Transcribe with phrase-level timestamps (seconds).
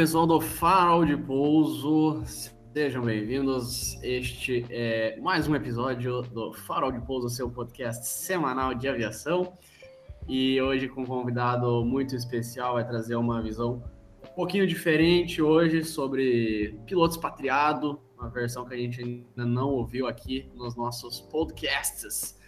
[0.00, 2.22] pessoal do Farol de Pouso,
[2.72, 4.02] sejam bem-vindos.
[4.02, 9.52] Este é mais um episódio do Farol de Pouso, seu podcast semanal de aviação.
[10.26, 13.84] E hoje com um convidado muito especial, vai trazer uma visão
[14.24, 20.06] um pouquinho diferente hoje sobre piloto expatriado, uma versão que a gente ainda não ouviu
[20.06, 22.40] aqui nos nossos podcasts.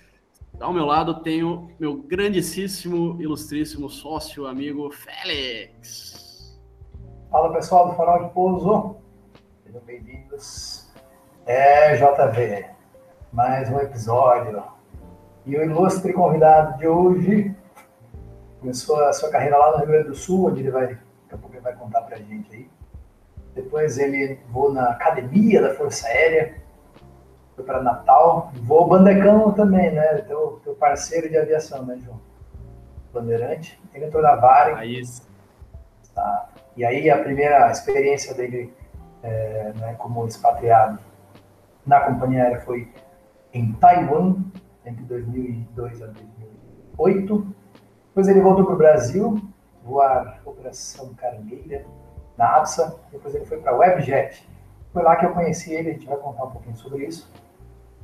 [0.58, 6.21] Ao meu lado tenho meu grandíssimo, ilustríssimo sócio, amigo Félix.
[7.32, 8.96] Fala pessoal do Farol de Pouso,
[9.64, 10.92] sejam bem-vindos.
[11.46, 12.66] É JV,
[13.32, 14.62] mais um episódio.
[15.46, 17.56] E o ilustre convidado de hoje
[18.60, 21.00] começou a sua carreira lá no Rio Grande do Sul, onde ele vai, daqui
[21.32, 22.70] a pouco ele vai contar pra gente aí.
[23.54, 26.60] Depois ele voou na academia da Força Aérea,
[27.56, 28.52] foi para Natal.
[28.56, 30.18] Voou Bandecão também, né?
[30.18, 32.20] Teu, teu parceiro de aviação, né, João?
[33.10, 33.82] Bandeirante.
[33.94, 34.78] Ele entrou na Varig.
[34.78, 35.02] Aí.
[36.14, 36.50] Tá.
[36.76, 38.72] E aí a primeira experiência dele
[39.22, 40.98] é, né, como expatriado
[41.86, 42.92] na companhia aérea foi
[43.52, 44.36] em Taiwan,
[44.84, 47.54] entre 2002 a 2008.
[48.08, 49.40] Depois ele voltou para o Brasil,
[49.84, 51.84] voar Operação Carneira,
[52.36, 52.96] na ABSA.
[53.10, 54.48] Depois ele foi para a Webjet.
[54.92, 57.30] Foi lá que eu conheci ele, a gente vai contar um pouquinho sobre isso.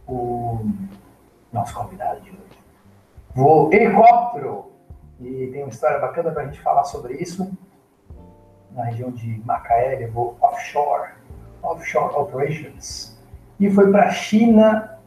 [0.07, 0.61] O
[1.53, 2.59] nosso convidado de hoje.
[3.35, 4.73] Voou helicóptero,
[5.21, 7.51] e tem uma história bacana para a gente falar sobre isso.
[8.79, 11.11] Na região de Macaé, ele voou offshore,
[11.65, 13.19] offshore operations.
[13.59, 15.01] E foi para a China,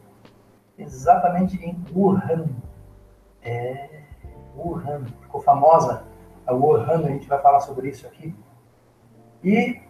[0.76, 2.44] exatamente em Wuhan.
[3.42, 4.02] É,
[4.54, 6.04] Wuhan, ficou famosa
[6.46, 8.36] a Wuhan, a gente vai falar sobre isso aqui.
[9.42, 9.80] E,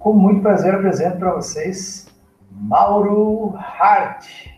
[0.00, 2.08] com muito prazer, apresento para vocês
[2.50, 4.48] Mauro Hart.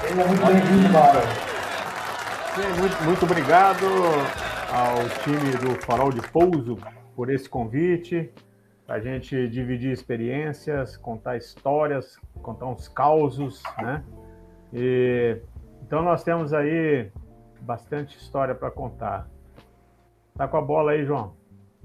[0.00, 1.18] Seja muito bem-vindo, Mauro.
[2.80, 3.84] Muito, muito obrigado
[4.74, 6.76] ao time do Farol de Pouso
[7.14, 8.28] por esse convite,
[8.84, 14.04] para a gente dividir experiências, contar histórias, contar uns causos, né?
[14.72, 15.40] E,
[15.80, 17.08] então nós temos aí
[17.60, 19.30] bastante história para contar.
[20.36, 21.36] Tá com a bola aí, João?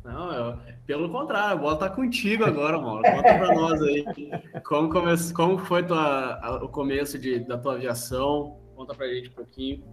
[0.04, 0.58] Não, eu,
[0.88, 3.04] pelo contrário, a bola tá contigo agora, mano.
[3.04, 4.04] Conta para nós aí
[4.64, 8.58] como, come, como foi tua, a, o começo de, da tua aviação.
[8.76, 9.84] Conta pra gente um pouquinho.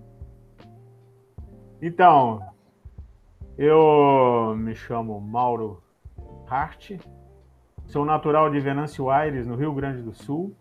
[1.82, 2.40] Então,
[3.58, 5.82] eu me chamo Mauro
[6.48, 6.92] Hart,
[7.86, 10.54] sou natural de Venâncio Aires, no Rio Grande do Sul.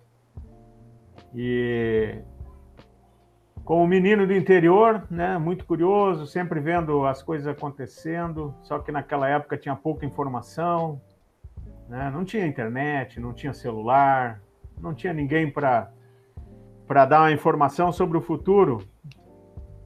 [1.33, 2.22] E
[3.66, 9.27] como menino do interior, né, muito curioso, sempre vendo as coisas acontecendo, só que naquela
[9.27, 11.01] época tinha pouca informação,
[11.89, 14.41] né, não tinha internet, não tinha celular,
[14.79, 15.91] não tinha ninguém para
[17.06, 18.83] dar uma informação sobre o futuro.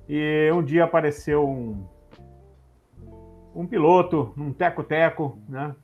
[0.07, 1.87] E um dia apareceu um,
[3.53, 5.75] um piloto, um teco-teco, né,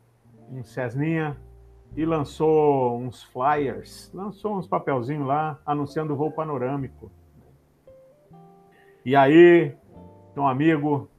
[0.51, 1.37] um Cessninha,
[1.95, 7.11] e lançou uns flyers, lançou uns papelzinhos lá anunciando o voo panorâmico.
[9.05, 9.73] E aí,
[10.35, 11.09] um amigo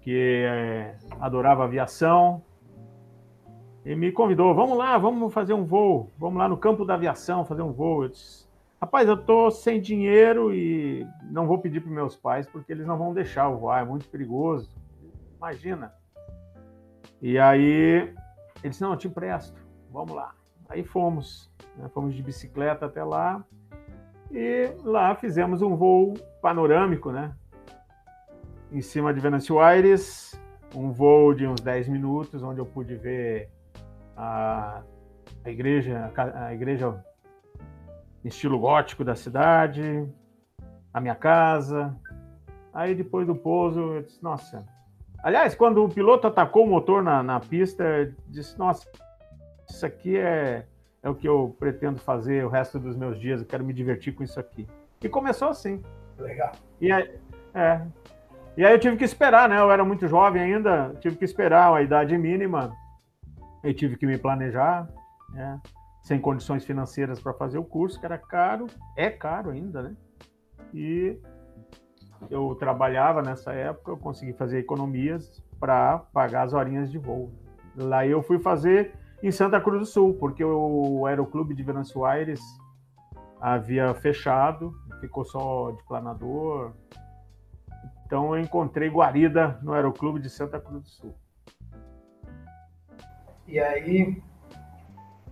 [0.00, 2.42] que é, adorava aviação
[3.84, 7.44] e me convidou, vamos lá, vamos fazer um voo, vamos lá no campo da aviação
[7.44, 8.04] fazer um voo.
[8.04, 8.46] Eu disse,
[8.80, 12.96] rapaz, eu tô sem dinheiro e não vou pedir para meus pais porque eles não
[12.96, 14.70] vão deixar eu voar, é muito perigoso.
[15.40, 15.94] Imagina.
[17.22, 18.12] E aí
[18.62, 19.58] ele disse, não, eu te empresto,
[19.90, 20.34] vamos lá.
[20.68, 21.88] Aí fomos, né?
[21.94, 23.42] fomos de bicicleta até lá,
[24.30, 26.12] e lá fizemos um voo
[26.42, 27.34] panorâmico, né?
[28.70, 30.38] Em cima de Venâncio Aires,
[30.74, 33.50] um voo de uns 10 minutos, onde eu pude ver
[34.14, 34.82] a,
[35.42, 37.02] a igreja, a igreja
[38.22, 40.06] estilo gótico da cidade,
[40.92, 41.96] a minha casa.
[42.74, 44.79] Aí depois do pouso, eu disse, nossa.
[45.22, 48.86] Aliás, quando o piloto atacou o motor na, na pista, eu disse, nossa,
[49.68, 50.66] isso aqui é
[51.02, 54.14] é o que eu pretendo fazer o resto dos meus dias, eu quero me divertir
[54.14, 54.66] com isso aqui.
[55.02, 55.82] E começou assim.
[56.18, 56.52] Legal.
[56.80, 57.10] E aí,
[57.54, 57.80] é,
[58.56, 59.58] e aí eu tive que esperar, né?
[59.58, 62.76] Eu era muito jovem ainda, tive que esperar a idade mínima,
[63.64, 64.88] e tive que me planejar,
[65.32, 65.60] né?
[66.02, 69.96] sem condições financeiras para fazer o curso, que era caro, é caro ainda, né?
[70.72, 71.18] E
[72.28, 77.32] eu trabalhava nessa época, eu consegui fazer economias para pagar as horinhas de voo.
[77.76, 82.40] Lá eu fui fazer em Santa Cruz do Sul, porque o Aeroclube de Venâncio Aires
[83.40, 86.72] havia fechado, ficou só de planador.
[88.04, 91.14] Então eu encontrei guarida no Aeroclube de Santa Cruz do Sul.
[93.46, 94.22] E aí,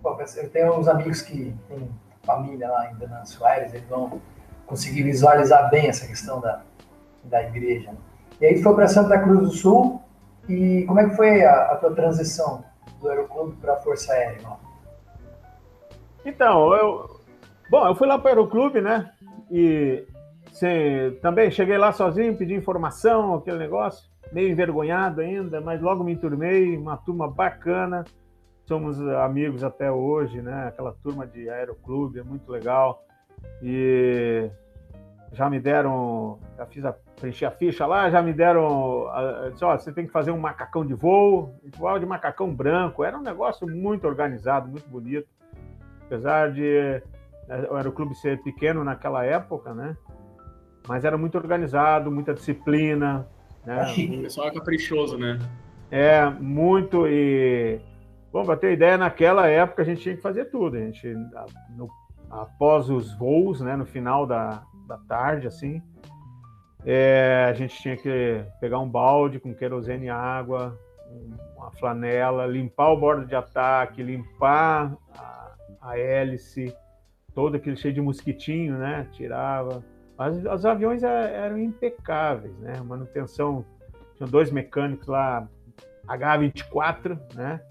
[0.03, 1.89] eu tenho uns amigos que têm
[2.23, 4.21] família lá em Venâncio Aires, eles vão
[4.65, 6.61] conseguir visualizar bem essa questão da,
[7.23, 7.91] da igreja.
[8.39, 10.01] E aí foi para Santa Cruz do Sul,
[10.47, 12.63] E como é que foi a, a tua transição
[12.99, 14.41] do Aeroclube para a Força Aérea?
[14.41, 14.57] Não?
[16.25, 17.19] Então, eu,
[17.69, 19.11] bom, eu fui lá para o Aeroclube, né?
[19.51, 20.05] E
[20.51, 26.13] sim, também cheguei lá sozinho, pedi informação, aquele negócio, meio envergonhado ainda, mas logo me
[26.13, 28.03] enturmei, uma turma bacana,
[28.65, 30.67] somos amigos até hoje, né?
[30.67, 33.03] Aquela turma de Aeroclube, é muito legal.
[33.61, 34.49] E
[35.31, 39.05] já me deram, já fiz a, preenchi a ficha lá, já me deram,
[39.51, 43.17] disse, ó, você tem que fazer um macacão de voo, igual de macacão branco, era
[43.17, 45.27] um negócio muito organizado, muito bonito,
[46.05, 47.01] apesar de
[47.47, 49.95] né, o aeroclube ser pequeno naquela época, né,
[50.87, 53.27] mas era muito organizado, muita disciplina,
[53.65, 53.83] né.
[53.91, 55.37] O pessoal é caprichoso, né?
[55.91, 57.79] É, muito, e,
[58.31, 61.07] bom, para ter ideia, naquela época a gente tinha que fazer tudo, a gente,
[61.75, 61.87] no,
[62.29, 65.81] após os voos, né, no final da, da tarde, assim,
[66.85, 70.77] é, a gente tinha que pegar um balde com querosene e água,
[71.55, 75.51] uma flanela, limpar o bordo de ataque, limpar a,
[75.81, 76.75] a hélice,
[77.33, 79.07] todo aquele cheio de mosquitinho, né?
[79.11, 79.83] Tirava.
[80.17, 82.73] Mas os aviões eram impecáveis, né?
[82.83, 83.63] Manutenção,
[84.15, 85.47] tinha dois mecânicos lá,
[86.07, 87.61] H24, né?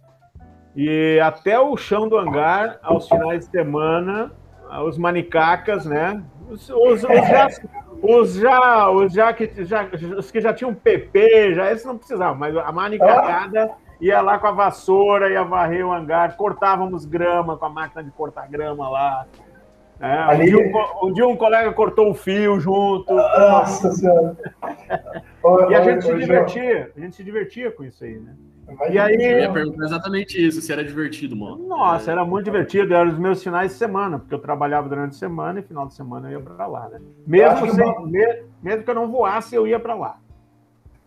[0.76, 4.32] E até o chão do hangar, aos finais de semana,
[4.86, 6.22] os manicacas, né?
[6.50, 7.48] Os, os, os, já,
[8.02, 12.36] os, já, os, já que, já, os que já tinham PP, já esses não precisavam,
[12.36, 17.66] mas a manicacada ia lá com a vassoura, ia varrer o hangar, cortávamos grama com
[17.66, 19.26] a máquina de cortar grama lá.
[20.00, 23.12] É, um, dia um, um, dia um, colega cortou o fio junto.
[23.12, 24.36] Nossa Senhora!
[25.68, 28.34] e a gente se divertia, a gente se divertia com isso aí, né?
[28.90, 29.14] E aí...
[29.14, 31.66] Eu ia perguntar exatamente isso, se era divertido, mano.
[31.66, 35.18] Nossa, era muito divertido, eram os meus finais de semana, porque eu trabalhava durante a
[35.18, 37.00] semana e final de semana eu ia para lá, né?
[37.26, 38.44] Mesmo, sem, que...
[38.62, 40.18] mesmo que eu não voasse, eu ia para lá.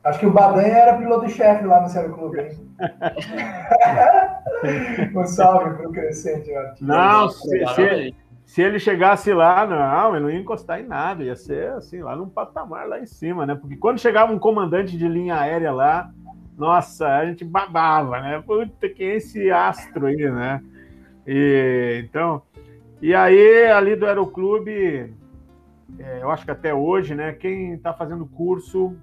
[0.03, 2.49] Acho que o Badanha era piloto-chefe lá no Céu Clube, hein?
[5.15, 6.51] um salve pro Crescente.
[6.81, 8.15] Não, se, se,
[8.51, 12.17] se, ele chegasse lá, não, ele não ia encostar em nada, ia ser assim, lá
[12.17, 13.55] num patamar lá em cima, né?
[13.55, 16.11] Porque quando chegava um comandante de linha aérea lá,
[16.57, 18.43] nossa, a gente babava, né?
[18.45, 20.61] Puta, que é esse astro aí, né?
[21.25, 22.41] E, então,
[23.01, 25.13] e aí, ali do Aeroclube,
[25.97, 27.31] é, eu acho que até hoje, né?
[27.31, 28.97] Quem está fazendo curso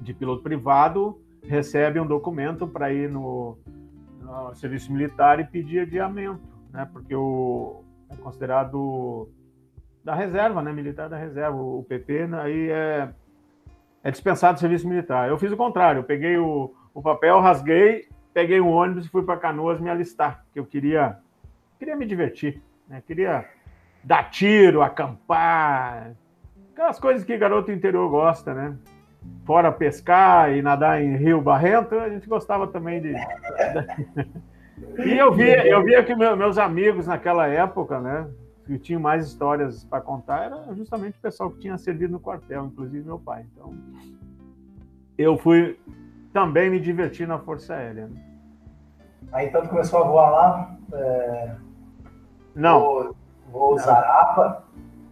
[0.00, 3.56] de piloto privado recebe um documento para ir no,
[4.20, 6.42] no, serviço militar e pedir adiamento,
[6.72, 6.88] né?
[6.92, 9.28] Porque o é considerado
[10.04, 10.72] da reserva, né?
[10.72, 12.40] Militar da reserva, o PP, né?
[12.40, 13.08] aí é
[14.02, 15.28] é dispensado do serviço militar.
[15.28, 19.22] Eu fiz o contrário, eu peguei o, o papel, rasguei, peguei um ônibus e fui
[19.22, 21.18] para Canoas me alistar, porque eu queria,
[21.78, 23.02] queria me divertir, né?
[23.06, 23.46] queria
[24.02, 26.12] dar tiro, acampar,
[26.72, 28.76] aquelas coisas que garoto interior gosta, né?
[29.44, 33.14] Fora pescar e nadar em rio barrento, a gente gostava também de.
[35.04, 38.28] e eu via, eu via que meus amigos naquela época, né?
[38.70, 42.66] que tinha mais histórias para contar era justamente o pessoal que tinha servido no quartel,
[42.66, 43.44] inclusive meu pai.
[43.52, 43.74] Então,
[45.18, 45.76] eu fui
[46.32, 48.06] também me divertir na Força Aérea.
[48.06, 48.22] Né?
[49.32, 50.76] Aí então tu começou a voar lá?
[50.92, 51.54] É...
[52.54, 52.80] Não.
[52.80, 53.16] Vou,
[53.50, 54.62] vou Zarapa?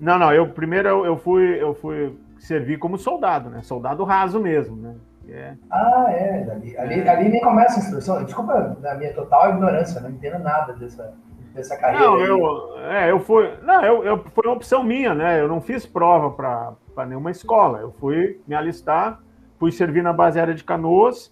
[0.00, 0.32] Não, não.
[0.32, 3.62] Eu primeiro eu, eu fui eu fui servir como soldado, né?
[3.62, 4.94] Soldado raso mesmo, né?
[5.28, 5.54] É.
[5.70, 6.50] Ah, é.
[6.50, 8.24] Ali, ali, ali nem começa a instrução.
[8.24, 11.14] Desculpa da minha total ignorância, não entendo nada dessa
[11.58, 12.06] dessa carreira?
[12.06, 13.50] Não, eu, é, eu fui.
[13.62, 15.40] Não, eu, eu, foi uma opção minha, né?
[15.40, 17.78] Eu não fiz prova para nenhuma escola.
[17.78, 19.20] Eu fui me alistar,
[19.58, 21.30] fui servir na base aérea de Canoas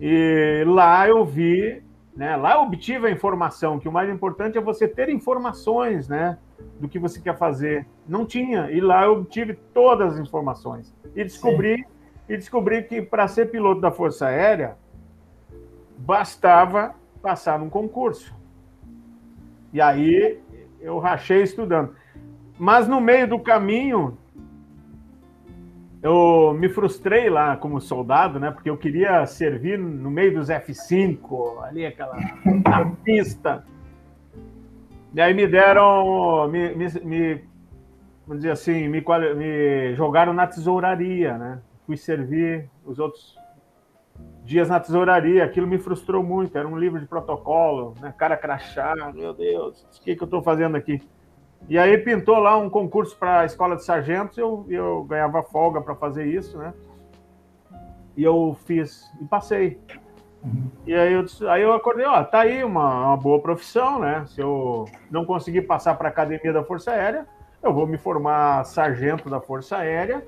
[0.00, 1.82] e lá eu vi,
[2.16, 2.36] né?
[2.36, 6.38] Lá eu obtive a informação que o mais importante é você ter informações, né?
[6.78, 7.86] Do que você quer fazer.
[8.06, 8.70] Não tinha.
[8.70, 11.93] E lá eu obtive todas as informações e descobri Sim.
[12.28, 14.76] E descobri que para ser piloto da Força Aérea
[15.98, 18.34] bastava passar num concurso.
[19.72, 20.38] E aí
[20.80, 21.94] eu rachei estudando.
[22.58, 24.16] Mas no meio do caminho,
[26.02, 28.50] eu me frustrei lá como soldado, né?
[28.50, 32.16] Porque eu queria servir no meio dos F5, ali aquela
[33.02, 33.64] pista.
[35.14, 37.44] E aí me deram, me, me, me
[38.26, 39.02] vamos dizer assim, me,
[39.36, 41.58] me jogaram na tesouraria, né?
[41.86, 43.36] Fui servir os outros
[44.44, 46.56] dias na tesouraria, aquilo me frustrou muito.
[46.56, 48.14] Era um livro de protocolo, né?
[48.16, 51.00] cara crachá, meu Deus, o que, que eu estou fazendo aqui?
[51.68, 55.80] E aí pintou lá um concurso para a escola de sargentos, eu, eu ganhava folga
[55.80, 56.74] para fazer isso, né?
[58.16, 59.80] E eu fiz e passei.
[60.86, 64.24] E aí eu, aí eu acordei, ó, tá aí uma, uma boa profissão, né?
[64.26, 67.26] Se eu não conseguir passar para a academia da Força Aérea,
[67.62, 70.22] eu vou me formar sargento da Força Aérea,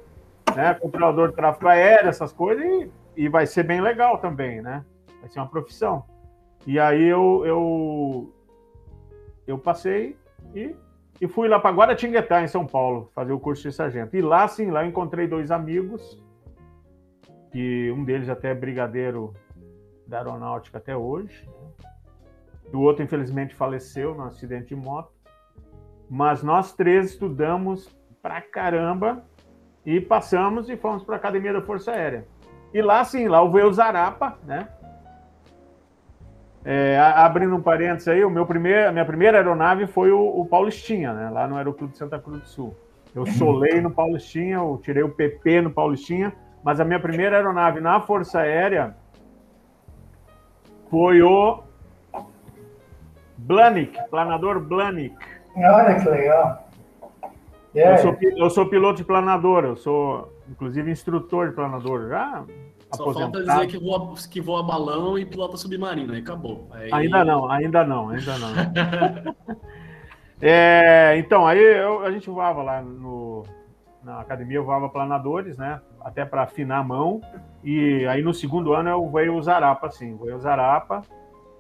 [0.57, 0.75] né?
[0.75, 4.85] Controlador de tráfego aéreo, essas coisas, e e vai ser bem legal também, né?
[5.21, 6.05] Vai ser uma profissão.
[6.67, 8.35] E aí eu, eu,
[9.47, 10.17] eu passei
[10.55, 10.77] e,
[11.21, 14.15] e fui lá para Guaratinguetá, em São Paulo, fazer o curso de sargento.
[14.17, 16.23] E lá, sim, lá eu encontrei dois amigos,
[17.51, 19.33] que um deles até é brigadeiro
[20.07, 21.49] da aeronáutica até hoje.
[21.49, 21.89] Né?
[22.75, 25.13] O outro, infelizmente, faleceu num acidente de moto.
[26.11, 27.89] Mas nós três estudamos
[28.21, 29.25] pra caramba
[29.87, 32.27] e passamos e fomos para a Academia da Força Aérea.
[32.75, 34.69] E lá, sim, lá eu veio o Zarapa, né?
[36.65, 40.45] É, abrindo um parênteses aí, o meu primeiro, a minha primeira aeronave foi o, o
[40.45, 41.31] Paulistinha, né?
[41.31, 42.77] Lá no Aeroclube de Santa Cruz do Sul.
[43.15, 46.33] Eu solei no Paulistinha, eu tirei o PP no Paulistinha,
[46.65, 48.97] mas a minha primeira aeronave na Força Aérea
[50.91, 51.63] foi o
[53.39, 55.17] Blanik, planador Blanik.
[55.57, 56.66] Olha que legal.
[57.77, 57.99] Yeah.
[57.99, 62.09] Eu, sou, eu sou piloto de planador, eu sou, inclusive, instrutor de planador.
[62.09, 62.45] Já
[62.95, 66.69] só falta dizer que voa, que voa balão e pilota submarino, aí acabou.
[66.71, 66.89] Aí...
[66.93, 69.37] Ainda não, ainda não, ainda não.
[70.41, 73.43] é, então, aí eu, a gente voava lá no,
[74.03, 75.81] na academia, eu voava planadores, né?
[76.01, 77.21] Até para afinar a mão.
[77.63, 81.03] E aí no segundo ano eu voei o Zarapa, assim, voei o Zarapa.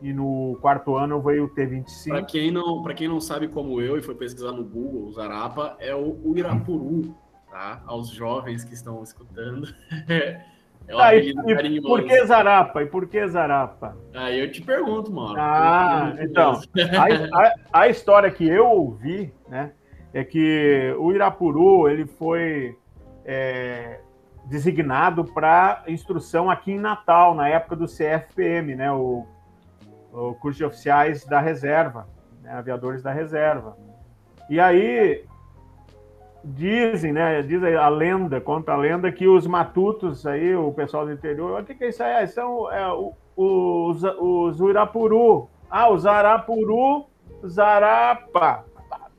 [0.00, 2.08] E no quarto ano eu voei o T-25.
[2.08, 5.76] Para quem, não, quem não sabe como eu e foi pesquisar no Google, o Zarapa
[5.78, 7.14] é o, o Irapuru,
[7.50, 7.82] tá?
[7.86, 9.66] Aos jovens que estão escutando.
[10.88, 12.82] É um ah, e, e por que Zarapa?
[12.82, 13.96] E por que Zarapa?
[14.14, 15.34] Aí eu te pergunto, mano.
[15.36, 16.60] Ah, então.
[16.96, 19.72] A, a, a, história que eu ouvi, né,
[20.14, 22.78] é que o Irapuru ele foi
[23.24, 23.98] é,
[24.44, 29.26] designado para instrução aqui em Natal, na época do CFPM, né, o,
[30.16, 32.08] o curso de oficiais da reserva,
[32.42, 33.76] né, aviadores da reserva.
[34.48, 35.24] E aí
[36.42, 37.42] dizem, né?
[37.42, 41.64] Diz a lenda, conta a lenda que os matutos aí, o pessoal do interior, o
[41.64, 42.26] que, que é isso aí?
[42.28, 42.86] São é,
[43.36, 45.48] os, os Urapuru.
[45.68, 47.06] Ah, o Zarapuru,
[47.44, 48.64] Zarapa.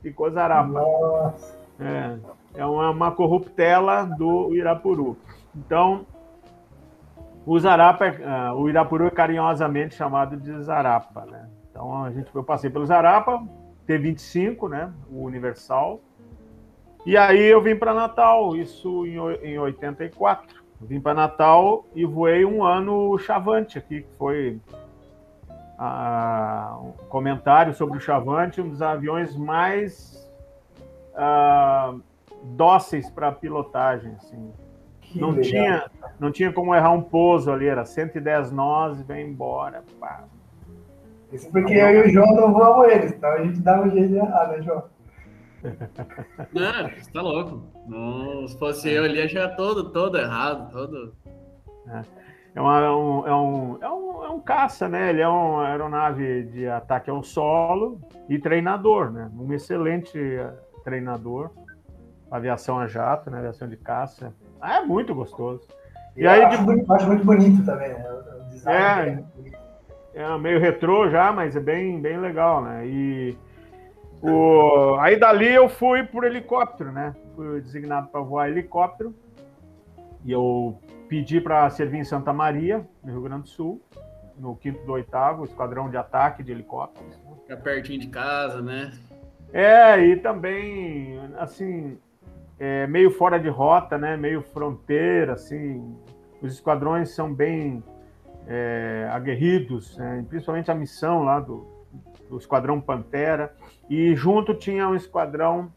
[0.00, 0.68] Ficou Zarapa.
[0.68, 1.58] Nossa.
[1.78, 2.16] É,
[2.54, 5.16] é uma, uma corruptela do Irapuru.
[5.54, 6.06] Então,
[7.50, 11.48] o Zarapa, uh, o Irapuru é carinhosamente chamado de Zarapa, né?
[11.70, 13.42] Então, a gente, eu passei pelo Zarapa,
[13.88, 14.92] T25, né?
[15.10, 16.00] O Universal,
[17.06, 20.62] e aí eu vim para Natal, isso em, em 84.
[20.82, 24.60] Vim para Natal e voei um ano Chavante aqui, que foi
[25.78, 30.30] ah, um comentário sobre o Chavante, um dos aviões mais
[31.16, 31.94] ah,
[32.42, 34.12] dóceis para pilotagem.
[34.16, 34.52] Assim.
[35.14, 39.82] Não tinha, não tinha como errar um pouso ali, era 110 nós, vem embora.
[39.98, 40.24] Pá.
[41.32, 44.08] Isso porque eu e o João não voamos eles, então a gente dá um jeito
[44.08, 44.84] de errar, né, João?
[46.54, 47.62] Não, você tá louco.
[47.86, 51.14] Não, se fosse eu ali, já todo, todo errado, todo.
[51.88, 52.02] É,
[52.54, 55.10] é, uma, é, um, é, um, é, um, é um caça, né?
[55.10, 59.30] Ele é uma aeronave de ataque ao solo e treinador, né?
[59.34, 60.52] Um excelente eh,
[60.84, 61.50] treinador.
[62.30, 63.38] Aviação a jato, né?
[63.38, 64.32] Aviação de caça.
[64.60, 65.62] Ah, é muito gostoso.
[66.16, 66.64] E, e aí, acho, de...
[66.64, 68.04] muito, acho, muito, bonito também, né?
[68.10, 69.24] O design
[70.14, 72.86] é, é, é meio retrô já, mas é bem, bem legal, né?
[72.86, 73.36] E
[74.22, 74.96] o...
[75.00, 77.14] Aí dali eu fui por helicóptero, né?
[77.36, 79.14] Fui designado para voar helicóptero.
[80.24, 83.80] E eu pedi para servir em Santa Maria, no Rio Grande do Sul,
[84.36, 87.18] no quinto do oitavo, esquadrão de ataque de helicópteros.
[87.42, 88.92] Fica pertinho de casa, né?
[89.52, 91.98] É, e também, assim,
[92.58, 94.16] é, meio fora de rota, né?
[94.16, 95.96] Meio fronteira, assim.
[96.42, 97.82] Os esquadrões são bem
[98.46, 100.24] é, aguerridos, né?
[100.28, 101.66] principalmente a missão lá do,
[102.28, 103.54] do Esquadrão Pantera.
[103.88, 105.72] E junto tinha um esquadrão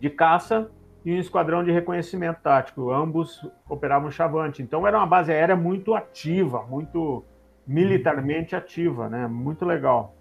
[0.00, 0.70] de caça
[1.04, 2.90] e um esquadrão de reconhecimento tático.
[2.90, 4.62] Ambos operavam chavante.
[4.62, 7.24] Então era uma base aérea muito ativa, muito
[7.66, 9.26] militarmente ativa, né?
[9.26, 10.14] Muito legal.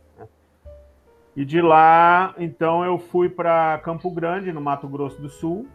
[1.35, 5.67] E de lá, então, eu fui para Campo Grande, no Mato Grosso do Sul.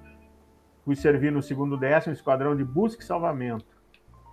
[0.85, 3.67] Fui servir no segundo décimo, esquadrão de busca e salvamento.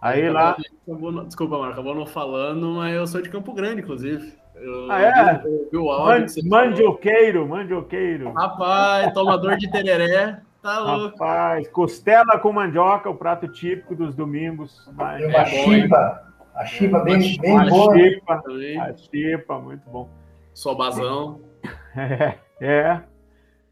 [0.01, 0.55] Aí lá.
[0.87, 4.33] Acabou, desculpa, Marco, acabou não falando, mas eu sou de Campo Grande, inclusive.
[4.55, 5.43] Eu, ah, é?
[5.71, 8.31] Eu, Man, mandioqueiro, mandioqueiro.
[8.31, 10.39] Rapaz, tomador de tereré.
[10.61, 11.17] Tá louco.
[11.17, 14.87] Rapaz, costela com mandioca, o prato típico dos domingos.
[14.87, 16.23] Uma é chipa.
[16.53, 17.97] A chipa bem, bem a boa.
[17.97, 18.43] Chipa,
[18.79, 20.07] a chipa, muito bom.
[20.55, 21.41] Sobazão.
[21.97, 23.03] É, é.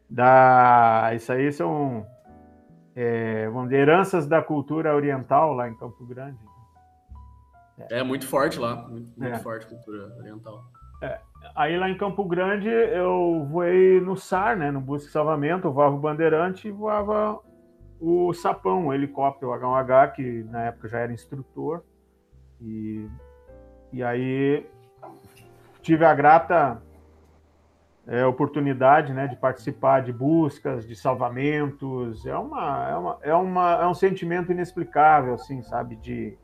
[0.08, 2.06] Da, isso aí são,
[2.96, 6.38] é, vamos dizer, heranças da cultura oriental lá em Campo Grande.
[7.90, 9.38] É, muito forte lá, muito, muito é.
[9.40, 10.64] forte a cultura oriental.
[11.02, 11.20] É.
[11.54, 15.72] Aí lá em Campo Grande eu voei no SAR, né, no Busca e Salvamento, eu
[15.72, 17.38] voava o Bandeirante e voava
[18.00, 21.82] o Sapão, o helicóptero H1H, que na época já era instrutor.
[22.58, 23.06] E,
[23.92, 24.66] e aí
[25.84, 26.82] tive a grata
[28.06, 32.24] é, oportunidade né, de participar de buscas, de salvamentos.
[32.24, 36.36] É, uma, é, uma, é, uma, é um sentimento inexplicável, assim, sabe, de,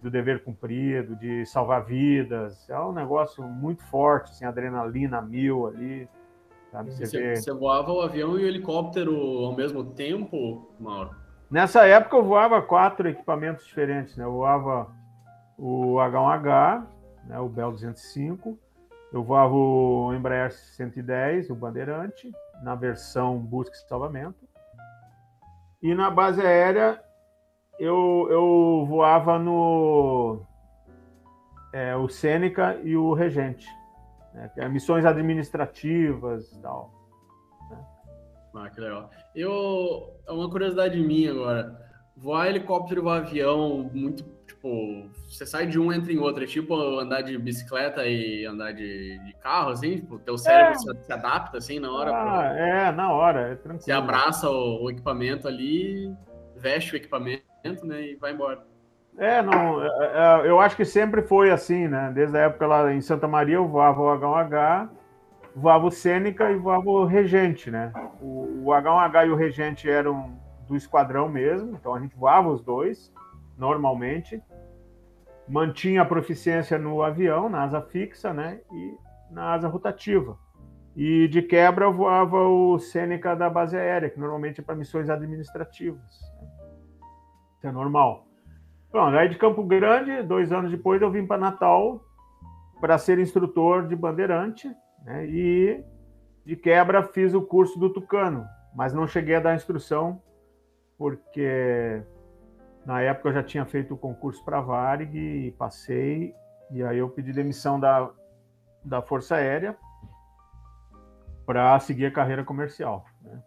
[0.00, 2.68] do dever cumprido, de salvar vidas.
[2.70, 6.08] É um negócio muito forte, assim, adrenalina mil ali.
[6.70, 6.92] Sabe?
[6.92, 9.14] Você, você, você voava o avião e o helicóptero
[9.44, 11.10] ao mesmo tempo, Mauro?
[11.50, 14.24] Nessa época eu voava quatro equipamentos diferentes, né?
[14.24, 14.90] Eu voava
[15.58, 16.86] o H1H,
[17.24, 18.58] né, o Bell 205,
[19.12, 22.30] eu voava o Embraer 110, o Bandeirante,
[22.62, 24.48] na versão busca e salvamento.
[25.82, 27.02] E na base aérea
[27.78, 30.40] eu, eu voava no
[31.72, 32.06] é, o
[32.84, 33.66] e o Regente
[34.34, 34.50] né?
[34.56, 36.90] É missões administrativas e tal.
[37.70, 37.86] Né?
[38.54, 39.10] Ah, que legal.
[39.34, 41.80] Eu, é uma curiosidade minha agora.
[42.16, 44.24] Voar helicóptero e voar avião, muito,
[44.62, 46.44] tipo, você sai de um, entra em outro.
[46.44, 49.96] É tipo andar de bicicleta e andar de, de carro, assim?
[49.96, 50.78] Tipo, teu cérebro é.
[50.78, 52.10] se, se, adapta, assim, na hora?
[52.10, 52.58] Ah, pra...
[52.58, 53.82] é, na hora, é tranquilo.
[53.82, 56.14] Você abraça o, o equipamento ali,
[56.56, 57.42] veste o equipamento,
[57.84, 58.64] né, e vai embora.
[59.18, 62.10] É, não, é, é, eu acho que sempre foi assim, né?
[62.14, 64.88] Desde a época lá em Santa Maria, eu voava o H1H,
[65.54, 67.92] voava o Sêneca e voava o Regente, né?
[68.22, 72.62] O, o H1H e o Regente eram do esquadrão mesmo, então a gente voava os
[72.62, 73.12] dois,
[73.58, 74.42] normalmente.
[75.48, 78.60] Mantinha a proficiência no avião, na asa fixa, né?
[78.72, 78.96] E
[79.30, 80.38] na asa rotativa.
[80.94, 86.20] E de quebra voava o Sêneca da base aérea, que normalmente é para missões administrativas.
[86.40, 86.48] Né?
[87.56, 88.26] Isso é normal.
[88.90, 92.04] Pronto, aí de Campo Grande, dois anos depois, eu vim para Natal
[92.80, 94.68] para ser instrutor de bandeirante,
[95.04, 95.24] né?
[95.26, 95.82] E
[96.44, 100.20] de quebra fiz o curso do Tucano, mas não cheguei a dar instrução
[100.98, 102.02] porque
[102.84, 106.34] na época eu já tinha feito o concurso para a Varig e passei,
[106.70, 108.10] e aí eu pedi demissão da,
[108.84, 109.76] da Força Aérea
[111.46, 113.04] para seguir a carreira comercial.
[113.22, 113.38] Né?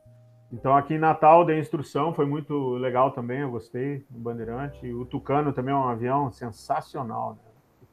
[0.51, 4.93] Então aqui em Natal dei instrução, foi muito legal também, eu gostei do Bandeirante.
[4.93, 7.39] O Tucano também é um avião sensacional, né?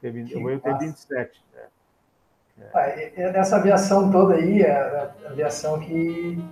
[0.01, 1.45] Teve, eu vou ter 27.
[1.55, 1.67] É.
[2.75, 3.39] É.
[3.39, 6.45] Essa aviação toda aí é a aviação que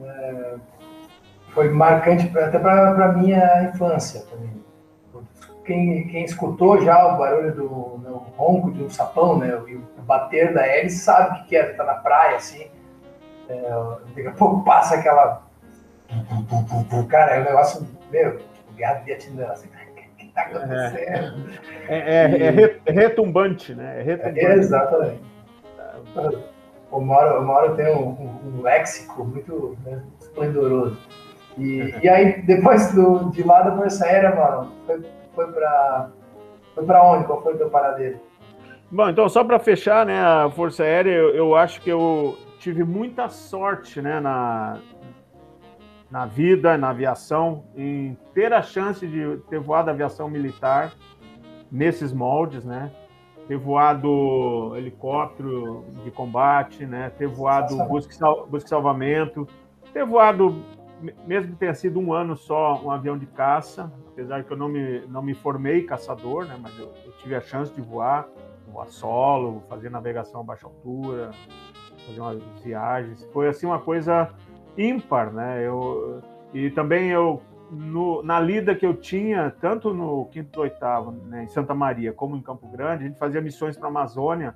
[0.00, 0.56] é,
[1.52, 4.58] foi marcante até para a minha infância também.
[5.64, 7.98] Quem, quem escutou já o barulho do,
[8.36, 11.84] ronco de um sapão, né, e o bater da hélice, sabe o que é tá
[11.84, 12.66] na praia, assim.
[13.48, 13.70] É,
[14.14, 15.42] daqui a pouco passa aquela
[17.08, 21.50] Cara, é um negócio, meu, tipo, guerra do Vietnã, assim, o que tá acontecendo?
[21.88, 24.00] É, é, é, é retumbante, né?
[24.00, 24.40] É retumbante.
[24.40, 25.22] exatamente.
[26.90, 30.98] O Mauro, o Mauro tem um, um, um léxico muito né, esplendoroso.
[31.58, 35.02] E, e aí, depois do, de lá da Força Aérea, mano, foi,
[35.34, 36.10] foi para
[36.74, 37.24] foi pra onde?
[37.24, 38.20] Qual foi o teu paradeiro?
[38.90, 42.84] Bom, então só para fechar, né, a Força Aérea, eu, eu, acho que eu tive
[42.84, 44.78] muita sorte, né, na,
[46.10, 50.92] na vida, na aviação, em ter a chance de ter voado aviação militar
[51.70, 52.90] nesses moldes, né?
[53.46, 57.10] Ter voado helicóptero de combate, né?
[57.16, 58.14] Ter voado busca
[58.50, 59.46] busca e salvamento,
[59.92, 60.62] ter voado,
[61.26, 64.68] mesmo que tenha sido um ano só, um avião de caça, apesar que eu não
[64.68, 66.58] me, não me formei caçador, né?
[66.60, 68.28] Mas eu, eu tive a chance de voar,
[68.66, 71.30] voar solo, fazer navegação a baixa altura,
[72.06, 73.28] fazer umas viagens.
[73.32, 74.30] Foi assim uma coisa
[74.76, 75.66] ímpar, né?
[75.66, 76.20] Eu,
[76.52, 81.44] e também eu no, na lida que eu tinha, tanto no quinto e oitavo, né,
[81.44, 84.54] em Santa Maria, como em Campo Grande, a gente fazia missões para a Amazônia,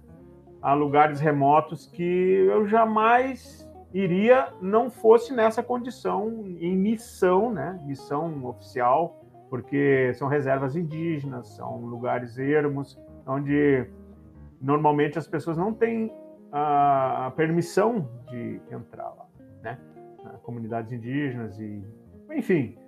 [0.60, 8.44] a lugares remotos que eu jamais iria, não fosse nessa condição, em missão, né, missão
[8.46, 13.86] oficial, porque são reservas indígenas, são lugares ermos, onde
[14.60, 16.10] normalmente as pessoas não têm
[16.50, 19.26] a, permissão de entrar lá,
[19.62, 19.78] né?
[20.42, 21.82] comunidades indígenas e,
[22.30, 22.78] enfim,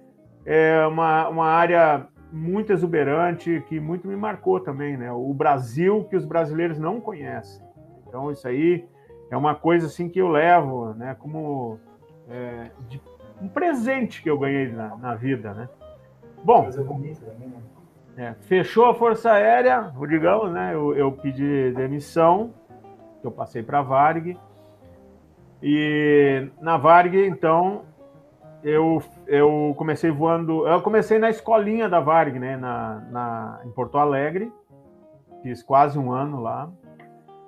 [0.47, 5.11] é uma, uma área muito exuberante que muito me marcou também, né?
[5.13, 7.65] O Brasil que os brasileiros não conhecem.
[8.07, 8.87] Então isso aí
[9.31, 11.17] é uma coisa assim que eu levo, né?
[11.19, 11.79] Como
[12.29, 13.01] é, de,
[13.41, 15.69] um presente que eu ganhei na, na vida, né?
[16.43, 16.69] Bom,
[18.17, 18.29] né?
[18.29, 20.75] é, fechou a Força Aérea, digamos, né?
[20.75, 22.53] Eu, eu pedi demissão,
[23.21, 24.39] que eu passei para a Varg.
[25.63, 27.83] E na Varg, então,
[28.63, 30.67] eu, eu comecei voando.
[30.67, 32.57] Eu comecei na escolinha da Varg, né?
[32.57, 34.53] Na, na, em Porto Alegre.
[35.43, 36.71] Fiz quase um ano lá.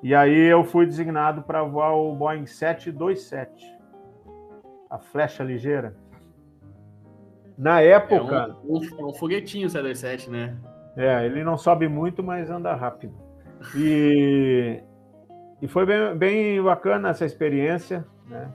[0.07, 3.77] E aí eu fui designado para voar o Boeing 727,
[4.88, 5.97] a flecha ligeira.
[7.59, 8.37] Na época.
[8.37, 10.57] É um, um, um foguetinho o C27, né?
[10.97, 13.16] É, ele não sobe muito, mas anda rápido.
[13.75, 14.81] E,
[15.61, 18.49] e foi bem, bem bacana essa experiência, né?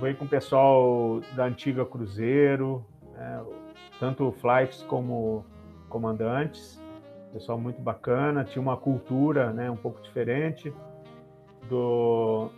[0.00, 3.44] Foi com o pessoal da antiga Cruzeiro, né?
[4.00, 5.46] tanto flights como
[5.88, 6.79] comandantes,
[7.32, 10.72] pessoal muito bacana, tinha uma cultura né, um pouco diferente
[11.68, 12.50] do,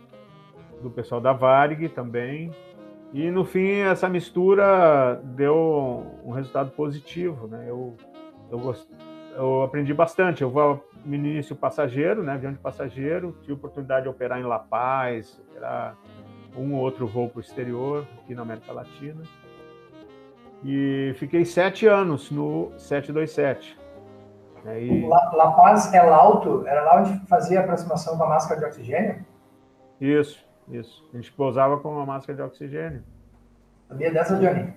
[0.81, 2.51] do pessoal da Varig também.
[3.13, 7.65] E no fim essa mistura deu um resultado positivo, né?
[7.67, 7.95] Eu,
[8.49, 8.89] eu, gost...
[9.35, 10.41] eu aprendi bastante.
[10.41, 12.33] Eu vou no início passageiro, né?
[12.33, 15.95] Avião de passageiro, tive oportunidade de operar em La Paz, operar
[16.57, 19.21] um ou outro voo para o exterior aqui na América Latina.
[20.65, 23.82] E fiquei sete anos no 727.
[24.65, 25.05] Aí...
[25.07, 26.65] La, La Paz é Lauto?
[26.67, 29.25] Era lá onde fazia a aproximação com a máscara de oxigênio?
[29.99, 31.07] Isso, isso.
[31.13, 33.03] A gente pousava com uma máscara de oxigênio.
[33.87, 34.73] Sabia dessa, Johnny?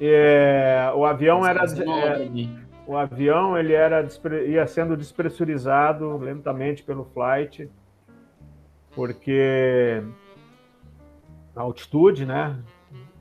[0.00, 2.28] É, o avião era é,
[2.86, 4.06] o avião ele era
[4.44, 7.70] ia sendo despressurizado lentamente pelo flight
[8.94, 10.02] porque
[11.54, 12.56] a altitude, né,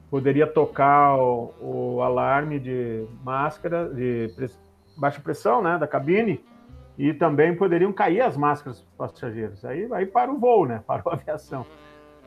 [0.09, 4.31] poderia tocar o, o alarme de máscara de
[4.95, 6.43] baixa pressão, né, da cabine
[6.97, 9.65] e também poderiam cair as máscaras dos passageiros.
[9.65, 10.83] Aí, aí para o voo, né?
[10.85, 11.65] Para a aviação.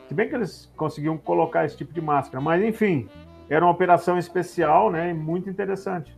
[0.07, 3.09] Se bem que eles conseguiam colocar esse tipo de máscara, mas enfim,
[3.49, 5.13] era uma operação especial, né?
[5.13, 6.15] Muito interessante.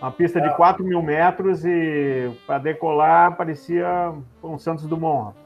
[0.00, 5.36] Uma pista de 4 mil metros e para decolar parecia um Santos Dumont.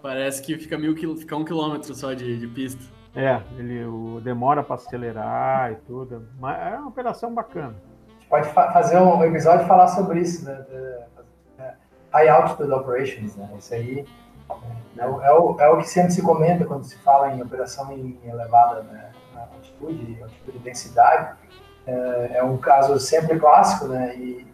[0.00, 2.82] Parece que fica, mil, fica um quilômetro só de, de pista.
[3.14, 6.26] É, ele o, demora para acelerar e tudo.
[6.40, 7.74] Mas é uma operação bacana
[8.32, 10.64] pode fa fazer um episódio e falar sobre isso, né?
[12.10, 13.46] high Altitude Operations, né?
[13.58, 14.06] Isso aí
[14.98, 18.18] é, é, o, é o que sempre se comenta quando se fala em operação em
[18.24, 19.10] elevada né?
[19.54, 21.36] altitude, altitude de densidade.
[21.86, 24.16] É, é, um caso sempre clássico, né?
[24.16, 24.46] E,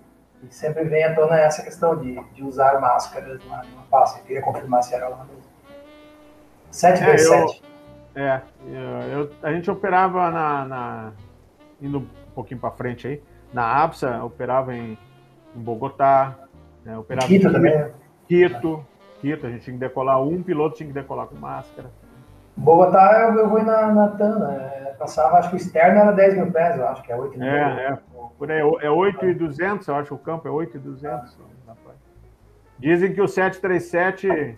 [0.42, 4.18] e, sempre vem à tona essa questão de, de usar máscaras na, na face.
[4.18, 5.42] Eu queria confirmar se era lá mesmo.
[6.72, 7.62] 727.
[8.16, 11.12] É, eu, eu, a gente operava na, na
[11.80, 14.98] indo um pouquinho para frente aí, na APSA, operava em,
[15.54, 16.36] em Bogotá,
[16.84, 17.90] né, operava Quito em também.
[18.26, 18.84] Quito,
[19.20, 21.90] Quito, a gente tinha que decolar, um piloto tinha que decolar com máscara.
[22.56, 24.78] Bogotá eu, eu vou na, na TAN, né?
[24.98, 27.48] passava, acho que o externo era 10 mil pés, eu acho que é 8 mil.
[27.48, 27.98] É, é,
[28.36, 31.38] por aí, é 8,200, eu acho que o campo é 8,200.
[32.78, 34.56] Dizem que o 737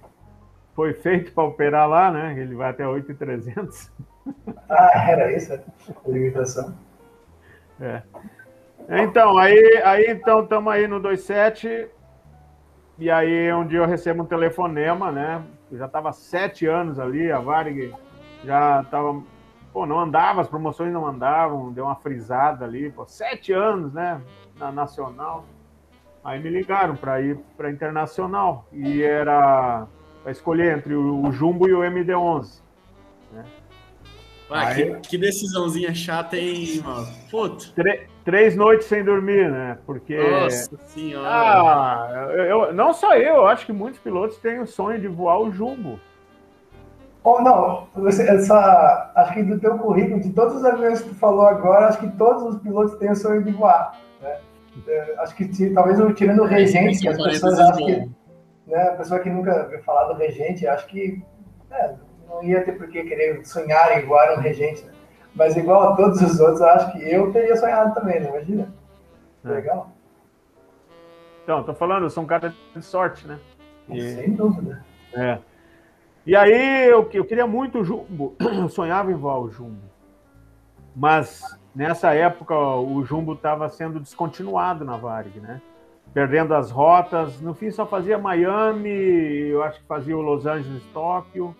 [0.74, 2.34] foi feito para operar lá, né?
[2.38, 3.90] Ele vai até 8,300.
[4.68, 5.58] Ah, era isso a
[6.06, 6.74] limitação.
[7.80, 8.02] É.
[8.90, 11.88] Então, aí, aí então estamos aí no 27.
[12.98, 15.42] E aí um dia eu recebo um telefonema, né?
[15.70, 17.94] Eu já estava sete anos ali, a Varig
[18.44, 19.22] já estava.
[19.72, 24.20] Pô, não andava, as promoções não andavam, deu uma frisada ali, pô, sete anos, né?
[24.58, 25.44] Na Nacional.
[26.24, 28.66] Aí me ligaram para ir para Internacional.
[28.72, 29.86] E era
[30.22, 32.60] para escolher entre o, Jumbo e o MD-11.
[33.32, 33.44] Né?
[34.50, 37.06] Ah, que, que, decisãozinha chata, hein, mano?
[37.30, 37.72] Putz.
[38.30, 39.76] Três noites sem dormir, né?
[39.84, 40.16] Porque.
[40.16, 41.28] Nossa senhora!
[41.28, 45.50] Ah, eu, não só eu, acho que muitos pilotos têm o sonho de voar o
[45.50, 45.98] jumbo.
[47.24, 51.44] Oh, não, essa, acho que do teu currículo, de todos os aviões que tu falou
[51.44, 53.98] agora, acho que todos os pilotos têm o sonho de voar.
[54.22, 54.38] Né?
[54.86, 58.08] É, acho que talvez tirando o regente, que as pessoas acham que.
[58.68, 61.20] Né, a pessoa que nunca viu falar do regente, acho que.
[61.72, 61.94] É,
[62.28, 64.92] não ia ter por que querer sonhar em voar um regente, né?
[65.34, 68.28] Mas igual a todos os outros, eu acho que eu teria sonhado também, né?
[68.28, 68.74] Imagina.
[69.44, 69.48] É.
[69.48, 69.90] Legal.
[71.44, 73.38] Então, tô falando, eu sou um cara de sorte, né?
[73.88, 74.00] E...
[74.14, 74.84] Sem dúvida.
[75.14, 75.38] É.
[76.26, 79.82] E aí eu, eu queria muito o Jumbo, eu sonhava em voar o Jumbo.
[80.94, 85.60] Mas nessa época o Jumbo estava sendo descontinuado na Varig, né?
[86.12, 90.82] Perdendo as rotas, no fim só fazia Miami, eu acho que fazia o Los Angeles,
[90.92, 91.54] Tóquio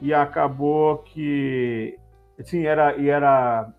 [0.00, 1.98] e acabou que
[2.40, 3.72] assim, era, e era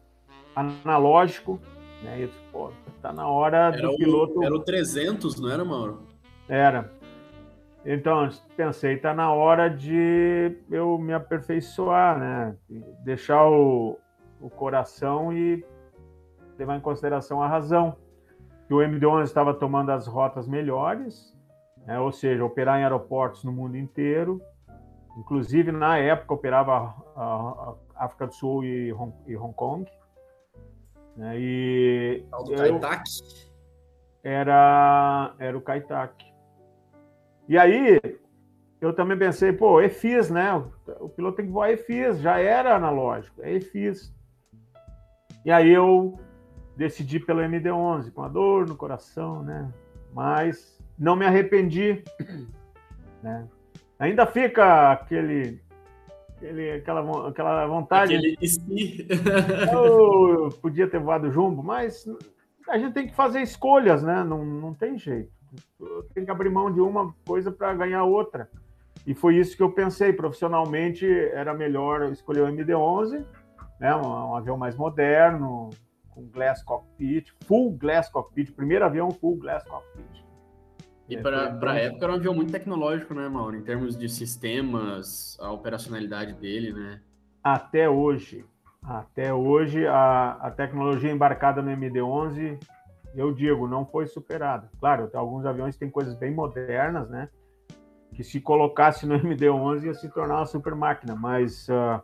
[0.55, 1.59] analógico,
[2.03, 2.21] né?
[2.21, 2.71] E disse, pô,
[3.01, 4.39] tá na hora era do piloto.
[4.39, 6.01] O, era o 300, não era, Mauro?
[6.47, 6.91] Era.
[7.85, 12.55] Então, pensei, tá na hora de eu me aperfeiçoar, né?
[13.03, 13.97] Deixar o,
[14.39, 15.65] o coração e
[16.57, 17.95] levar em consideração a razão.
[18.67, 21.35] Que o MD-11 estava tomando as rotas melhores,
[21.85, 21.99] né?
[21.99, 24.41] ou seja, operar em aeroportos no mundo inteiro,
[25.17, 29.89] Inclusive, na época, operava a, a África do Sul e Hong, e Hong Kong.
[31.15, 31.35] Né?
[31.37, 33.03] E o do Kaitak?
[34.23, 36.25] Era, era o Kaitak.
[37.47, 37.99] E aí,
[38.79, 40.53] eu também pensei, pô, EFIS, né?
[40.55, 44.13] O, o piloto tem que voar EFIS, já era analógico, é EFIS.
[45.43, 46.19] E aí eu
[46.77, 49.71] decidi pelo MD-11, com a dor no coração, né?
[50.13, 52.03] Mas não me arrependi,
[53.21, 53.47] né?
[54.01, 55.61] Ainda fica aquele,
[56.35, 58.15] aquele aquela, aquela vontade.
[58.15, 59.07] Aquele si.
[59.71, 62.09] eu podia ter voado jumbo, mas
[62.67, 64.23] a gente tem que fazer escolhas, né?
[64.23, 65.31] Não, não tem jeito.
[66.15, 68.49] Tem que abrir mão de uma coisa para ganhar outra.
[69.05, 70.11] E foi isso que eu pensei.
[70.11, 73.23] Profissionalmente, era melhor escolher o MD-11,
[73.79, 73.95] né?
[73.95, 75.69] um, um avião mais moderno,
[76.09, 80.30] com glass cockpit, full glass cockpit, primeiro avião full glass cockpit.
[81.11, 83.57] E é, para a época era um avião muito tecnológico, né, Mauro?
[83.57, 87.01] Em termos de sistemas, a operacionalidade dele, né?
[87.43, 88.45] Até hoje.
[88.81, 92.57] Até hoje, a, a tecnologia embarcada no MD-11,
[93.13, 94.71] eu digo, não foi superada.
[94.79, 97.27] Claro, alguns aviões têm coisas bem modernas, né?
[98.13, 102.01] Que se colocasse no MD-11 ia se tornar uma super máquina, mas uh,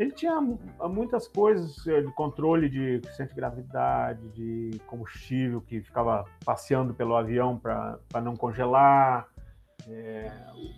[0.00, 0.40] ele tinha
[0.88, 7.14] muitas coisas eh, de controle de centro de gravidade, de combustível que ficava passeando pelo
[7.14, 9.28] avião para não congelar.
[9.86, 10.32] É,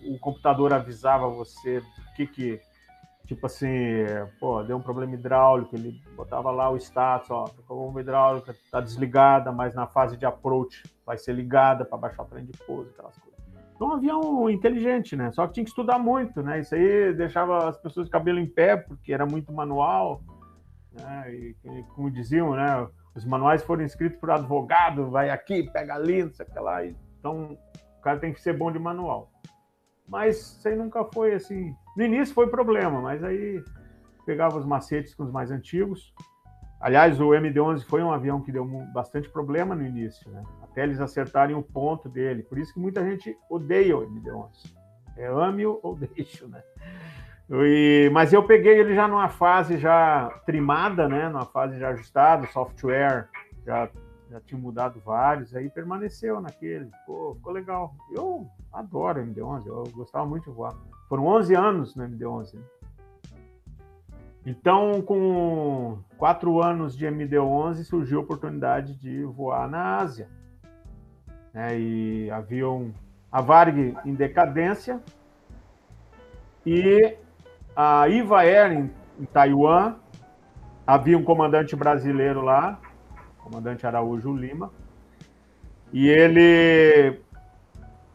[0.09, 1.81] o computador avisava você
[2.17, 2.61] que que
[3.25, 3.69] tipo assim,
[4.41, 8.81] pô, deu um problema hidráulico, ele botava lá o status, ó, a bomba hidráulica está
[8.81, 12.91] desligada, mas na fase de approach vai ser ligada para baixar o trem de pouso,
[12.91, 13.32] aquelas coisas.
[13.83, 15.33] Então, um avião inteligente, né?
[15.33, 16.61] Só que tinha que estudar muito, né?
[16.61, 20.23] Isso aí deixava as pessoas de cabelo em pé, porque era muito manual.
[20.93, 21.35] Né?
[21.35, 21.57] E,
[21.93, 22.87] como diziam, né?
[23.13, 26.87] Os manuais foram escritos por advogado, vai aqui, pega ali, não sei o que lá.
[26.87, 27.59] Então,
[27.99, 29.33] o cara tem que ser bom de manual.
[30.07, 31.75] Mas isso aí nunca foi assim.
[31.97, 33.65] No início foi problema, mas aí
[34.25, 36.15] pegava os macetes com os mais antigos.
[36.81, 38.65] Aliás, o MD-11 foi um avião que deu
[38.95, 40.45] bastante problema no início, né?
[40.73, 42.43] Até eles acertarem o ponto dele.
[42.43, 44.75] Por isso que muita gente odeia o MD-11.
[45.17, 46.63] É ame-o ou deixe né?
[47.51, 51.29] E, mas eu peguei ele já numa fase já trimada, né?
[51.29, 53.29] Numa fase já ajustada, software
[53.67, 53.91] já,
[54.31, 56.91] já tinha mudado vários, aí permaneceu naquele.
[57.07, 57.95] Pô, ficou legal.
[58.11, 60.75] Eu adoro o MD-11, eu gostava muito de voar.
[61.11, 62.55] Foram 11 anos no MD-11.
[62.55, 62.63] Né?
[64.47, 70.27] Então, com quatro anos de MD-11, surgiu a oportunidade de voar na Ásia
[71.53, 72.93] né, e haviam
[73.31, 75.01] a Varg em decadência
[76.65, 77.17] e
[77.75, 79.97] a Iva Air em, em Taiwan,
[80.87, 82.79] havia um comandante brasileiro lá,
[83.39, 84.71] comandante Araújo Lima,
[85.93, 87.21] e ele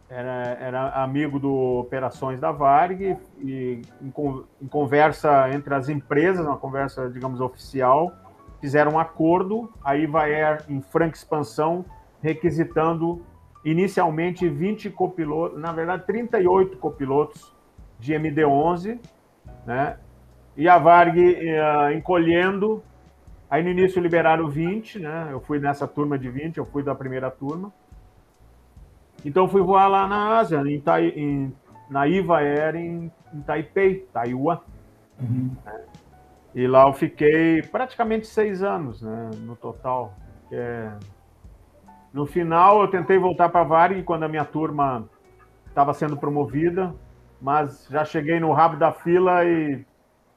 [0.08, 4.10] era, era amigo do Operações da Varg e em,
[4.62, 8.12] em, conversa entre as empresas, uma conversa, digamos, oficial,
[8.60, 11.84] fizeram um acordo, a Iva Air em franca expansão
[12.22, 13.22] requisitando
[13.64, 17.54] inicialmente 20 copilotos, na verdade 38 copilotos
[17.98, 19.00] de MD-11,
[19.66, 19.98] né?
[20.56, 22.82] E a Varg uh, encolhendo.
[23.50, 25.28] Aí no início liberaram 20, né?
[25.30, 27.72] Eu fui nessa turma de 20, eu fui da primeira turma.
[29.24, 31.52] Então fui voar lá na Ásia, em, tai, em
[31.88, 34.58] na IVA Air em, em Taipei, Taiwan.
[35.20, 35.56] Uhum.
[35.64, 35.84] Né?
[36.54, 39.30] E lá eu fiquei praticamente seis anos, né?
[39.40, 40.14] No total,
[40.48, 40.92] que é
[42.12, 45.08] no final, eu tentei voltar para a Varig quando a minha turma
[45.66, 46.94] estava sendo promovida,
[47.40, 49.84] mas já cheguei no rabo da fila e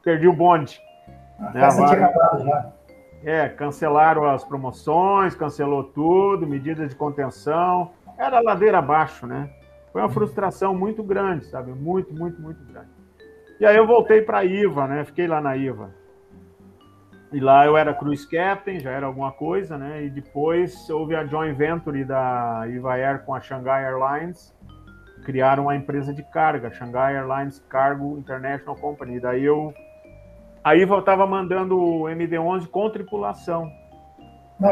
[0.04, 0.80] perdi o bonde.
[1.40, 1.62] A né?
[1.62, 2.72] festa tinha acabado já.
[3.24, 7.92] É, cancelaram as promoções, cancelou tudo, medidas de contenção.
[8.18, 9.50] Era ladeira abaixo, né?
[9.92, 11.72] Foi uma frustração muito grande, sabe?
[11.72, 12.90] Muito, muito, muito grande.
[13.60, 15.06] E aí eu voltei para a IVA, né?
[15.06, 15.92] Fiquei lá na IVA.
[17.32, 20.04] E lá eu era cruise captain, já era alguma coisa, né?
[20.04, 24.54] E depois houve a joint venture da Iva Air com a Shanghai Airlines,
[25.24, 29.20] criaram uma empresa de carga, Shanghai Airlines Cargo International Company.
[29.20, 29.74] Daí eu
[30.63, 33.72] a Iva estava mandando o MD-11 com tripulação.
[34.60, 34.70] Não,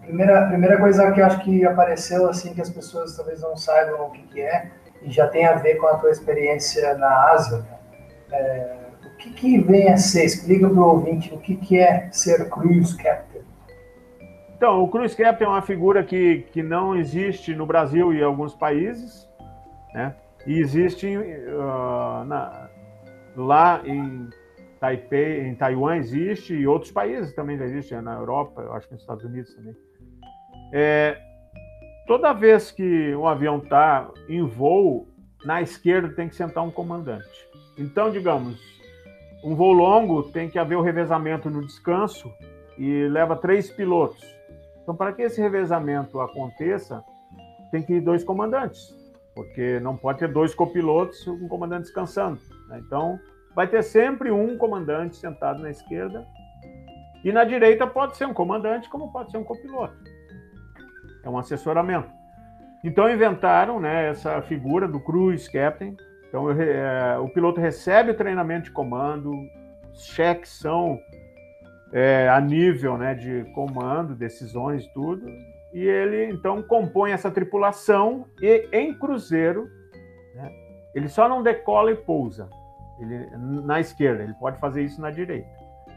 [0.00, 4.10] primeira, primeira coisa que acho que apareceu, assim, que as pessoas talvez não saibam o
[4.12, 4.70] que, que é,
[5.02, 7.78] e já tem a ver com a tua experiência na Ásia, né?
[8.30, 8.83] é,
[9.24, 10.24] que, que vem a ser?
[10.24, 13.42] Explica para o ouvinte o que, que é ser Cruise Captain.
[14.56, 18.22] Então, o Cruise Captain é uma figura que, que não existe no Brasil e em
[18.22, 19.28] alguns países,
[19.92, 20.14] né?
[20.46, 22.68] E existe uh, na,
[23.36, 24.28] lá em
[24.78, 28.92] Taipei, em Taiwan existe, e outros países também já existem, na Europa, eu acho que
[28.92, 29.74] nos Estados Unidos também.
[30.72, 31.18] É,
[32.06, 35.08] toda vez que um avião está em voo,
[35.44, 37.48] na esquerda tem que sentar um comandante.
[37.78, 38.73] Então, digamos,
[39.44, 42.32] um voo longo tem que haver o revezamento no descanso
[42.78, 44.24] e leva três pilotos.
[44.82, 47.04] Então, para que esse revezamento aconteça,
[47.70, 48.94] tem que ir dois comandantes,
[49.34, 52.40] porque não pode ter dois copilotos e um comandante descansando.
[52.68, 52.80] Né?
[52.84, 53.18] Então,
[53.54, 56.26] vai ter sempre um comandante sentado na esquerda
[57.24, 59.96] E na direita pode ser um comandante, como pode ser um copiloto.
[61.22, 62.10] É um assessoramento.
[62.84, 65.96] Então inventaram né, essa figura do cruise captain.
[66.34, 69.32] Então é, o piloto recebe o treinamento de comando,
[69.92, 70.98] cheques são
[71.92, 75.24] é, a nível né, de comando, decisões, tudo.
[75.72, 79.68] E ele então compõe essa tripulação e em cruzeiro,
[80.34, 80.50] né,
[80.92, 82.50] ele só não decola e pousa
[82.98, 85.48] ele, na esquerda, ele pode fazer isso na direita.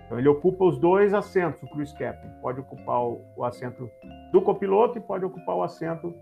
[0.05, 2.29] Então ele ocupa os dois assentos, o cruise captain.
[2.43, 3.89] Pode ocupar o, o assento
[4.31, 6.13] do copiloto e pode ocupar o assento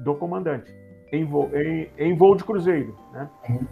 [0.00, 0.74] do comandante,
[1.12, 2.96] em voo, em, em voo de cruzeiro.
[3.12, 3.28] Né?
[3.48, 3.66] Uhum.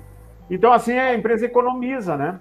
[0.51, 2.39] Então, assim, a empresa economiza, né?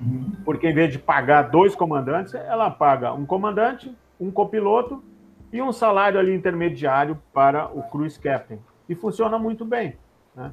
[0.00, 0.32] Uhum.
[0.44, 5.02] Porque em vez de pagar dois comandantes, ela paga um comandante, um copiloto
[5.52, 8.58] e um salário ali intermediário para o cruise captain.
[8.88, 9.96] E funciona muito bem.
[10.34, 10.52] Né?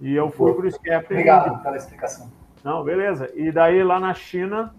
[0.00, 1.14] E eu fui cruise captain.
[1.14, 2.30] Obrigado pela explicação.
[2.62, 3.30] Não, beleza.
[3.34, 4.74] E daí lá na China,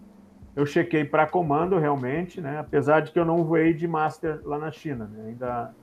[0.54, 2.58] eu chequei para comando realmente, né?
[2.58, 5.28] Apesar de que eu não voei de master lá na China, né?
[5.28, 5.74] Ainda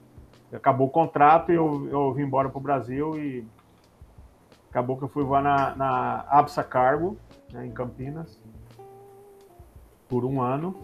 [0.54, 3.46] acabou o contrato e eu, eu vim embora para o Brasil e
[4.70, 7.18] acabou que eu fui voar na, na Absa Cargo,
[7.52, 8.40] né, em Campinas,
[10.08, 10.76] por um ano.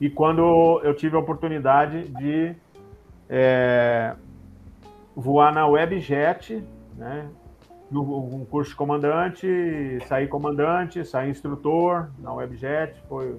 [0.00, 2.54] E quando eu tive a oportunidade de
[3.28, 4.14] é,
[5.14, 6.64] voar na Webjet,
[6.96, 7.28] né,
[7.90, 8.02] no
[8.34, 9.46] um curso de comandante,
[10.06, 13.38] saí comandante, saí instrutor na Webjet, foi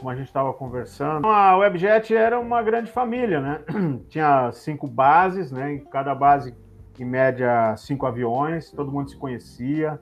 [0.00, 1.26] como a gente estava conversando.
[1.26, 3.60] A Webjet era uma grande família, né?
[4.08, 5.74] Tinha cinco bases, né?
[5.74, 6.54] Em cada base,
[6.98, 10.00] em média, cinco aviões, todo mundo se conhecia.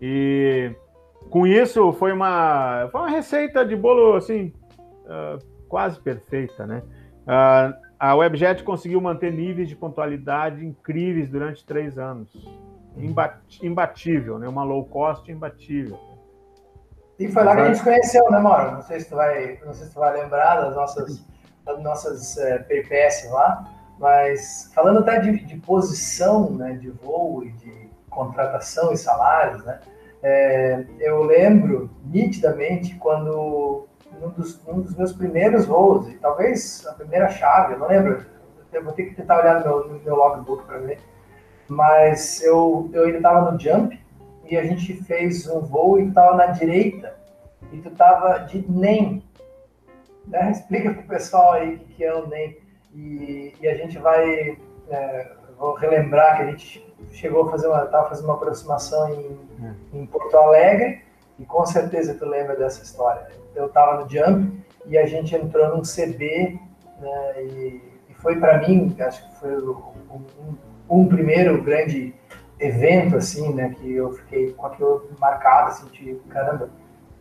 [0.00, 0.74] E
[1.30, 4.52] com isso foi uma, foi uma receita de bolo assim
[5.04, 6.82] uh, quase perfeita, né?
[7.22, 12.28] Uh, a Webjet conseguiu manter níveis de pontualidade incríveis durante três anos.
[13.62, 14.48] imbatível, né?
[14.48, 16.07] Uma low cost imbatível.
[17.18, 18.72] E foi lá que a gente conheceu, né, Mauro?
[18.72, 21.24] Não sei se tu vai, não sei se tu vai lembrar das nossas,
[21.64, 23.64] das nossas é, peripécias lá,
[23.98, 29.80] mas falando até de, de posição, né, de voo e de contratação e salários, né?
[30.22, 33.86] É, eu lembro nitidamente quando
[34.20, 38.24] um dos, um dos, meus primeiros voos, e talvez a primeira chave, eu não lembro,
[38.72, 40.98] eu vou ter que tentar olhar no meu, no meu logbook para ver,
[41.68, 43.98] mas eu, eu ainda estava no jump
[44.48, 47.14] e a gente fez um voo e estava na direita
[47.72, 49.22] e tu estava de NEM.
[50.26, 50.50] Né?
[50.50, 52.56] Explica para o pessoal aí o que é o NEM.
[52.94, 54.58] E, e a gente vai,
[54.90, 59.38] é, vou relembrar que a gente chegou a fazer uma, tava fazendo uma aproximação em,
[59.64, 59.98] é.
[59.98, 61.02] em Porto Alegre,
[61.38, 63.28] e com certeza tu lembra dessa história.
[63.54, 64.52] Eu estava no Jump
[64.86, 66.58] e a gente entrou num CB,
[67.00, 69.76] né, e, e foi para mim, acho que foi um,
[70.10, 70.56] um,
[70.88, 72.14] um, primeiro grande
[72.58, 76.70] evento, assim, né, que eu fiquei com aquilo marcado, assim, de caramba,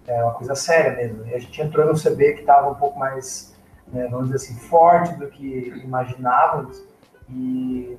[0.08, 1.26] é uma coisa séria mesmo.
[1.28, 3.56] E a gente entrou num CB que estava um pouco mais,
[3.88, 6.84] né, vamos dizer assim, forte do que imaginávamos,
[7.30, 7.98] e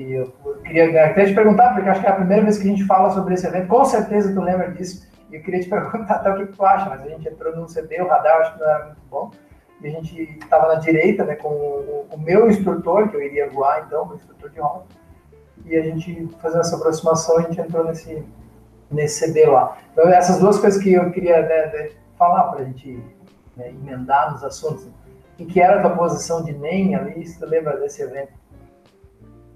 [0.00, 0.32] e eu
[0.64, 3.10] queria até te perguntar, porque acho que é a primeira vez que a gente fala
[3.10, 6.38] sobre esse evento, com certeza tu lembra disso, e eu queria te perguntar até o
[6.38, 8.84] que, tu acha, mas a gente entrou num CD, o radar acho que não era
[8.86, 9.30] muito bom,
[9.82, 13.50] e a gente estava na direita, né, com o, o, meu instrutor, que eu iria
[13.50, 14.86] voar então, o instrutor de rota,
[15.66, 18.24] e a gente fazendo essa aproximação, a gente entrou nesse,
[18.90, 19.76] nesse CD lá.
[19.92, 23.02] Então, essas duas coisas que eu queria né, né, falar para a gente
[23.56, 24.88] né, emendar nos assuntos.
[25.38, 28.32] O que era a tua posição de NEM ali, se tu lembra desse evento?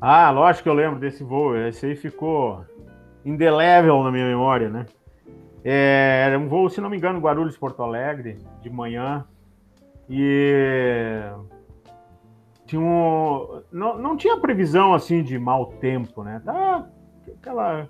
[0.00, 1.56] Ah, lógico que eu lembro desse voo.
[1.56, 2.64] Esse aí ficou
[3.24, 4.86] indelével na minha memória, né?
[5.64, 9.24] É, era um voo, se não me engano, Guarulhos Porto Alegre, de manhã.
[10.08, 11.22] E
[12.66, 16.40] tinha um, não, não tinha previsão assim de mau tempo, né?
[16.44, 16.86] Tá,
[17.38, 17.88] aquela,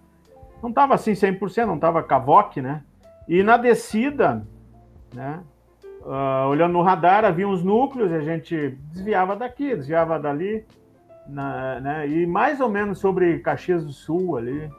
[0.62, 2.82] não estava assim 100%, não estava cavoque, né?
[3.28, 4.46] E na descida,
[5.14, 5.42] né?
[6.02, 10.66] Uh, olhando no radar, havia uns núcleos, a gente desviava daqui, desviava dali
[11.26, 14.70] na, né, e mais ou menos sobre Caxias do Sul ali.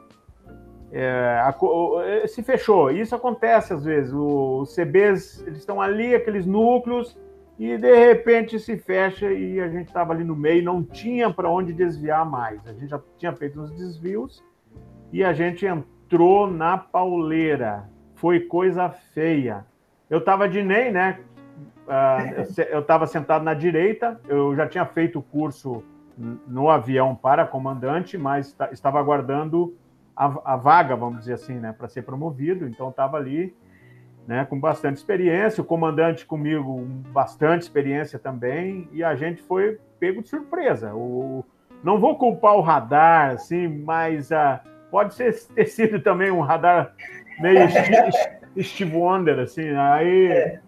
[0.92, 1.52] É, a,
[2.28, 2.90] se fechou.
[2.90, 4.12] Isso acontece às vezes.
[4.12, 7.18] O, os CBs eles estão ali, aqueles núcleos,
[7.58, 11.50] e de repente se fecha e a gente estava ali no meio, não tinha para
[11.50, 12.66] onde desviar mais.
[12.66, 14.44] A gente já tinha feito uns desvios
[15.12, 17.88] e a gente entrou na pauleira.
[18.14, 19.64] Foi coisa feia.
[20.10, 21.20] Eu estava de NEM, né?
[21.86, 25.82] Uh, eu estava sentado na direita, eu já tinha feito o curso
[26.46, 29.76] no avião para comandante, mas estava aguardando
[30.16, 32.66] a, vaga, vamos dizer assim, né, para ser promovido.
[32.66, 33.54] Então estava ali,
[34.26, 35.62] né, com bastante experiência.
[35.62, 36.80] O comandante comigo,
[37.12, 40.94] bastante experiência também, e a gente foi pego de surpresa.
[40.94, 41.44] O,
[41.82, 44.58] não vou culpar o radar, assim, mas uh,
[44.90, 46.92] pode ser ter sido também um radar
[47.40, 47.68] meio
[48.60, 50.58] Steve Wonder, assim, aí...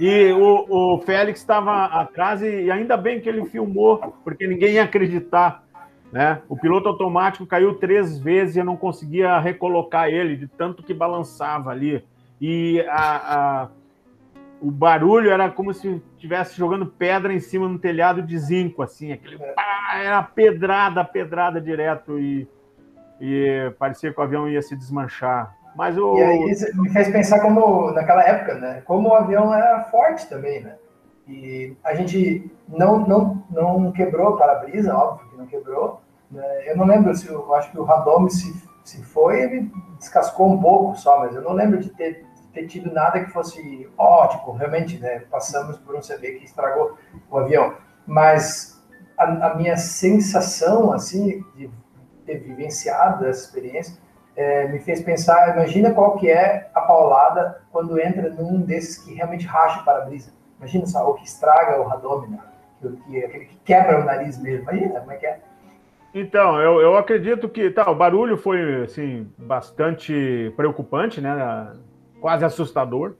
[0.00, 4.72] E o, o Félix estava atrás e, e ainda bem que ele filmou, porque ninguém
[4.72, 5.62] ia acreditar.
[6.10, 6.42] Né?
[6.48, 10.92] O piloto automático caiu três vezes e eu não conseguia recolocar ele, de tanto que
[10.92, 12.04] balançava ali.
[12.46, 13.68] E a, a,
[14.60, 18.82] o barulho era como se estivesse jogando pedra em cima de um telhado de zinco,
[18.82, 22.46] assim, aquele pá, era pedrada, pedrada direto, e,
[23.18, 25.56] e parecia que o avião ia se desmanchar.
[25.74, 26.18] Mas o...
[26.18, 28.82] E aí isso me fez pensar como, naquela época, né?
[28.84, 30.74] Como o avião era forte também, né?
[31.26, 36.02] E a gente não, não, não quebrou para-brisa, óbvio que não quebrou.
[36.30, 36.44] Né?
[36.66, 38.52] Eu não lembro se eu acho que o Radome se,
[38.84, 42.90] se foi, ele descascou um pouco só, mas eu não lembro de ter, ter tido
[42.92, 45.24] nada que fosse ótimo, realmente, né?
[45.30, 46.96] Passamos por um CV que estragou
[47.28, 47.74] o avião.
[48.06, 48.80] Mas
[49.18, 51.68] a, a minha sensação, assim, de
[52.24, 53.98] ter vivenciado essa experiência,
[54.36, 59.14] é, me fez pensar, imagina qual que é a paulada quando entra num desses que
[59.14, 60.32] realmente racha o para-brisa.
[60.58, 62.40] Imagina só, o que estraga o radômino,
[62.80, 64.62] que, que, aquele que quebra o nariz mesmo.
[64.62, 65.40] Imagina como é que é.
[66.14, 71.72] Então, eu, eu acredito que tá, o barulho foi assim, bastante preocupante, né?
[72.24, 73.16] Quase assustador.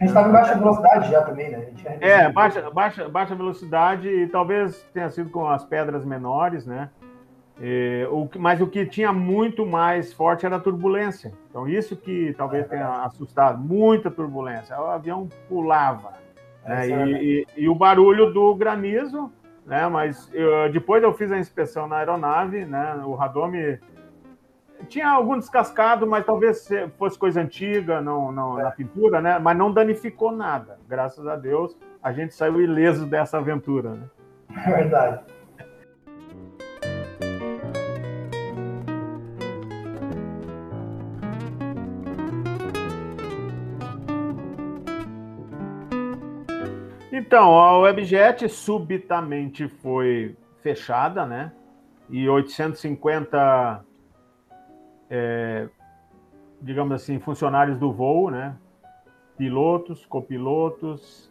[0.00, 1.68] A gente estava em baixa velocidade já também, né?
[2.00, 6.90] É, baixa, baixa, baixa velocidade e talvez tenha sido com as pedras menores, né?
[7.60, 11.32] E, o, mas o que tinha muito mais forte era a turbulência.
[11.48, 14.76] Então, isso que talvez tenha assustado, muita turbulência.
[14.76, 16.14] O avião pulava.
[16.66, 16.88] Né?
[16.88, 19.30] E, e, e, o barulho do granizo,
[19.64, 19.86] né?
[19.86, 23.02] Mas eu, depois eu fiz a inspeção na aeronave, né?
[23.04, 23.78] O radome
[24.88, 28.62] tinha algum descascado, mas talvez fosse coisa antiga não, não, é.
[28.64, 29.38] na pintura, né?
[29.38, 30.78] Mas não danificou nada.
[30.88, 34.02] Graças a Deus, a gente saiu ileso dessa aventura, né?
[34.66, 35.20] É verdade.
[47.28, 51.52] Então, a Webjet subitamente foi fechada, né?
[52.08, 53.84] E 850,
[55.10, 55.68] é,
[56.60, 58.56] digamos assim, funcionários do voo, né?
[59.36, 61.30] Pilotos, copilotos.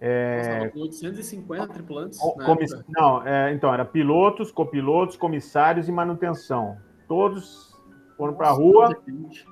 [0.00, 2.18] É, Nossa, 850 tripulantes?
[2.18, 2.70] Comiss...
[2.88, 6.76] Não, é, então, era pilotos, copilotos, comissários e manutenção.
[7.06, 7.76] Todos
[8.16, 8.96] foram para a rua.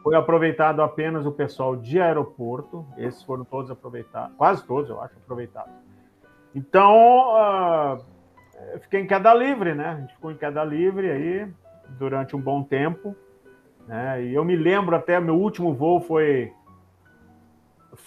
[0.02, 2.84] Foi aproveitado apenas o pessoal de aeroporto.
[2.96, 5.72] Esses foram todos aproveitados, quase todos, eu acho, aproveitados.
[6.54, 7.98] Então, uh,
[8.80, 9.88] fiquei em queda livre, né?
[9.88, 11.48] A gente ficou em queda livre aí
[11.98, 13.16] durante um bom tempo.
[13.86, 14.24] Né?
[14.24, 16.52] E eu me lembro até, meu último voo foi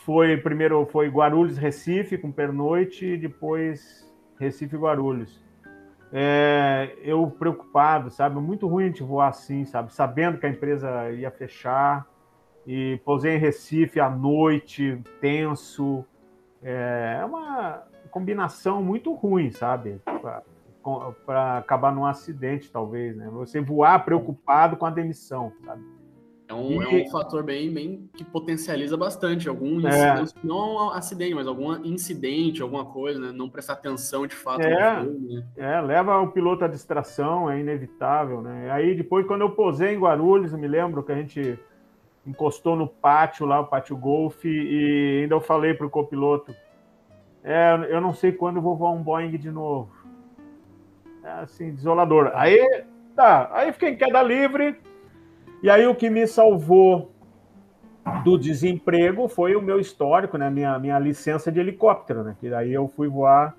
[0.05, 4.07] foi primeiro foi Guarulhos Recife com pernoite e depois
[4.37, 5.49] Recife Guarulhos
[6.11, 8.39] é, eu preocupado, sabe?
[8.39, 9.93] Muito ruim a gente voar assim, sabe?
[9.93, 12.07] Sabendo que a empresa ia fechar.
[12.65, 16.05] E pousei em Recife à noite, tenso.
[16.61, 20.01] É, é uma combinação muito ruim, sabe?
[21.25, 23.29] Para acabar num acidente, talvez, né?
[23.31, 25.83] Você voar preocupado com a demissão, sabe?
[26.49, 27.01] É um, e...
[27.01, 29.89] é um fator bem, bem que potencializa bastante algum é.
[29.89, 33.31] incidente, não acidente, mas algum incidente, alguma coisa, né?
[33.31, 35.45] Não prestar atenção de fato é, né?
[35.55, 38.71] é, leva o piloto à distração, é inevitável, né?
[38.71, 41.59] Aí depois, quando eu posei em Guarulhos, eu me lembro que a gente
[42.25, 46.53] encostou no pátio lá, o pátio golfe, e ainda eu falei para o copiloto,
[47.43, 49.91] é, eu não sei quando eu vou voar um Boeing de novo.
[51.41, 52.31] Assim, desolador.
[52.33, 52.83] Aí,
[53.15, 54.79] tá, aí fiquei em queda livre,
[55.61, 57.11] e aí o que me salvou
[58.23, 60.49] do desemprego foi o meu histórico, né?
[60.49, 62.35] Minha, minha licença de helicóptero, né?
[62.39, 63.55] Que daí eu fui voar,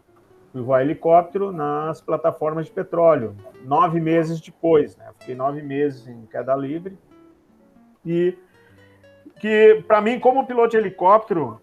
[0.52, 3.36] fui voar helicóptero nas plataformas de petróleo.
[3.64, 5.06] Nove meses depois, né?
[5.18, 6.98] Fiquei nove meses em queda livre.
[8.04, 8.36] E
[9.38, 11.60] que, para mim, como piloto de helicóptero,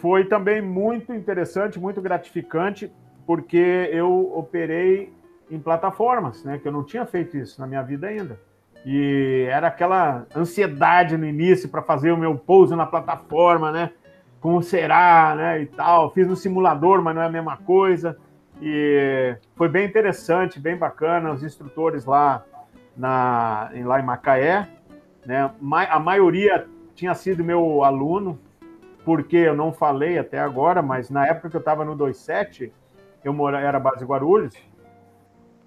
[0.00, 2.92] foi também muito interessante, muito gratificante,
[3.26, 5.12] porque eu operei
[5.50, 6.58] em plataformas, né?
[6.58, 8.38] Que eu não tinha feito isso na minha vida ainda.
[8.84, 13.90] E era aquela ansiedade no início para fazer o meu pouso na plataforma, né?
[14.40, 15.62] Como será, né?
[15.62, 16.12] E tal.
[16.12, 18.16] Fiz no simulador, mas não é a mesma coisa.
[18.60, 21.32] E foi bem interessante, bem bacana.
[21.32, 22.44] Os instrutores lá,
[22.96, 24.68] na, lá em Macaé,
[25.24, 25.50] né?
[25.90, 28.38] A maioria tinha sido meu aluno,
[29.04, 32.72] porque eu não falei até agora, mas na época que eu estava no 27,
[33.22, 34.54] eu mora, era base Guarulhos,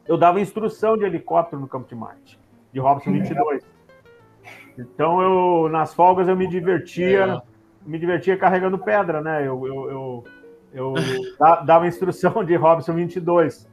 [0.10, 2.40] eu dava instrução de helicóptero no Campo de Marte
[2.74, 3.64] de Robson 22.
[4.76, 7.42] Então eu nas folgas eu me divertia, é.
[7.86, 9.48] me divertia carregando pedra, né?
[9.48, 10.24] Eu, eu, eu,
[10.74, 10.94] eu
[11.64, 13.70] dava instrução de Robson 22.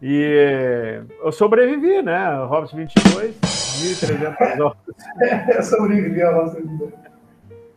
[0.00, 2.42] E eu sobrevivi, né?
[2.46, 5.56] Robson 22, 1.300 horas.
[5.56, 6.92] eu sobrevivi a Robson 22.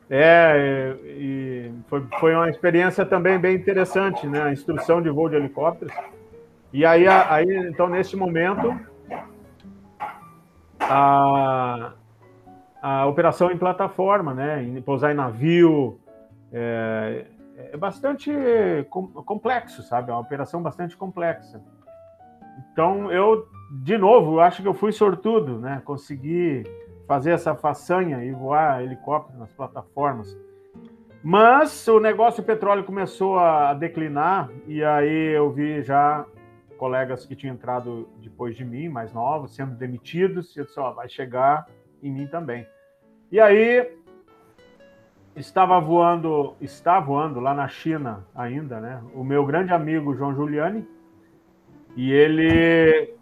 [0.10, 4.42] É, e foi, foi uma experiência também bem interessante, né?
[4.44, 5.94] A instrução de voo de helicópteros.
[6.74, 8.76] E aí, aí então, nesse momento,
[10.80, 11.94] a,
[12.82, 14.64] a operação em plataforma, né?
[14.64, 16.00] Em pousar em navio,
[16.52, 17.28] é,
[17.72, 18.32] é bastante
[18.90, 20.10] complexo, sabe?
[20.10, 21.62] É uma operação bastante complexa.
[22.72, 23.48] Então, eu,
[23.84, 25.80] de novo, acho que eu fui sortudo, né?
[25.86, 26.64] Consegui
[27.08, 30.36] fazer essa façanha e voar helicóptero nas plataformas.
[31.24, 36.26] Mas o negócio petróleo começou a declinar e aí eu vi já
[36.84, 40.92] colegas que tinham entrado depois de mim, mais novos, sendo demitidos, e eu disse, ó,
[40.92, 41.66] vai chegar
[42.04, 42.68] em mim também.
[43.32, 43.90] E aí
[45.34, 49.02] estava voando, está voando lá na China ainda, né?
[49.14, 50.86] O meu grande amigo João Giuliani,
[51.96, 53.14] e ele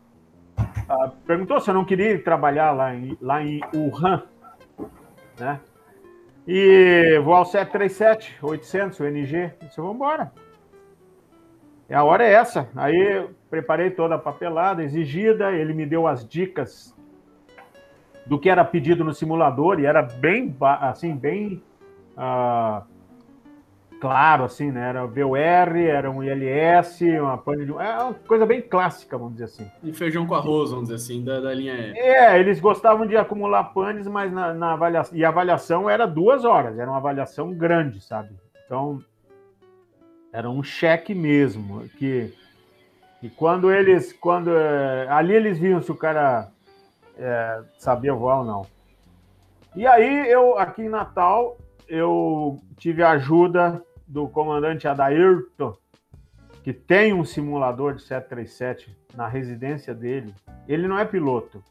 [0.90, 4.24] ah, perguntou se eu não queria trabalhar lá em, lá em Wuhan,
[5.40, 5.60] né?
[6.48, 9.52] E vou ao 737, 800, o NG.
[9.62, 10.32] Disse, vamos embora.
[11.94, 12.70] A hora é essa.
[12.76, 16.96] Aí preparei toda a papelada exigida, ele me deu as dicas
[18.26, 21.62] do que era pedido no simulador e era bem, assim, bem
[22.16, 22.84] uh,
[24.00, 24.90] claro, assim, né?
[24.90, 25.38] Era VOR,
[25.78, 27.72] era um ILS, uma pane de.
[27.72, 29.72] É uma coisa bem clássica, vamos dizer assim.
[29.84, 31.98] E feijão com arroz, vamos dizer assim, da, da linha E.
[31.98, 35.18] É, eles gostavam de acumular panes, mas na, na avaliação.
[35.18, 38.30] E a avaliação era duas horas, era uma avaliação grande, sabe?
[38.66, 39.00] Então,
[40.32, 41.88] era um cheque mesmo.
[41.98, 42.34] Que,
[43.22, 44.14] e quando eles.
[44.14, 46.52] quando é, Ali eles viam se o cara
[47.18, 48.66] é, sabia voar ou não.
[49.76, 51.58] E aí, eu, aqui em Natal,
[51.88, 55.78] eu tive a ajuda do comandante Adairto,
[56.62, 60.36] que tem um simulador de 737 na residência dele.
[60.68, 61.64] Ele não é piloto,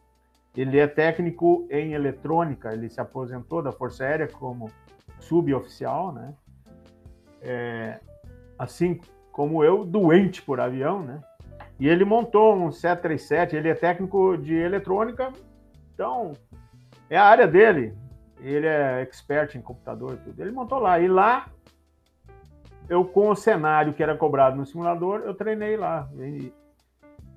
[0.57, 4.71] ele é técnico em eletrônica, ele se aposentou da Força Aérea como
[5.19, 6.35] suboficial, né?
[7.43, 8.01] É,
[8.61, 9.01] assim
[9.33, 11.23] como eu, doente por avião, né?
[11.79, 15.33] E ele montou um 737, ele é técnico de eletrônica,
[15.95, 16.33] então
[17.09, 17.97] é a área dele.
[18.39, 20.41] Ele é expert em computador e tudo.
[20.41, 21.01] Ele montou lá.
[21.01, 21.47] E lá
[22.87, 26.07] eu com o cenário que era cobrado no simulador, eu treinei lá.
[26.19, 26.53] E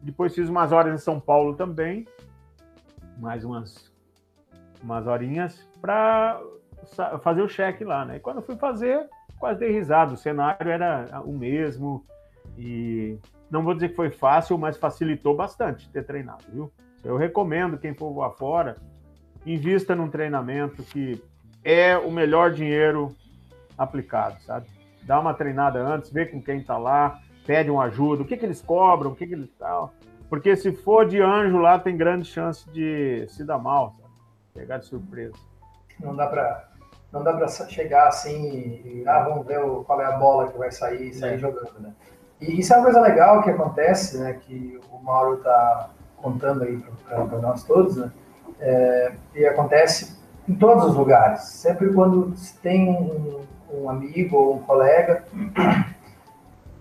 [0.02, 2.06] depois fiz umas horas em São Paulo também,
[3.18, 3.90] mais umas,
[4.84, 6.42] umas horinhas, para
[7.22, 8.18] fazer o cheque lá, né?
[8.18, 9.08] E quando eu fui fazer,
[9.40, 10.14] quase dei risada.
[10.14, 12.06] O cenário era o mesmo
[12.58, 13.18] e
[13.50, 16.72] não vou dizer que foi fácil, mas facilitou bastante ter treinado, viu?
[17.04, 18.78] Eu recomendo quem for voar fora,
[19.46, 21.22] invista num treinamento que
[21.64, 23.14] é o melhor dinheiro
[23.78, 24.68] aplicado, sabe?
[25.06, 28.46] dá uma treinada antes, vê com quem está lá, pede uma ajuda, o que, que
[28.46, 29.94] eles cobram, o que, que eles tal.
[30.30, 34.14] Porque se for de anjo lá, tem grande chance de se dar mal, sabe?
[34.54, 35.36] pegar de surpresa.
[36.00, 36.70] Não dá para
[37.14, 40.72] não dá para chegar assim e ah, vamos ver qual é a bola que vai
[40.72, 41.38] sair e sair é.
[41.38, 41.94] jogando, né?
[42.42, 44.34] E isso é uma coisa legal que acontece, né?
[44.34, 48.12] Que o Mauro está contando aí para nós todos, né?
[48.60, 50.18] É, e acontece
[50.50, 51.44] em todos os lugares.
[51.44, 52.34] Sempre quando
[52.64, 55.24] tem um, um amigo ou um colega,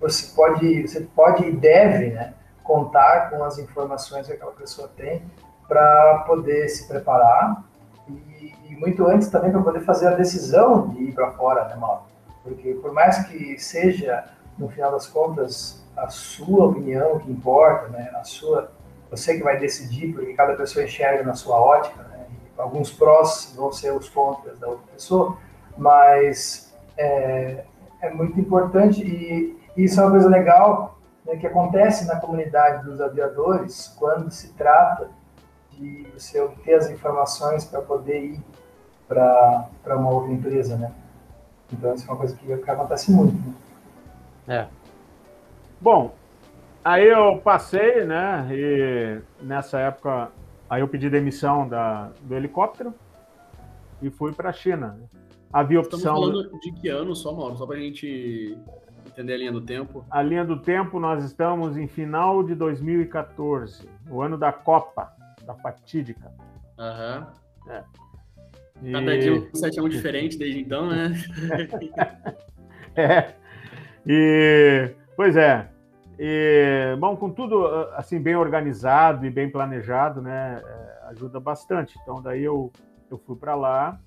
[0.00, 2.32] você pode, você pode e deve né,
[2.64, 5.22] contar com as informações que aquela pessoa tem
[5.68, 7.62] para poder se preparar
[8.08, 12.02] e, muito antes também para poder fazer a decisão de ir para fora, né, Mauro?
[12.42, 14.24] Porque por mais que seja,
[14.58, 18.72] no final das contas, a sua opinião que importa, né, a sua,
[19.08, 22.26] você que vai decidir, porque cada pessoa enxerga na sua ótica, né,
[22.58, 25.36] alguns prós vão ser os contras da outra pessoa,
[25.78, 27.64] mas é,
[28.00, 33.00] é muito importante e isso é uma coisa legal né, que acontece na comunidade dos
[33.00, 35.08] aviadores quando se trata
[35.78, 38.40] de você obter as informações para poder ir
[39.08, 40.92] para uma outra empresa, né?
[41.72, 43.34] Então, isso é uma coisa que, acontece muito.
[43.34, 43.54] Né?
[44.46, 44.68] É.
[45.80, 46.14] Bom,
[46.84, 48.48] aí eu passei, né?
[48.50, 50.30] E nessa época,
[50.68, 52.94] aí eu pedi demissão da, do helicóptero
[54.00, 54.98] e fui para a China.
[55.52, 55.98] Havia opção.
[55.98, 57.56] Estamos falando de que ano só, Mauro?
[57.56, 58.56] Só para a gente
[59.06, 60.04] entender a linha do tempo.
[60.10, 65.12] A linha do tempo, nós estamos em final de 2014, o ano da Copa,
[65.46, 66.32] da fatídica.
[66.78, 67.26] Aham.
[67.66, 67.72] Uhum.
[67.72, 67.84] É.
[68.82, 68.92] E...
[68.92, 71.12] Cada dia um 7 a 1 diferente desde então, né?
[72.96, 73.34] é.
[74.06, 75.68] E, pois é.
[76.18, 81.98] E, bom, com tudo assim bem organizado e bem planejado, né, é, ajuda bastante.
[82.02, 82.72] Então daí eu,
[83.10, 84.00] eu fui para lá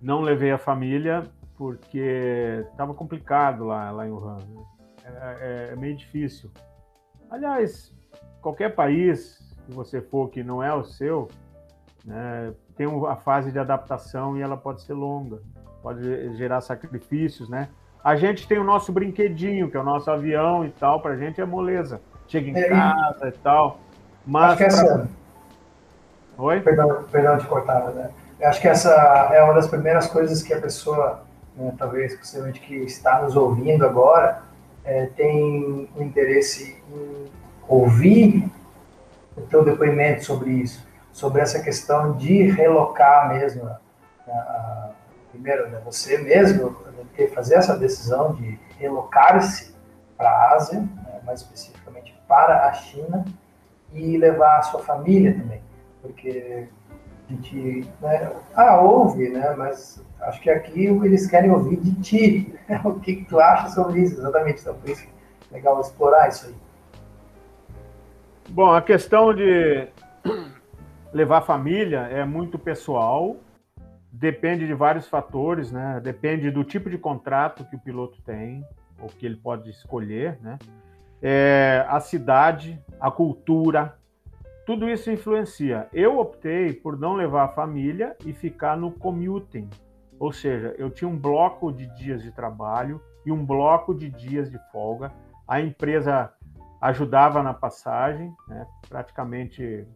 [0.00, 1.24] não levei a família
[1.56, 4.36] porque estava complicado lá, lá em Wuhan.
[4.36, 4.64] Né?
[5.04, 6.50] É, é, é, meio difícil.
[7.30, 7.94] Aliás,
[8.40, 11.28] qualquer país que você for que não é o seu,
[12.04, 15.40] né, tem a fase de adaptação e ela pode ser longa,
[15.82, 17.68] pode gerar sacrifícios, né?
[18.02, 21.16] A gente tem o nosso brinquedinho, que é o nosso avião e tal, para a
[21.16, 22.00] gente é moleza.
[22.28, 23.80] Chega em é, casa e tal.
[24.24, 24.98] Mas acho que essa...
[26.36, 26.44] Pra...
[26.44, 26.60] Oi?
[26.60, 28.10] Perdão, perdão de cortar, né?
[28.38, 28.90] Eu acho que essa
[29.32, 31.24] é uma das primeiras coisas que a pessoa,
[31.56, 34.42] né, talvez possivelmente que está nos ouvindo agora,
[34.84, 37.24] é, tem um interesse em
[37.66, 38.48] ouvir
[39.42, 43.76] teu depoimento sobre isso, sobre essa questão de relocar mesmo, né,
[44.28, 44.90] a,
[45.30, 46.76] primeiro, né, você mesmo
[47.14, 49.74] ter, fazer essa decisão de relocar-se
[50.16, 53.24] para a Ásia, né, mais especificamente para a China,
[53.92, 55.62] e levar a sua família também,
[56.02, 56.68] porque
[57.28, 62.58] a gente, né, ah, ouve, né, mas acho que aqui eles querem ouvir de ti,
[62.84, 65.06] o que, que tu acha sobre isso, exatamente, então por isso
[65.50, 66.65] é legal explorar isso aí.
[68.48, 69.88] Bom, a questão de
[71.12, 73.36] levar família é muito pessoal,
[74.10, 76.00] depende de vários fatores, né?
[76.02, 78.64] Depende do tipo de contrato que o piloto tem,
[79.00, 80.58] ou que ele pode escolher, né?
[81.20, 83.96] É, a cidade, a cultura,
[84.64, 85.88] tudo isso influencia.
[85.92, 89.68] Eu optei por não levar a família e ficar no commuting,
[90.18, 94.50] ou seja, eu tinha um bloco de dias de trabalho e um bloco de dias
[94.50, 95.12] de folga.
[95.46, 96.32] A empresa
[96.80, 98.66] ajudava na passagem, né?
[98.88, 99.86] praticamente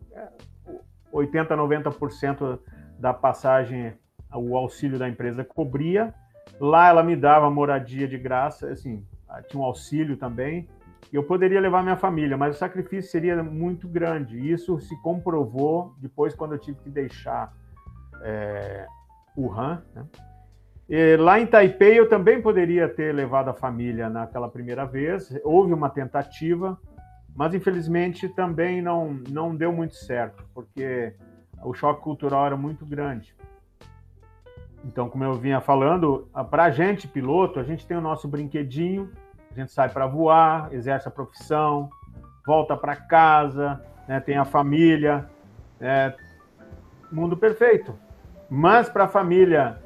[1.13, 2.59] 80, é, 90%
[2.99, 3.95] da passagem
[4.33, 6.15] o auxílio da empresa cobria.
[6.61, 9.05] Lá ela me dava moradia de graça, assim,
[9.49, 10.69] tinha um auxílio também.
[11.13, 14.39] E eu poderia levar minha família, mas o sacrifício seria muito grande.
[14.39, 17.53] Isso se comprovou depois quando eu tive que deixar
[18.23, 18.87] é,
[19.37, 19.83] Wuhan.
[19.95, 20.05] Né?
[21.21, 25.33] Lá em Taipei eu também poderia ter levado a família naquela primeira vez.
[25.45, 26.77] Houve uma tentativa,
[27.35, 31.15] mas infelizmente também não, não deu muito certo, porque
[31.63, 33.37] o choque cultural era muito grande.
[34.85, 39.13] Então, como eu vinha falando, para a gente, piloto, a gente tem o nosso brinquedinho,
[39.53, 41.89] a gente sai para voar, exerce a profissão,
[42.45, 45.29] volta para casa, né, tem a família,
[45.81, 46.15] é,
[47.13, 47.95] mundo perfeito.
[48.49, 49.79] Mas para a família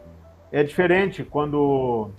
[0.54, 2.10] é diferente quando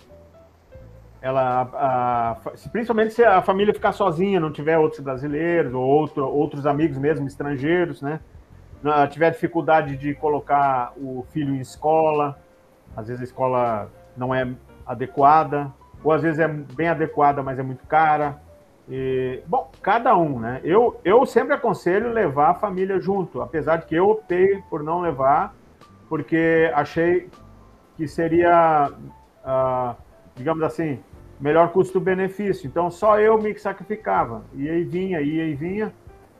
[1.21, 2.35] ela, a, a,
[2.69, 7.25] principalmente se a família ficar sozinha, não tiver outros brasileiros ou outro, outros amigos mesmo
[7.25, 8.19] estrangeiros, né?
[9.09, 12.37] Tiver dificuldade de colocar o filho em escola,
[12.93, 14.45] às vezes a escola não é
[14.85, 15.71] adequada,
[16.03, 18.37] ou às vezes é bem adequada, mas é muito cara.
[18.89, 20.59] E, bom, cada um, né?
[20.61, 24.99] Eu, eu sempre aconselho levar a família junto, apesar de que eu optei por não
[24.99, 25.55] levar,
[26.09, 27.29] porque achei
[27.95, 29.95] que seria, uh,
[30.35, 30.99] digamos assim,
[31.39, 32.67] melhor custo-benefício.
[32.67, 34.43] Então só eu me sacrificava.
[34.53, 35.93] E aí vinha, e vinha,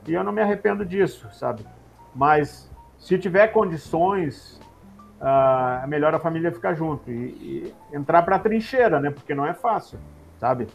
[0.06, 1.66] e eu não me arrependo disso, sabe?
[2.14, 4.60] Mas se tiver condições
[5.20, 9.10] uh, é melhor a família ficar junto e, e entrar para a trincheira, né?
[9.10, 9.98] Porque não é fácil,
[10.38, 10.66] sabe?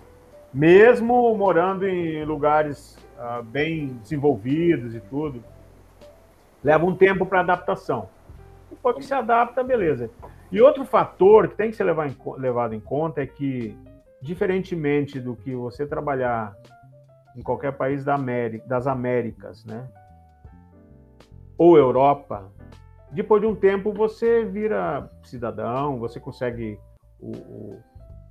[0.54, 5.44] Mesmo morando em lugares uh, bem desenvolvidos e tudo,
[6.64, 8.10] leva um tempo para adaptação.
[8.70, 10.10] Depois que se adapta, beleza.
[10.52, 13.78] E outro fator que tem que ser levado em, levado em conta é que,
[14.22, 16.54] diferentemente do que você trabalhar
[17.36, 19.88] em qualquer país da América, das Américas, né?
[21.58, 22.52] Ou Europa,
[23.12, 26.78] depois de um tempo você vira cidadão, você consegue
[27.20, 27.84] o, o,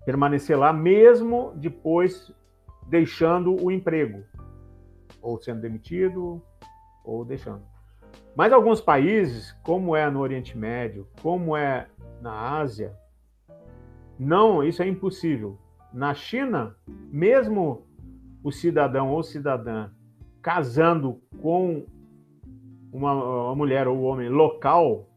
[0.04, 2.30] permanecer lá mesmo depois
[2.86, 4.24] deixando o emprego,
[5.22, 6.42] ou sendo demitido,
[7.04, 7.62] ou deixando.
[8.34, 11.86] Mas alguns países, como é no Oriente Médio, como é
[12.20, 12.94] na Ásia,
[14.18, 15.58] não, isso é impossível.
[15.92, 16.76] Na China,
[17.10, 17.86] mesmo
[18.42, 19.90] o cidadão ou cidadã
[20.42, 21.86] casando com
[22.92, 25.08] uma, uma mulher ou homem local,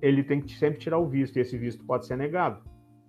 [0.00, 2.62] ele tem que sempre tirar o visto, e esse visto pode ser negado,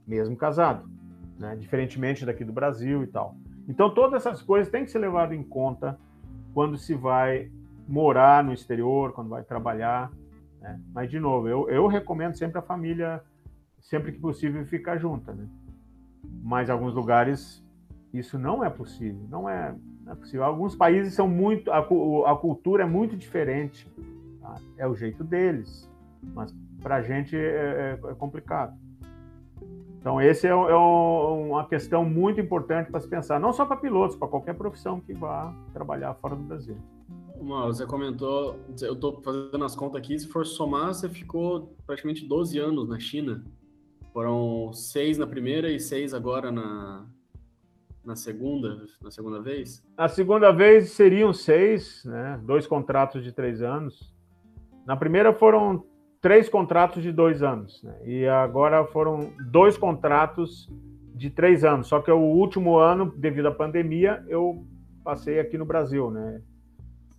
[0.06, 0.90] mesmo casado,
[1.38, 1.56] né?
[1.56, 3.36] diferentemente daqui do Brasil e tal.
[3.68, 6.00] Então, todas essas coisas têm que ser levadas em conta
[6.54, 7.52] quando se vai
[7.88, 10.12] morar no exterior, quando vai trabalhar.
[10.62, 10.80] Né?
[10.94, 13.22] Mas, de novo, eu, eu recomendo sempre a família,
[13.82, 15.34] sempre que possível, ficar junta.
[15.34, 15.48] Né?
[16.44, 17.64] Mas, em alguns lugares,
[18.14, 19.26] isso não é possível.
[19.30, 20.44] Não é, não é possível.
[20.44, 21.72] Alguns países são muito.
[21.72, 23.90] A, a cultura é muito diferente.
[24.42, 24.56] Tá?
[24.78, 25.90] É o jeito deles.
[26.22, 28.78] Mas para a gente é, é, é, complicado.
[30.00, 34.16] Então, esse é, é uma questão muito importante para se pensar, não só para pilotos,
[34.16, 36.78] para qualquer profissão que vá trabalhar fora do Brasil.
[37.46, 42.58] Você comentou, eu estou fazendo as contas aqui, se for somar, você ficou praticamente 12
[42.60, 43.44] anos na China.
[44.14, 47.06] Foram seis na primeira e seis agora na,
[48.04, 49.86] na segunda, na segunda vez?
[49.96, 52.40] A segunda vez seriam seis, né?
[52.44, 54.16] Dois contratos de três anos.
[54.86, 55.84] Na primeira foram
[56.22, 57.96] três contratos de dois anos, né?
[58.06, 60.70] e agora foram dois contratos
[61.14, 61.88] de três anos.
[61.88, 64.66] Só que o último ano, devido à pandemia, eu
[65.04, 66.42] passei aqui no Brasil, né?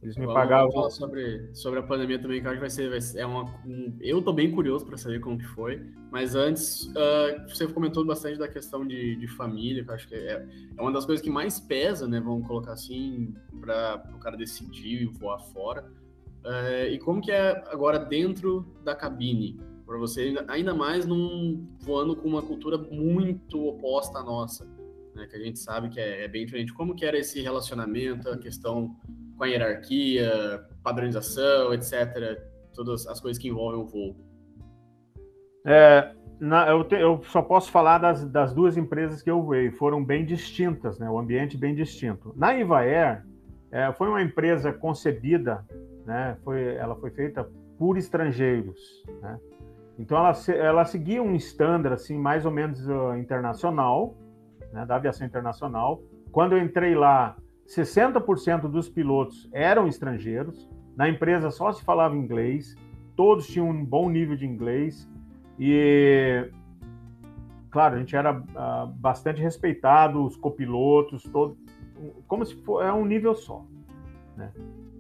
[0.03, 0.71] Eles me vamos, pagavam.
[0.71, 2.89] Falar sobre, sobre a pandemia também, que acho que vai ser.
[2.89, 5.85] Vai ser é uma, um, eu tô bem curioso para saber como que foi.
[6.11, 10.15] Mas antes, uh, você comentou bastante da questão de, de família, que eu acho que
[10.15, 10.47] é,
[10.77, 12.21] é uma das coisas que mais pesa, né?
[12.21, 15.91] Vamos colocar assim, para o cara decidir voar fora.
[16.45, 19.61] Uh, e como que é agora dentro da cabine?
[19.85, 24.65] Para você, ainda mais num voando com uma cultura muito oposta à nossa,
[25.13, 25.27] né?
[25.27, 26.73] Que a gente sabe que é, é bem diferente.
[26.73, 28.95] Como que era esse relacionamento, a questão
[29.39, 32.43] com a hierarquia, padronização, etc.
[32.74, 34.16] Todas as coisas que envolvem o voo.
[35.64, 39.70] É, na, eu, te, eu, só posso falar das, das, duas empresas que eu voei,
[39.70, 41.09] foram bem distintas, né?
[41.09, 42.32] o ambiente bem distinto.
[42.36, 43.24] Na Ivaer,
[43.70, 45.64] é, foi uma empresa concebida,
[46.05, 46.36] né?
[46.45, 48.80] foi, ela foi feita por estrangeiros.
[49.20, 49.39] Né?
[49.99, 54.16] Então, ela, ela seguia um estándar assim, mais ou menos uh, internacional,
[54.72, 54.86] né?
[54.86, 56.01] da aviação internacional.
[56.30, 57.36] Quando eu entrei lá,
[57.69, 62.75] 60% dos pilotos eram estrangeiros, na empresa só se falava inglês,
[63.14, 65.09] todos tinham um bom nível de inglês
[65.59, 66.51] e,
[67.71, 71.59] claro, a gente era uh, bastante respeitado, os copilotos, todo,
[72.27, 73.64] como se fosse é um nível só.
[74.37, 74.51] Né?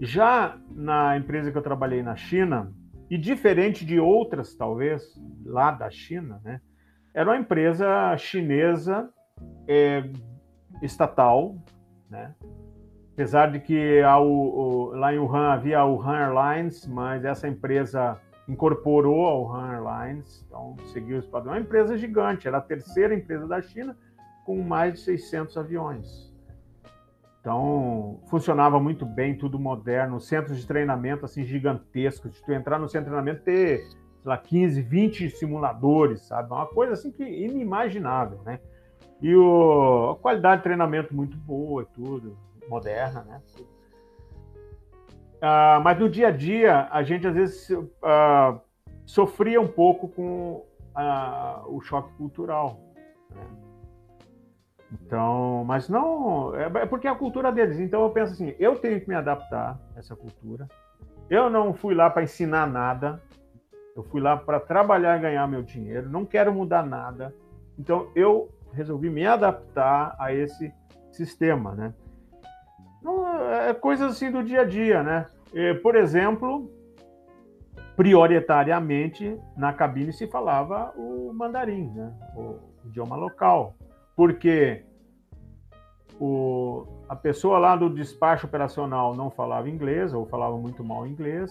[0.00, 2.72] Já na empresa que eu trabalhei na China,
[3.10, 5.02] e diferente de outras, talvez,
[5.44, 6.60] lá da China, né?
[7.14, 9.08] era uma empresa chinesa
[9.66, 10.10] é,
[10.82, 11.56] estatal,
[12.10, 12.34] né?
[13.12, 19.26] Apesar de que o, lá em Wuhan havia a Wuhan Airlines, mas essa empresa incorporou
[19.26, 21.56] a Wuhan Airlines, então seguiu os padrões.
[21.56, 23.96] É uma empresa gigante, era a terceira empresa da China
[24.44, 26.32] com mais de 600 aviões.
[27.40, 32.88] Então, funcionava muito bem, tudo moderno, centros de treinamento assim gigantescos, de tu entrar no
[32.88, 36.52] centro de treinamento ter, sei lá, 15, 20 simuladores, sabe?
[36.52, 38.60] Uma coisa assim que inimaginável, né?
[39.20, 42.36] E o, a qualidade de treinamento muito boa tudo,
[42.68, 43.40] moderna, né?
[45.40, 47.68] Ah, mas no dia a dia, a gente às vezes
[48.02, 48.58] ah,
[49.04, 50.64] sofria um pouco com
[50.94, 52.80] ah, o choque cultural.
[53.30, 53.42] Né?
[54.92, 56.54] Então, mas não.
[56.54, 57.78] É, é porque é a cultura deles.
[57.78, 60.68] Então eu penso assim: eu tenho que me adaptar a essa cultura.
[61.28, 63.22] Eu não fui lá para ensinar nada.
[63.94, 66.08] Eu fui lá para trabalhar e ganhar meu dinheiro.
[66.08, 67.34] Não quero mudar nada.
[67.78, 70.72] Então eu resolvi me adaptar a esse
[71.12, 71.94] sistema, né?
[73.68, 75.26] é coisas assim do dia a dia, né?
[75.82, 76.70] Por exemplo,
[77.96, 82.12] prioritariamente na cabine se falava o mandarim, né?
[82.36, 83.74] O idioma local,
[84.14, 84.84] porque
[86.20, 91.50] o, a pessoa lá do despacho operacional não falava inglês ou falava muito mal inglês,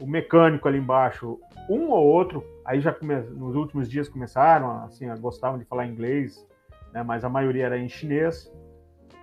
[0.00, 1.38] o mecânico ali embaixo,
[1.68, 6.46] um ou outro, aí já come, nos últimos dias começaram assim, gostavam de falar inglês,
[6.92, 7.02] né?
[7.02, 8.50] Mas a maioria era em chinês.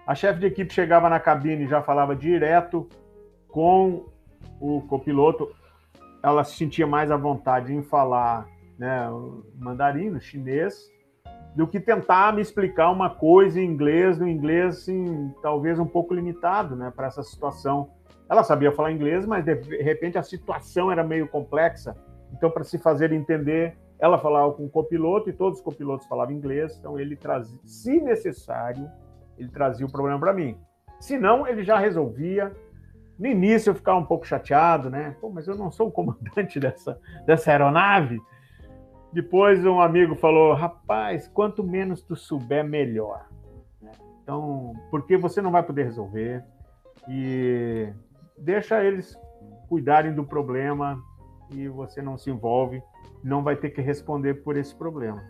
[0.05, 2.88] A chefe de equipe chegava na cabine e já falava direto
[3.49, 4.05] com
[4.59, 5.53] o copiloto.
[6.23, 8.47] Ela se sentia mais à vontade em falar
[8.78, 9.07] né,
[9.55, 10.89] mandarim, no chinês,
[11.55, 16.13] do que tentar me explicar uma coisa em inglês, no inglês, assim, talvez um pouco
[16.13, 17.89] limitado né, para essa situação.
[18.30, 21.95] Ela sabia falar inglês, mas de repente a situação era meio complexa.
[22.34, 26.34] Então, para se fazer entender, ela falava com o copiloto e todos os copilotos falavam
[26.34, 26.78] inglês.
[26.78, 28.89] Então, ele trazia, se necessário,
[29.38, 30.57] ele trazia o problema para mim.
[30.99, 32.51] Se não, ele já resolvia.
[33.17, 35.15] No início eu ficava um pouco chateado, né?
[35.21, 38.19] Pô, mas eu não sou o comandante dessa, dessa aeronave.
[39.11, 43.28] Depois um amigo falou: rapaz, quanto menos tu souber, melhor.
[43.82, 43.91] Né?
[44.21, 46.43] Então, porque você não vai poder resolver
[47.07, 47.91] e
[48.38, 49.17] deixa eles
[49.67, 51.01] cuidarem do problema
[51.51, 52.81] e você não se envolve,
[53.23, 55.23] não vai ter que responder por esse problema.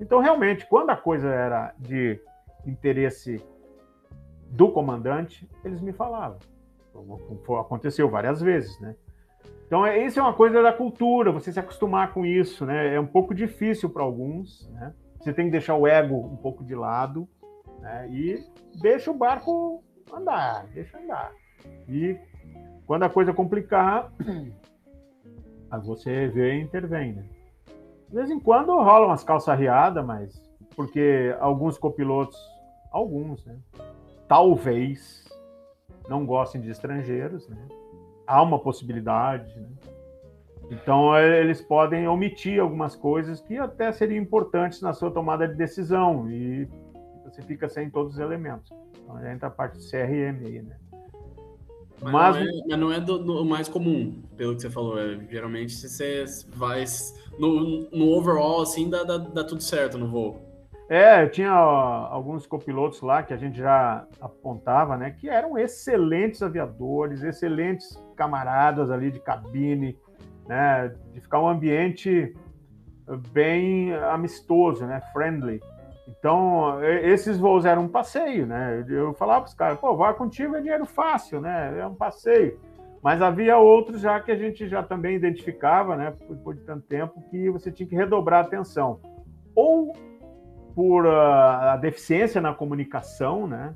[0.00, 2.20] Então, realmente, quando a coisa era de
[2.66, 3.44] interesse
[4.48, 6.38] do comandante, eles me falavam.
[7.60, 8.94] Aconteceu várias vezes, né?
[9.66, 12.94] Então, é, isso é uma coisa da cultura, você se acostumar com isso, né?
[12.94, 14.92] É um pouco difícil para alguns, né?
[15.18, 17.28] Você tem que deixar o ego um pouco de lado
[17.80, 18.08] né?
[18.10, 18.44] e
[18.80, 19.82] deixa o barco
[20.12, 21.32] andar, deixa andar.
[21.88, 22.18] E
[22.86, 24.12] quando a coisa complicar,
[25.70, 27.24] aí você vê e intervém, né?
[28.08, 32.38] De vez em quando rolam umas calças riadas, mas porque alguns copilotos,
[32.90, 33.58] alguns, né?
[34.28, 35.28] talvez
[36.08, 37.68] não gostem de estrangeiros, né?
[38.26, 39.68] Há uma possibilidade, né?
[40.70, 46.30] Então eles podem omitir algumas coisas que até seriam importantes na sua tomada de decisão
[46.30, 46.66] e
[47.24, 48.72] você fica sem todos os elementos.
[49.02, 50.76] Então entra a parte CRM aí, né?
[52.02, 54.98] Mas, mas não é, mas não é do, do, mais comum, pelo que você falou.
[54.98, 56.84] É, geralmente, se você vai
[57.38, 60.52] no, no overall, assim, dá, dá, dá tudo certo no voo.
[60.88, 65.56] É, eu tinha ó, alguns copilotos lá que a gente já apontava, né, que eram
[65.56, 69.96] excelentes aviadores, excelentes camaradas ali de cabine,
[70.46, 72.34] né, de ficar um ambiente
[73.32, 75.62] bem amistoso, né, friendly.
[76.08, 78.84] Então, esses voos eram um passeio, né?
[78.88, 81.78] Eu falava para os caras, pô, voar contigo é dinheiro fácil, né?
[81.78, 82.58] É um passeio.
[83.02, 87.20] Mas havia outros já que a gente já também identificava, né, por, por tanto tempo,
[87.30, 89.00] que você tinha que redobrar a atenção.
[89.56, 89.92] Ou
[90.74, 93.74] por uh, a deficiência na comunicação, né?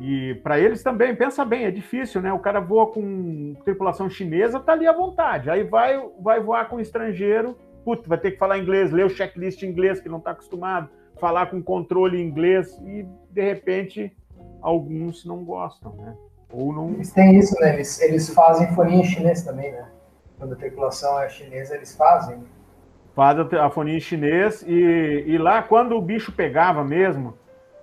[0.00, 2.32] E para eles também, pensa bem, é difícil, né?
[2.32, 5.50] O cara voa com tripulação chinesa, tá ali à vontade.
[5.50, 9.10] Aí vai, vai voar com um estrangeiro, putz, vai ter que falar inglês, ler o
[9.10, 10.88] checklist em inglês que não está acostumado,
[11.20, 14.16] falar com controle em inglês e de repente
[14.60, 16.16] alguns não gostam, né?
[16.52, 16.90] Ou não.
[16.90, 17.74] Eles têm isso, né?
[17.74, 19.86] Eles, eles fazem folhinha chinês também, né?
[20.38, 22.42] Quando a tripulação é chinesa, eles fazem.
[23.14, 27.34] Faz a foninha em chinês e, e lá quando o bicho pegava mesmo,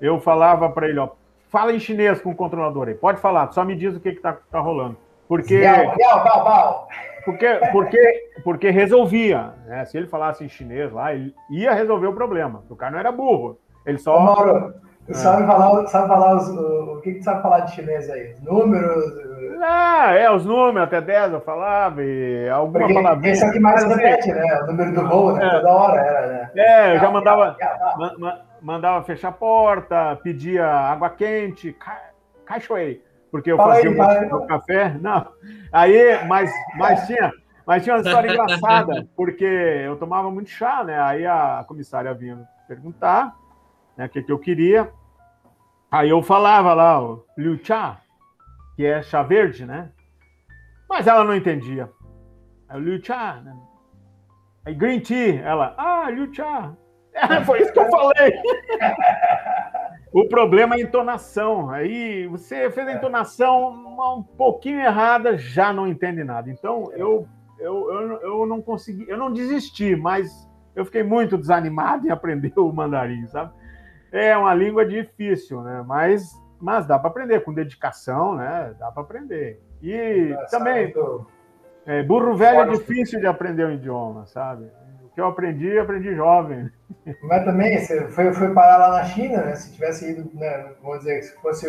[0.02, 1.10] eu falava para ele, ó,
[1.50, 4.22] fala em chinês com o controlador aí, pode falar, só me diz o que que
[4.22, 4.98] tá, tá rolando.
[5.28, 5.62] Porque,
[7.28, 9.84] porque, porque, porque resolvia, né?
[9.84, 12.64] Se ele falasse em chinês lá, ele ia resolver o problema.
[12.70, 13.60] O cara não era burro.
[13.86, 14.16] Ele só.
[14.16, 14.74] Ô, Mauro,
[15.10, 15.14] é.
[15.14, 18.34] sabe falar, sabe falar os, o, o que, que sabe falar de chinês aí?
[18.42, 19.04] Números,
[19.62, 23.34] ah, é, os números, até 10 eu falava, e alguma Porque palavrinha.
[23.34, 24.62] Esse é que mais repete, né?
[24.62, 25.46] O número do voo, né?
[25.46, 25.50] É.
[25.50, 26.52] Toda hora era, né?
[26.56, 27.58] É, eu já mandava,
[28.18, 32.00] ma, mandava fechar a porta, pedia água quente, ca,
[32.46, 33.04] cachoei,
[33.38, 34.98] porque eu Fala fazia aí, um café.
[35.00, 35.28] Não,
[35.72, 37.32] aí, mas, mas tinha.
[37.68, 41.00] Mas tinha uma história engraçada, porque eu tomava muito chá, né?
[41.00, 43.36] Aí a comissária vinha perguntar
[43.96, 44.90] né, o que, que eu queria.
[45.92, 47.98] Aí eu falava lá, o Liu Cha,
[48.76, 49.92] que é chá verde, né?
[50.90, 51.92] Mas ela não entendia.
[52.70, 53.56] Aí Liu Cha, né?
[54.66, 56.74] Aí green tea, ela, ah, Liu Cha.
[57.14, 58.34] É, foi isso que eu falei.
[60.12, 61.70] o problema é a entonação.
[61.70, 63.70] Aí você fez a entonação
[64.18, 66.50] um pouquinho errada, já não entende nada.
[66.50, 67.28] Então eu,
[67.60, 72.54] eu, eu, eu não consegui, eu não desisti, mas eu fiquei muito desanimado em aprender
[72.58, 73.52] o mandarim, sabe?
[74.12, 75.84] É uma língua difícil, né?
[75.86, 78.74] Mas mas dá para aprender com dedicação, né?
[78.80, 79.62] Dá para aprender.
[79.82, 80.94] E é, também,
[81.86, 84.66] é, burro velho é difícil de aprender o um idioma, sabe?
[85.04, 86.70] O que eu aprendi, aprendi jovem.
[87.24, 89.56] Mas também, você foi, foi parar lá na China, né?
[89.56, 90.72] Se tivesse ido, né?
[90.82, 91.68] vamos dizer, se fosse,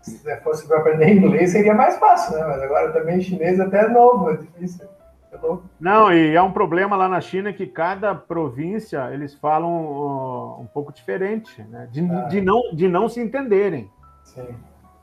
[0.00, 2.44] se fosse para aprender inglês, seria mais fácil, né?
[2.46, 4.86] Mas agora também chinês até é novo, é difícil.
[5.32, 5.38] É
[5.78, 10.66] não, e é um problema lá na China que cada província eles falam uh, um
[10.66, 11.88] pouco diferente, né?
[11.90, 12.22] De, ah.
[12.22, 13.90] de, não, de não se entenderem.
[14.24, 14.48] Sim.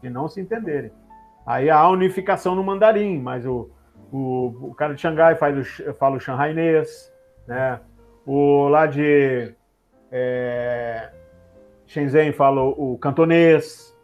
[0.02, 0.92] E não se entenderem.
[1.46, 3.70] Aí há unificação no mandarim, mas o,
[4.12, 7.12] o, o cara de Xangai faz o, fala o xanhainês,
[7.48, 7.80] né?
[8.26, 9.54] O lá de
[10.12, 11.10] é,
[11.88, 13.96] Shenzhen fala o, o cantonês,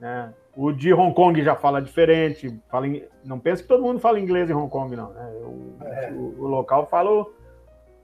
[0.00, 0.32] né?
[0.56, 2.58] O de Hong Kong já fala diferente.
[2.68, 5.10] Fala em, não pensa que todo mundo fala inglês em Hong Kong, não.
[5.10, 5.30] Né?
[5.42, 6.10] O, é.
[6.10, 7.26] o, o, local fala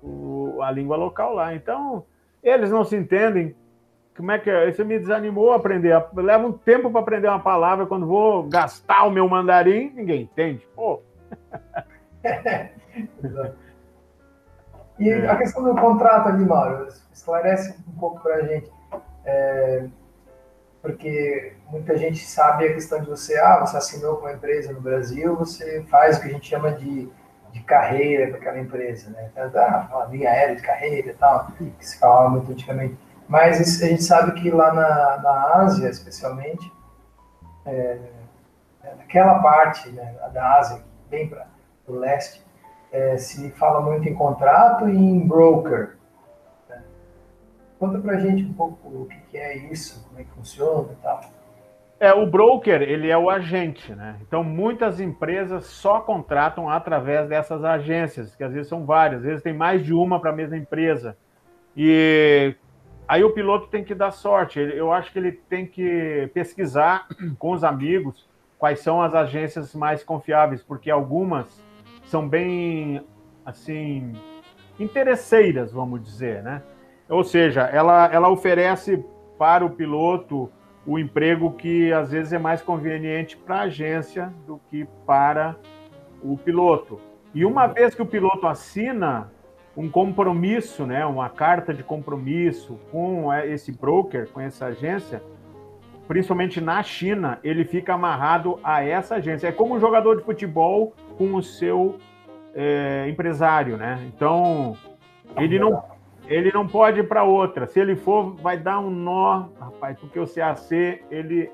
[0.00, 1.52] o, a língua local lá.
[1.52, 2.04] Então,
[2.42, 3.56] eles não se entendem
[4.16, 4.68] como é que é?
[4.68, 6.00] Isso me desanimou a aprender.
[6.14, 7.86] Leva um tempo para aprender uma palavra.
[7.86, 10.66] Quando vou gastar o meu mandarim, ninguém entende.
[10.74, 11.02] Pô.
[14.98, 15.28] e é.
[15.28, 18.72] a questão do contrato ali, Mauro, esclarece um pouco para a gente.
[19.24, 19.84] É,
[20.80, 24.82] porque muita gente sabe a questão de você, ah, você assinou com uma empresa no
[24.82, 27.08] Brasil, você faz o que a gente chama de,
[27.52, 29.30] de carreira com aquela empresa, né?
[29.36, 32.98] Ah, uma linha aérea de carreira e tal, que se falava muito antigamente.
[33.26, 36.70] Mas a gente sabe que lá na, na Ásia, especialmente,
[37.64, 37.98] é,
[38.98, 41.46] naquela parte né, da Ásia, bem para
[41.86, 42.43] o leste,
[42.94, 45.96] é, se fala muito em contrato e em broker.
[46.70, 46.80] Né?
[47.76, 51.02] Conta para a gente um pouco o que, é isso, como é que funciona e
[51.02, 51.20] tal.
[51.98, 54.16] É, o broker, ele é o agente, né?
[54.22, 59.42] Então, muitas empresas só contratam através dessas agências, que às vezes são várias, às vezes
[59.42, 61.16] tem mais de uma para a mesma empresa.
[61.76, 62.54] E
[63.06, 64.58] Aí o piloto tem que dar sorte.
[64.58, 67.06] Eu acho que ele tem que pesquisar
[67.38, 68.28] com os amigos
[68.58, 71.62] quais são as agências mais confiáveis, porque algumas
[72.06, 73.04] são bem,
[73.44, 74.12] assim,
[74.78, 76.62] interesseiras, vamos dizer, né?
[77.08, 79.04] Ou seja, ela, ela oferece
[79.38, 80.50] para o piloto
[80.86, 85.56] o emprego que às vezes é mais conveniente para a agência do que para
[86.22, 87.00] o piloto.
[87.34, 89.30] E uma vez que o piloto assina
[89.76, 95.22] um compromisso, né, uma carta de compromisso com esse broker, com essa agência,
[96.06, 99.48] principalmente na China, ele fica amarrado a essa agência.
[99.48, 101.96] É como um jogador de futebol com o seu
[102.54, 104.00] é, empresário, né?
[104.06, 104.76] Então,
[105.36, 105.82] ele não,
[106.26, 107.66] ele não pode ir para outra.
[107.66, 111.50] Se ele for, vai dar um nó, rapaz, porque o CAC, ele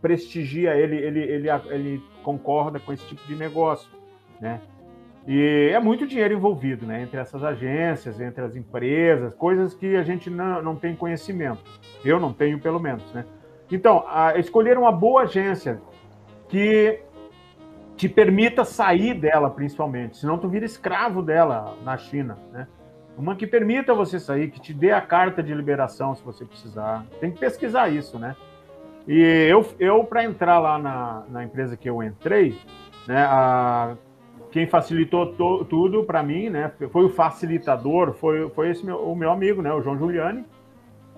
[0.00, 3.90] prestigia, ele, ele, ele, ele concorda com esse tipo de negócio,
[4.40, 4.60] né?
[5.26, 7.02] E é muito dinheiro envolvido, né?
[7.02, 11.62] Entre essas agências, entre as empresas, coisas que a gente não, não tem conhecimento.
[12.02, 13.26] Eu não tenho, pelo menos, né?
[13.70, 15.82] Então, a, escolher uma boa agência
[16.48, 17.00] que
[17.98, 20.18] te permita sair dela, principalmente.
[20.18, 22.68] Senão tu vira escravo dela na China, né?
[23.16, 27.04] Uma que permita você sair, que te dê a carta de liberação se você precisar.
[27.20, 28.36] Tem que pesquisar isso, né?
[29.08, 32.56] E eu, eu para entrar lá na, na empresa que eu entrei,
[33.08, 33.96] né, a,
[34.52, 39.16] quem facilitou to, tudo para mim, né, foi o facilitador, foi, foi esse meu, o
[39.16, 40.44] meu amigo, né, o João Giuliani.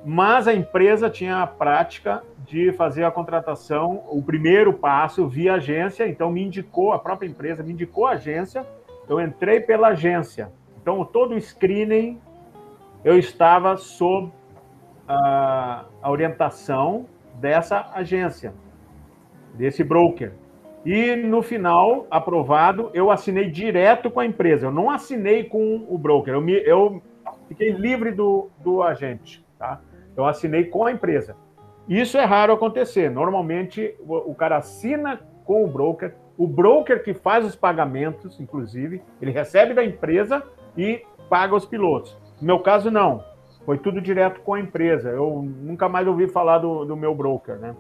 [0.04, 6.08] Mas a empresa tinha a prática de fazer a contratação, o primeiro passo via agência,
[6.08, 8.66] então me indicou, a própria empresa me indicou a agência,
[9.08, 10.50] eu entrei pela agência.
[10.80, 12.18] Então, todo o screening
[13.04, 14.32] eu estava sob
[15.06, 18.54] a, a orientação dessa agência,
[19.54, 20.32] desse broker.
[20.84, 24.66] E no final, aprovado, eu assinei direto com a empresa.
[24.66, 26.34] Eu não assinei com o broker.
[26.34, 27.02] Eu, me, eu
[27.48, 29.44] fiquei livre do, do agente.
[29.58, 29.80] Tá?
[30.20, 31.36] Eu assinei com a empresa.
[31.88, 33.10] Isso é raro acontecer.
[33.10, 36.14] Normalmente, o, o cara assina com o broker.
[36.38, 40.42] O broker que faz os pagamentos, inclusive, ele recebe da empresa
[40.76, 42.16] e paga os pilotos.
[42.40, 43.24] No meu caso, não.
[43.64, 45.10] Foi tudo direto com a empresa.
[45.10, 47.74] Eu nunca mais ouvi falar do, do meu broker, né?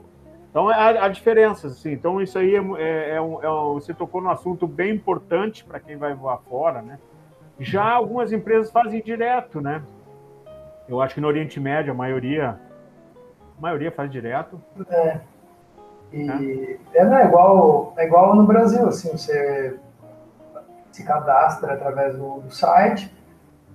[0.50, 1.92] Então, há, há diferenças, assim.
[1.92, 5.64] Então, isso aí é, é, é, um, é um, você tocou num assunto bem importante
[5.64, 6.98] para quem vai voar fora, né?
[7.58, 9.82] Já algumas empresas fazem direto, né?
[10.90, 12.58] Eu acho que no Oriente Médio a maioria,
[13.56, 14.60] a maioria faz direto.
[14.90, 15.20] É.
[16.12, 19.78] E é, é, igual, é igual no Brasil, assim, você
[20.90, 23.14] se cadastra através do, do site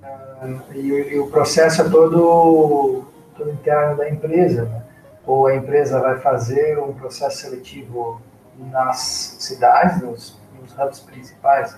[0.04, 3.06] uh, e, e, o processo é todo,
[3.38, 4.84] todo interno da empresa, né?
[5.26, 8.22] ou a empresa vai fazer um processo seletivo
[8.58, 8.98] nas
[9.40, 11.78] cidades, nos, nos hubs principais,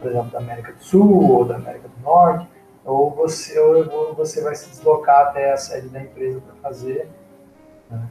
[0.00, 2.55] por exemplo, da América do Sul ou da América do Norte,
[2.86, 7.08] ou você, ou você vai se deslocar até a sede da empresa para fazer,
[7.90, 8.08] né?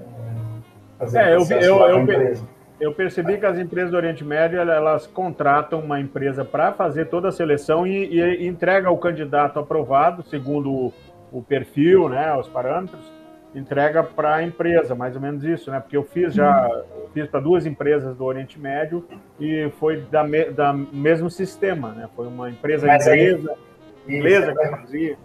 [0.00, 2.36] é, fazer é, eu, eu, eu,
[2.80, 7.28] eu, percebi que as empresas do Oriente Médio elas contratam uma empresa para fazer toda
[7.28, 10.92] a seleção e, e, entrega o candidato aprovado segundo o,
[11.30, 13.12] o perfil, né, os parâmetros,
[13.54, 15.80] entrega para a empresa, mais ou menos isso, né?
[15.80, 16.68] Porque eu fiz já,
[17.14, 19.06] fiz para duas empresas do Oriente Médio
[19.40, 22.08] e foi da, me, da mesmo sistema, né?
[22.14, 23.67] Foi uma empresa Mas inglesa, aí,
[24.08, 25.18] inglesa que fazia.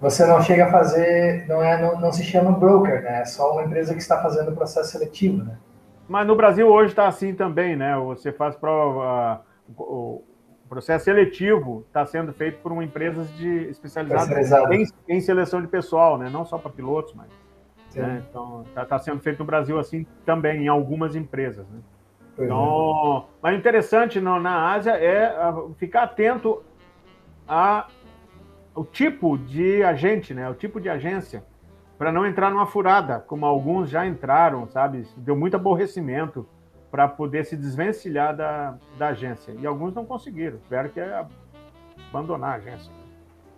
[0.00, 3.22] Você não chega a fazer, não é, não, não se chama broker, né?
[3.22, 5.56] É só uma empresa que está fazendo o processo seletivo, né?
[6.06, 7.96] Mas no Brasil hoje está assim também, né?
[7.96, 9.42] Você faz prova,
[9.76, 10.22] o
[10.68, 16.18] processo seletivo está sendo feito por uma empresa de especializada em, em, seleção de pessoal,
[16.18, 16.28] né?
[16.28, 17.28] Não só para pilotos, mas
[17.94, 18.22] né?
[18.28, 21.66] Então, está tá sendo feito no Brasil assim também, em algumas empresas.
[21.68, 21.80] Né?
[22.38, 23.34] Então, é.
[23.40, 25.32] mas interessante no, na Ásia é
[25.76, 26.62] ficar atento
[27.46, 27.86] a
[28.74, 30.48] o tipo de agente, né?
[30.50, 31.44] O tipo de agência,
[31.96, 35.06] para não entrar numa furada, como alguns já entraram, sabe?
[35.16, 36.46] Deu muito aborrecimento
[36.90, 39.52] para poder se desvencilhar da, da agência.
[39.58, 41.00] E alguns não conseguiram, tiveram que
[42.08, 42.92] abandonar a agência.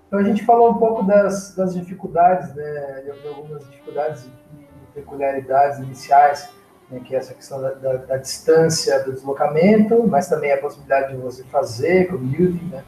[0.06, 5.80] Então a gente falou um pouco das, das dificuldades, né, de algumas dificuldades e peculiaridades
[5.80, 6.50] iniciais,
[6.90, 11.14] né, que é essa questão da, da, da, distância do deslocamento, mas também a possibilidade
[11.14, 12.84] de você fazer commuting, né,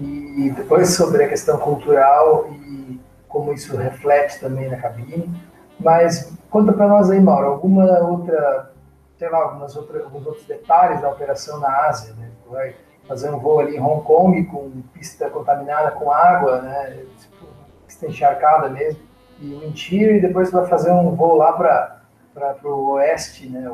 [0.00, 5.28] e depois sobre a questão cultural e como isso reflete também na cabine.
[5.78, 8.72] Mas conta para nós aí, Mauro, alguma outra,
[9.18, 12.30] sei lá, algumas outras, alguns outros detalhes da operação na Ásia, né?
[12.48, 12.74] Vai,
[13.08, 17.04] fazer um voo ali em Hong Kong com pista contaminada com água, né?
[17.86, 19.00] Pista encharcada mesmo,
[19.40, 23.66] e o Interior, e depois vai fazer um voo lá para o oeste, né?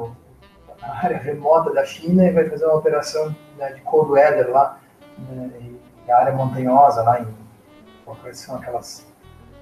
[0.80, 4.78] a área remota da China, e vai fazer uma operação né, de cold weather lá,
[5.18, 5.50] né?
[6.06, 7.26] E a área montanhosa lá em.
[8.20, 9.10] Quais são aquelas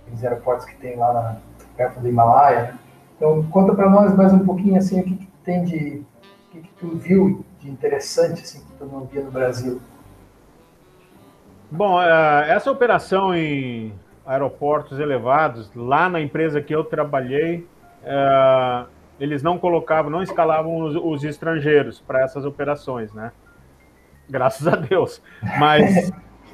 [0.02, 1.36] aqueles aeroportos que tem lá na,
[1.76, 2.78] perto do Himalaia, né?
[3.16, 6.02] Então, conta para nós mais um pouquinho assim o que, que tem de.
[6.48, 9.80] o que, que tu viu de interessante assim, que tu não via no Brasil?
[11.70, 13.94] Bom, é, essa operação em
[14.26, 17.66] aeroportos elevados, lá na empresa que eu trabalhei,
[18.02, 18.84] é,
[19.18, 23.32] eles não colocavam, não escalavam os estrangeiros para essas operações, né?
[24.28, 25.22] Graças a Deus.
[25.58, 26.12] Mas,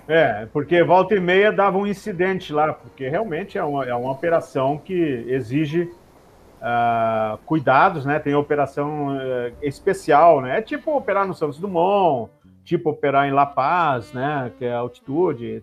[0.09, 4.11] é, porque volta e meia dava um incidente lá, porque realmente é uma, é uma
[4.11, 4.95] operação que
[5.29, 8.19] exige uh, cuidados, né?
[8.19, 10.59] Tem operação uh, especial, né?
[10.59, 12.33] É tipo operar no Santos Dumont,
[12.65, 14.51] tipo operar em La Paz, né?
[14.59, 15.63] Que é altitude.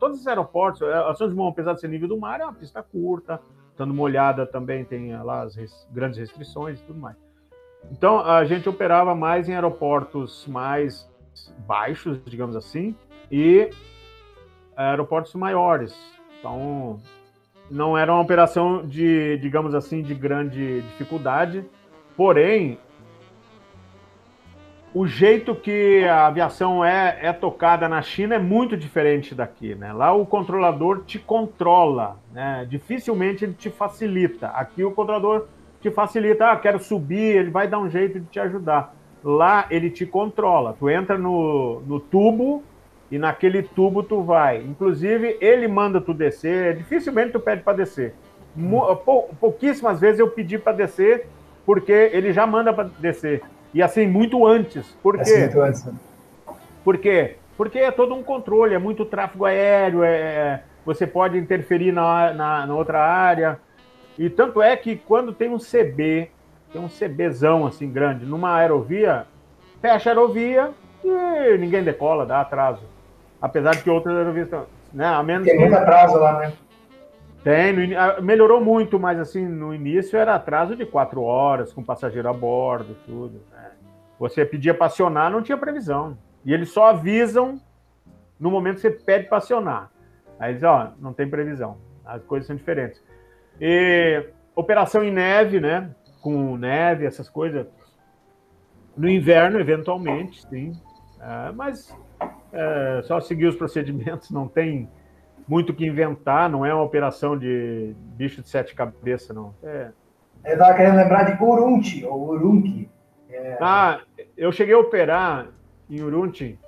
[0.00, 2.82] Todos os aeroportos, a Santos Dumont, apesar de ser nível do mar, é uma pista
[2.82, 3.40] curta,
[3.70, 7.16] estando molhada também tem lá as res, grandes restrições e tudo mais.
[7.92, 11.08] Então a gente operava mais em aeroportos mais
[11.66, 12.96] baixos, digamos assim,
[13.30, 13.70] e
[14.76, 15.94] aeroportos maiores.
[16.38, 17.00] Então
[17.70, 21.64] não era uma operação de, digamos assim, de grande dificuldade,
[22.16, 22.78] porém
[24.94, 29.92] o jeito que a aviação é, é tocada na China é muito diferente daqui, né?
[29.92, 32.64] Lá o controlador te controla, né?
[32.70, 34.48] Dificilmente ele te facilita.
[34.48, 35.46] Aqui o controlador
[35.80, 38.94] te facilita, ah, quero subir, ele vai dar um jeito de te ajudar.
[39.22, 40.76] Lá ele te controla.
[40.78, 42.62] Tu entra no, no tubo
[43.14, 44.60] e naquele tubo tu vai.
[44.60, 48.12] Inclusive, ele manda tu descer, dificilmente tu pede para descer.
[49.04, 51.28] Pou, pouquíssimas vezes eu pedi para descer,
[51.64, 53.40] porque ele já manda para descer.
[53.72, 54.98] E assim, muito antes.
[55.00, 55.38] Por quê?
[55.38, 55.84] muito antes.
[55.84, 55.94] Né?
[56.82, 57.36] Por quê?
[57.56, 62.34] Porque é todo um controle, é muito tráfego aéreo, é, é você pode interferir na,
[62.34, 63.60] na, na outra área.
[64.18, 66.32] E tanto é que quando tem um CB,
[66.72, 69.24] tem um CBzão assim grande, numa aerovia,
[69.80, 70.72] fecha a aerovia
[71.04, 72.92] e ninguém decola, dá atraso.
[73.44, 74.48] Apesar de que outras aerovias.
[74.90, 76.52] Né, a menos tem muito atraso lá, né?
[77.42, 82.26] Tem, no, melhorou muito, mas assim, no início era atraso de quatro horas, com passageiro
[82.26, 83.42] a bordo e tudo.
[83.52, 83.72] Né?
[84.18, 86.16] Você pedia para acionar, não tinha previsão.
[86.42, 87.60] E eles só avisam
[88.40, 89.90] no momento que você pede para acionar.
[90.38, 91.76] Aí diz, ó, não tem previsão.
[92.02, 93.04] As coisas são diferentes.
[93.60, 94.24] E
[94.56, 95.90] operação em neve, né?
[96.22, 97.66] Com neve, essas coisas.
[98.96, 100.72] No inverno, eventualmente, sim.
[101.20, 101.94] É, mas
[102.54, 104.88] é, só seguir os procedimentos, não tem
[105.46, 109.54] muito o que inventar, não é uma operação de bicho de sete cabeças, não.
[109.62, 109.88] É.
[110.44, 112.88] Eu estava querendo lembrar de Urunti, ou Urunki.
[113.30, 113.58] É...
[113.60, 114.00] Ah,
[114.36, 115.48] eu cheguei a operar
[115.90, 116.58] em Urunti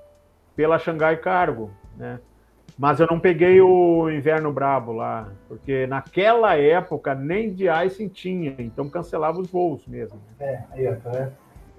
[0.54, 2.18] pela Xangai Cargo, né?
[2.78, 8.54] Mas eu não peguei o inverno brabo lá, porque naquela época nem de icing tinha,
[8.58, 10.20] então cancelava os voos mesmo.
[10.38, 11.30] É, aí, ó, tá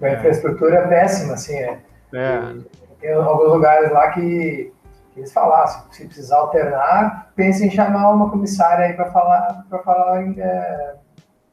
[0.02, 1.80] A infraestrutura é péssima, assim, é.
[2.12, 2.54] é.
[3.00, 4.72] Tem alguns lugares lá que,
[5.12, 9.78] que eles falaram, se precisar alternar, pense em chamar uma comissária aí para falar, para
[9.80, 10.94] falar é,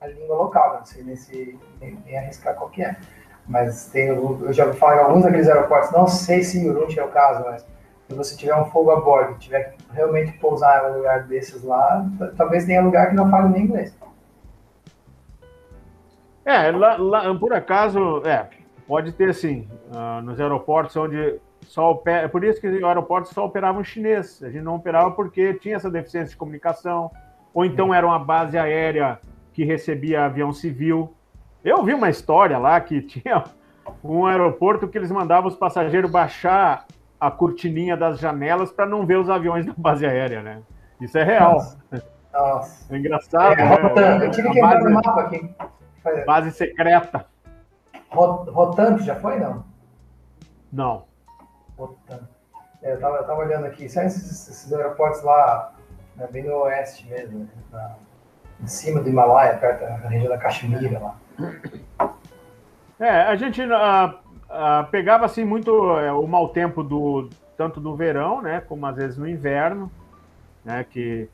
[0.02, 2.96] a língua local, não sei nem, se, nem, nem arriscar qual que é.
[3.48, 7.10] Mas tem, eu já falar em alguns daqueles aeroportos, não sei se Urunti é o
[7.10, 7.66] caso, mas
[8.08, 11.64] se você tiver um fogo a bordo tiver que realmente pousar em um lugar desses
[11.64, 13.96] lá, talvez tenha lugar que não fale nem inglês.
[16.43, 18.48] É, lá, lá, por acaso, é,
[18.88, 23.31] pode ter sim, uh, nos aeroportos onde só opera, é por isso que os aeroportos
[23.31, 27.11] só operavam chinês, a gente não operava porque tinha essa deficiência de comunicação,
[27.53, 29.19] ou então era uma base aérea
[29.53, 31.13] que recebia avião civil.
[31.63, 33.43] Eu vi uma história lá que tinha
[34.03, 36.86] um aeroporto que eles mandavam os passageiros baixar
[37.19, 40.61] a cortininha das janelas para não ver os aviões da base aérea, né?
[41.01, 41.53] Isso é real.
[41.53, 42.93] Nossa.
[42.93, 43.53] É engraçado.
[43.53, 44.25] É, né?
[44.25, 45.49] Eu tive que entrar no mapa aqui.
[46.25, 47.25] Base secreta.
[48.16, 49.63] Rotando já foi, não?
[50.71, 51.04] Não.
[52.82, 55.74] É, eu, tava, eu tava olhando aqui, só esses, esses aeroportos lá,
[56.16, 57.96] né, bem no oeste mesmo, né, na,
[58.62, 61.16] em cima do Himalaia, perto da região da Caxemira lá.
[63.00, 63.62] É, a gente
[64.89, 69.17] pegava assim muito uh, o mau tempo do tanto do verão, né, como às vezes
[69.17, 69.92] no inverno,
[70.63, 71.29] né, que,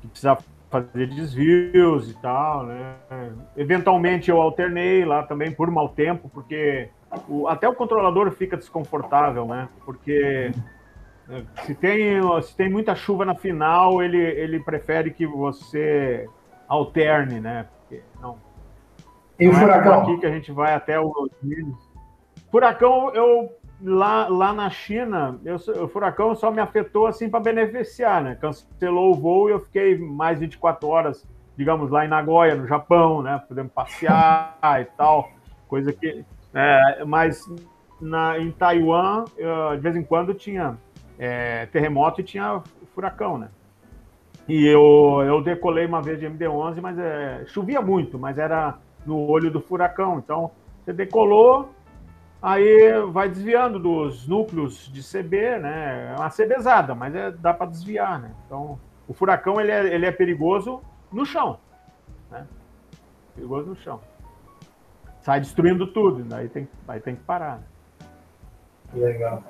[0.00, 0.40] que precisava
[0.70, 2.96] fazer desvios e tal, né.
[3.56, 6.88] Eventualmente eu alternei lá também por mau tempo, porque
[7.28, 10.52] o, até o controlador fica desconfortável, né, porque
[11.28, 16.28] é, se tem, se tem muita chuva na final, ele, ele prefere que você
[16.68, 18.44] alterne, né, porque não
[19.38, 20.02] e o é furacão?
[20.02, 21.12] aqui que a gente vai até o
[22.50, 23.50] Furacão, eu
[23.82, 28.34] lá, lá na China, eu, o furacão só me afetou assim para beneficiar, né?
[28.36, 31.26] Cancelou o voo e eu fiquei mais 24 horas,
[31.56, 33.42] digamos, lá em Nagoya, no Japão, né?
[33.46, 35.30] Podendo passear e tal,
[35.68, 36.24] coisa que.
[36.54, 37.44] É, mas
[38.00, 40.78] na, em Taiwan, eu, de vez em quando tinha
[41.18, 42.62] é, terremoto e tinha
[42.94, 43.48] furacão, né?
[44.48, 49.28] E eu, eu decolei uma vez de MD-11, mas é, chovia muito, mas era no
[49.28, 50.18] olho do furacão.
[50.18, 50.52] Então,
[50.84, 51.74] você decolou,
[52.40, 56.14] aí vai desviando dos núcleos de CB, né?
[56.14, 58.30] É uma CBzada, mas é, dá para desviar, né?
[58.46, 60.82] Então, o furacão ele é, ele é perigoso
[61.12, 61.58] no chão,
[62.30, 62.46] né?
[63.34, 64.00] Perigoso no chão.
[65.20, 67.58] Sai destruindo tudo, daí tem, aí tem que parar.
[67.58, 67.64] Né?
[68.94, 69.42] Legal.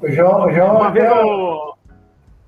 [0.00, 1.74] O João, o João, uma vez eu...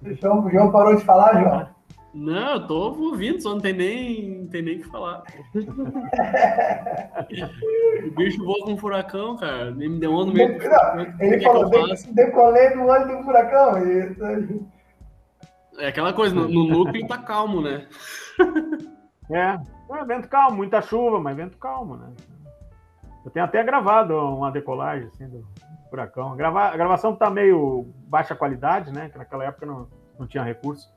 [0.02, 1.79] o João, o João parou de falar, João?
[2.12, 5.22] Não, eu tô ouvindo, só não tem nem, não tem nem o que falar.
[8.06, 9.70] o bicho voa com um furacão, cara.
[9.70, 10.64] Nem me deu onda no meio do.
[11.22, 13.78] Ele que falou, que decolei no olho do furacão.
[13.86, 14.66] E-
[15.78, 17.86] É aquela coisa, no, no núcleo tá calmo, né?
[19.32, 19.56] É,
[19.96, 22.08] é vento calmo, muita chuva, mas vento calmo, né?
[23.24, 25.46] Eu tenho até gravado uma decolagem assim, do
[25.88, 26.34] furacão.
[26.34, 29.08] Grava- a gravação tá meio baixa qualidade, né?
[29.08, 29.86] Que naquela época não,
[30.18, 30.92] não tinha recurso.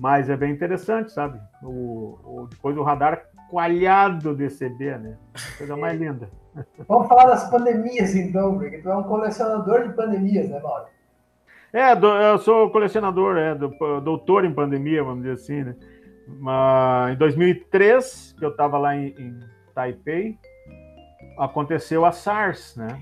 [0.00, 1.38] Mas é bem interessante, sabe?
[1.62, 5.18] O, o- depois o radar coalhado de CB, né?
[5.58, 6.30] Coisa mais linda.
[6.88, 10.86] Vamos falar das pandemias, então, porque tu é um colecionador de pandemias, né, Mauro?
[11.72, 15.76] É, do- eu sou colecionador, é, do- doutor em pandemia, vamos dizer assim, né?
[16.26, 19.38] Mas em 2003, que eu estava lá em, em
[19.74, 20.38] Taipei,
[21.38, 22.98] aconteceu a SARS, né?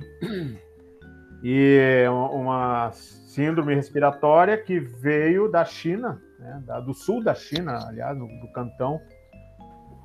[1.44, 2.04] E
[2.42, 6.62] uma síndrome respiratória que veio da China, né?
[6.66, 9.00] Da- do sul da China, aliás, no- do Cantão.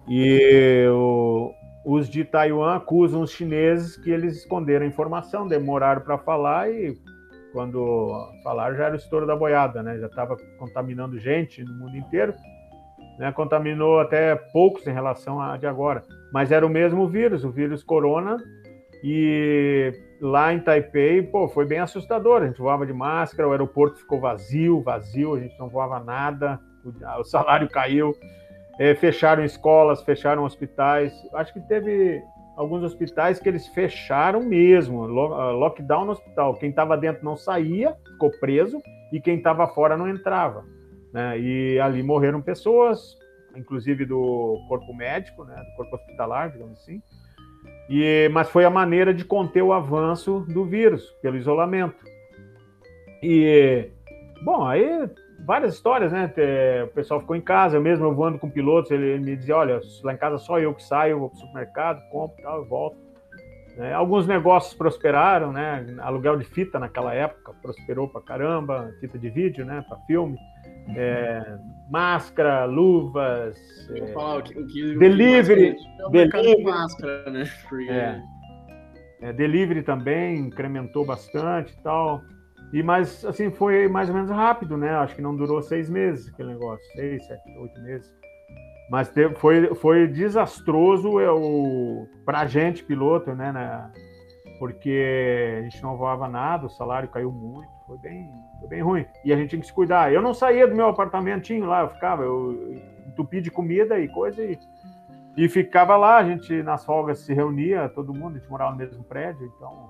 [0.08, 1.52] E o-
[1.86, 6.98] os de Taiwan acusam os chineses que eles esconderam a informação, demoraram para falar e
[7.52, 8.12] quando
[8.44, 10.00] falaram já era o estouro da boiada, né?
[10.00, 12.34] Já estava contaminando gente no mundo inteiro,
[13.20, 13.32] né?
[13.32, 16.04] Contaminou até poucos em relação a de agora,
[16.34, 18.38] mas era o mesmo vírus, o vírus corona.
[19.06, 19.92] E
[20.24, 22.41] lá em Taipei, pô, foi bem assustador.
[22.41, 26.60] A gente voava de máscara, o aeroporto ficou vazio, vazio, a gente não voava nada,
[27.20, 28.16] o, salário caiu.
[28.80, 31.14] Eh, fecharam escolas, fecharam hospitais.
[31.34, 32.24] Acho que teve
[32.56, 36.56] alguns hospitais que eles fecharam mesmo, ah, lockdown no hospital.
[36.56, 38.82] Quem estava dentro não saía, ficou preso,
[39.12, 40.64] e quem estava fora não entrava.
[41.14, 41.38] né?
[41.38, 43.18] E ali morreram pessoas,
[43.56, 45.56] inclusive do corpo médico, né?
[45.56, 47.02] do corpo hospitalar, digamos assim.
[47.90, 52.04] E, mas foi a maneira de conter o avanço do vírus, pelo isolamento.
[53.22, 53.90] E,
[54.44, 55.10] bom, aí
[55.46, 56.28] várias histórias, né?
[56.30, 59.36] Te- O pessoal ficou em casa, eu mesmo eu voando com pilotos, ele, ele me
[59.36, 62.58] dizia, olha, lá em casa só eu que saio, vou para o supermercado, compro tal,
[62.60, 62.98] eu volto.
[63.78, 63.94] né?
[63.94, 65.86] Alguns negócios prosperaram, né?
[66.00, 69.84] Aluguel de fita naquela época prosperou pra caramba, fita de vídeo, né?
[69.88, 70.38] Para filme.
[70.95, 71.57] É,
[71.90, 73.57] máscara, luvas.
[73.90, 76.10] Eu vou é, falar o que, o que Delivery, o que mais vende é o
[76.11, 76.77] mercado de delivery.
[76.77, 77.44] máscara, né?
[77.69, 78.22] Porque É.
[79.22, 82.22] É, delivery também incrementou bastante e tal.
[82.73, 84.90] E mas assim foi mais ou menos rápido, né?
[84.95, 88.11] Acho que não durou seis meses aquele negócio, seis, sete, oito meses.
[88.90, 93.90] Mas teve- foi, foi desastroso é, o para gente piloto, né, né?
[94.60, 99.06] Porque a gente não voava nada, o salário caiu muito, foi bem, foi bem ruim.
[99.24, 100.11] E a gente tinha que se cuidar.
[100.11, 104.44] Eu não saía do meu apartamentinho lá, eu ficava, eu entupi de comida e coisa
[104.44, 104.57] e
[105.36, 108.78] e ficava lá, a gente nas folgas se reunia, todo mundo, a gente morava no
[108.78, 109.90] mesmo prédio, então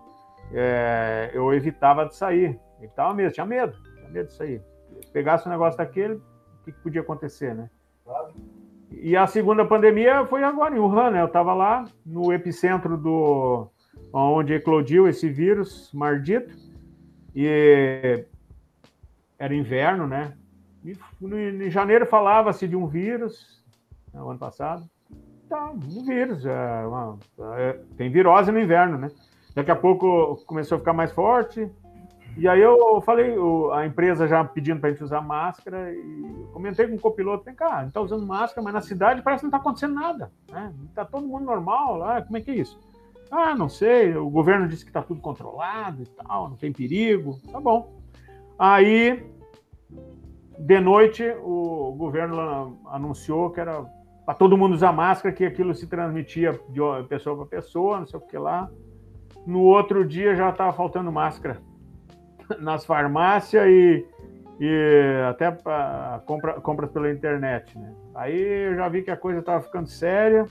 [0.53, 4.61] é, eu evitava de sair, evitava mesmo, tinha medo, tinha medo de sair.
[5.01, 6.21] Se pegasse um negócio daquele, o
[6.63, 7.69] que, que podia acontecer, né?
[8.05, 8.33] Claro.
[8.89, 11.21] E a segunda pandemia foi agora em Wuhan, né?
[11.21, 13.67] Eu estava lá no epicentro do
[14.13, 16.55] onde eclodiu esse vírus maldito
[17.35, 18.25] e
[19.37, 20.33] era inverno, né?
[20.83, 23.63] E no- em janeiro falava-se de um vírus,
[24.13, 24.83] né, o ano passado.
[25.49, 27.17] Tá, um vírus, é uma-
[27.57, 29.11] é- tem virose no inverno, né?
[29.55, 31.69] Daqui a pouco começou a ficar mais forte.
[32.35, 33.35] E aí eu falei,
[33.73, 37.53] a empresa já pedindo para a gente usar máscara e comentei com o copiloto, vem
[37.53, 40.31] cá, a gente está usando máscara, mas na cidade parece que não está acontecendo nada,
[40.49, 40.73] né?
[40.89, 42.79] Está todo mundo normal lá, como é que é isso?
[43.31, 47.39] Ah, não sei, o governo disse que está tudo controlado e tal, não tem perigo,
[47.51, 47.99] tá bom.
[48.57, 49.25] Aí,
[50.57, 53.83] de noite, o governo anunciou que era
[54.25, 58.19] para todo mundo usar máscara, que aquilo se transmitia de pessoa para pessoa, não sei
[58.19, 58.69] o que lá.
[59.45, 61.57] No outro dia já estava faltando máscara
[62.59, 64.05] nas farmácias e,
[64.59, 67.77] e até para compra, compras pela internet.
[67.77, 67.93] Né?
[68.15, 70.45] Aí eu já vi que a coisa estava ficando séria.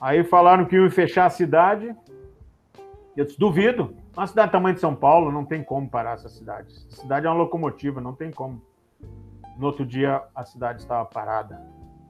[0.00, 1.94] Aí falaram que iam fechar a cidade.
[3.16, 3.94] Eu disse, duvido.
[4.16, 6.74] Uma cidade do tamanho de São Paulo, não tem como parar essa cidade.
[6.92, 8.60] A cidade é uma locomotiva, não tem como.
[9.56, 11.60] No outro dia, a cidade estava parada.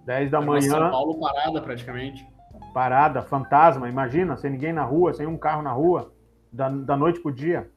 [0.05, 2.27] 10 da Tava manhã, São Paulo parada praticamente.
[2.75, 6.13] parada, fantasma, imagina, sem ninguém na rua, sem um carro na rua,
[6.53, 7.71] da, da noite pro dia.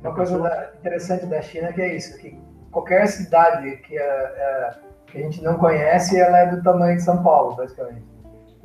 [0.00, 2.38] Uma coisa da- interessante da China que é isso, que
[2.70, 4.74] qualquer cidade que, é, é,
[5.06, 8.04] que a gente não conhece, ela é do tamanho de São Paulo, basicamente.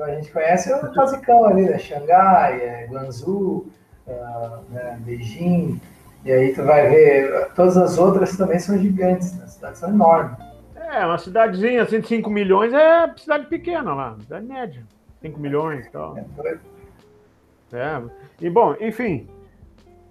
[0.02, 1.78] Então a gente conhece o basicão ali, né?
[1.78, 3.68] Xangai, é, Guangzhou,
[4.08, 5.00] ah, né?
[5.02, 5.80] Beijing,
[6.26, 9.44] e aí tu vai ver, todas as outras também são gigantes, né?
[9.44, 10.40] as cidades são enormes.
[10.76, 14.84] É, uma cidadezinha assim de 5 milhões é cidade pequena lá, cidade média.
[15.22, 16.18] 5 milhões e tal.
[16.18, 16.58] É.
[17.72, 18.02] É.
[18.42, 19.30] E bom, enfim.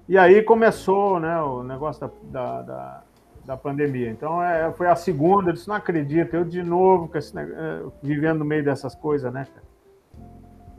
[0.09, 3.03] E aí começou né, o negócio da, da, da,
[3.45, 4.09] da pandemia.
[4.09, 8.39] Então é, foi a segunda, eu disse, não acredito, eu de novo esse, é, vivendo
[8.39, 9.49] no meio dessas coisas, né?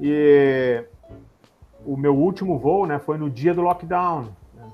[0.01, 0.83] E
[1.85, 4.71] o meu último voo, né, foi no dia do lockdown, né?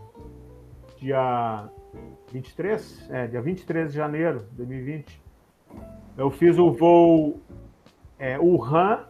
[0.97, 1.69] dia
[2.31, 5.21] 23, é, dia 23 de janeiro de 2020.
[6.17, 7.41] Eu fiz o voo
[8.17, 9.05] é, Wuhan,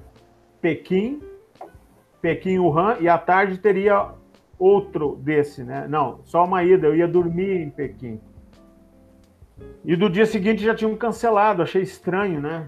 [0.59, 1.21] Pequim,
[2.19, 4.09] Pequim, Wuhan, e à tarde teria
[4.57, 5.87] outro desse, né?
[5.87, 8.19] Não, só uma ida, eu ia dormir em Pequim.
[9.85, 12.67] E do dia seguinte já tinham cancelado, achei estranho, né?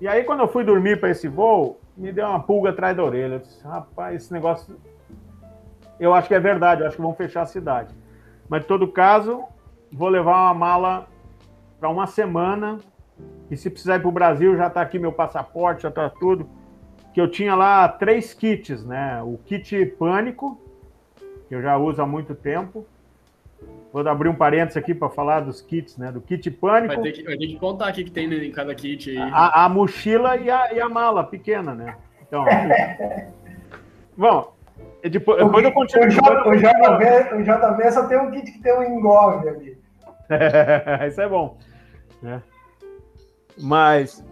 [0.00, 3.04] E aí, quando eu fui dormir para esse voo, me deu uma pulga atrás da
[3.04, 3.34] orelha.
[3.34, 4.76] Eu disse, rapaz, esse negócio.
[5.98, 7.94] Eu acho que é verdade, eu acho que vão fechar a cidade.
[8.48, 9.44] Mas, em todo caso,
[9.92, 11.06] vou levar uma mala
[11.78, 12.78] para uma semana.
[13.50, 16.48] E se precisar ir para o Brasil, já está aqui meu passaporte, já está tudo.
[17.12, 19.20] Que eu tinha lá três kits, né?
[19.22, 20.58] O kit pânico,
[21.48, 22.86] que eu já uso há muito tempo
[23.92, 26.12] Vou abrir um parênteses aqui para falar dos kits, né?
[26.12, 26.94] Do kit pânico.
[26.94, 29.10] Vai ter que, vai ter que contar aqui que tem em cada kit.
[29.10, 29.30] Aí.
[29.32, 31.96] A, a mochila e a, e a mala pequena, né?
[32.22, 32.44] Então.
[34.16, 34.54] bom,
[35.02, 36.06] depois, depois eu continuo.
[36.06, 39.78] O, J, o, JV, o JV só tem um kit que tem um engove ali.
[41.08, 41.58] isso é bom.
[42.22, 42.40] Né?
[43.60, 44.24] Mas.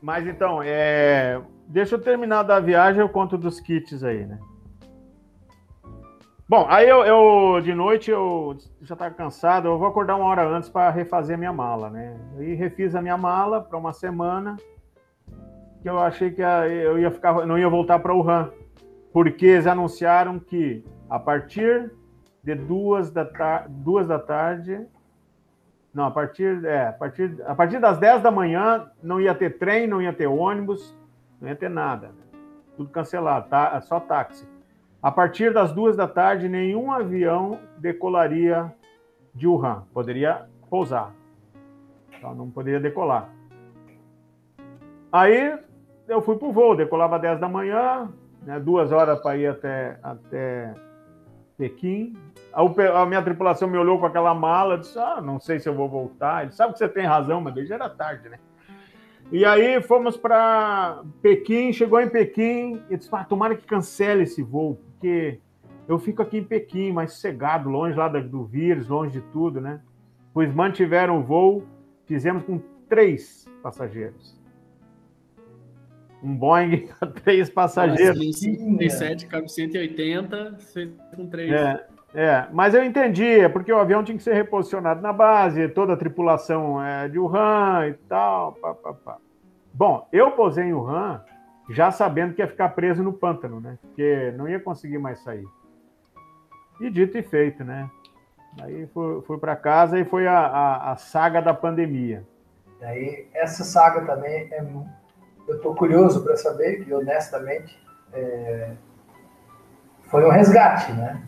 [0.00, 4.38] Mas então, é, deixa eu terminar da viagem, eu conto dos kits aí, né?
[6.46, 10.46] Bom, aí eu, eu, de noite eu já estava cansado, eu vou acordar uma hora
[10.46, 12.18] antes para refazer a minha mala, né?
[12.36, 14.56] Aí refiz a minha mala para uma semana,
[15.80, 18.52] que eu achei que eu ia ficar, não ia voltar para RAM,
[19.10, 21.90] porque eles anunciaram que a partir
[22.42, 23.24] de duas da,
[23.66, 24.86] duas da tarde,
[25.94, 29.56] não, a partir, é, a partir, a partir das 10 da manhã não ia ter
[29.56, 30.94] trem, não ia ter ônibus,
[31.40, 32.10] não ia ter nada,
[32.76, 33.80] tudo cancelado, tá?
[33.80, 34.53] Só táxi.
[35.04, 38.72] A partir das duas da tarde, nenhum avião decolaria
[39.34, 39.82] de Wuhan.
[39.92, 41.12] Poderia pousar.
[42.16, 43.28] Então, não poderia decolar.
[45.12, 45.58] Aí
[46.08, 48.10] eu fui para o voo, decolava às 10 da manhã,
[48.46, 50.72] né, duas horas para ir até, até
[51.58, 52.16] Pequim.
[52.50, 52.62] A,
[53.02, 55.86] a, minha tripulação me olhou com aquela mala, disse: Ah, não sei se eu vou
[55.86, 56.44] voltar.
[56.44, 58.38] Ele sabe que você tem razão, mas já era tarde, né?
[59.32, 64.42] E aí fomos para Pequim, chegou em Pequim e disse: ah, tomara que cancele esse
[64.42, 65.38] voo, porque
[65.86, 69.80] eu fico aqui em Pequim, mais sossegado, longe lá do vírus, longe de tudo, né?
[70.32, 71.62] Pois mantiveram o voo,
[72.06, 72.58] fizemos com
[72.88, 74.40] três passageiros.
[76.22, 78.40] Um Boeing com três passageiros.
[78.40, 80.58] 57, cabe 180,
[81.14, 81.52] com três.
[81.52, 85.68] É, é, mas eu entendi, é porque o avião tinha que ser reposicionado na base,
[85.68, 88.52] toda a tripulação é de Wuhan e tal.
[88.52, 89.18] Pá, pá, pá.
[89.74, 91.22] Bom, eu posei em Wuhan
[91.70, 93.78] já sabendo que ia ficar preso no pântano, né?
[93.80, 95.46] Porque não ia conseguir mais sair.
[96.80, 97.88] E dito e feito, né?
[98.60, 102.24] Aí fui, fui para casa e foi a, a, a, saga da pandemia.
[102.82, 104.64] Aí essa saga também é,
[105.48, 107.76] eu estou curioso para saber que honestamente
[108.12, 108.72] é,
[110.02, 111.22] foi um resgate, né?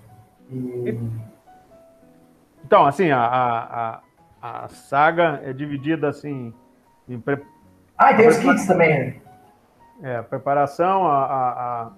[0.50, 0.98] E...
[2.64, 4.00] Então, assim, a, a,
[4.42, 6.52] a, saga é dividida assim
[7.08, 7.42] em pre...
[7.96, 8.98] Ah, tem os kits também.
[8.98, 9.16] Né?
[10.02, 11.90] É, a preparação, a, a, a,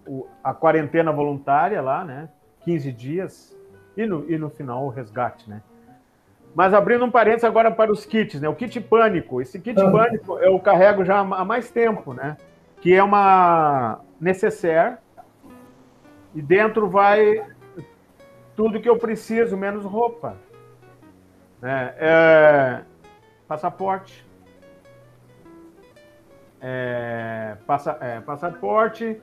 [0.50, 2.28] a, quarentena voluntária lá, né?
[2.60, 3.58] 15 dias,
[3.96, 5.62] e no, e no final o resgate, né?
[6.54, 8.48] Mas abrindo um parênteses agora para os kits, né?
[8.48, 9.40] O kit pânico.
[9.40, 9.92] Esse kit uhum.
[9.92, 12.36] pânico eu carrego já há mais tempo, né?
[12.80, 14.96] Que é uma necessaire
[16.34, 17.44] e dentro vai
[18.54, 20.36] tudo que eu preciso, menos roupa.
[21.62, 22.80] É, é,
[23.46, 24.26] passaporte,
[26.60, 29.20] é, passa, é, passaporte,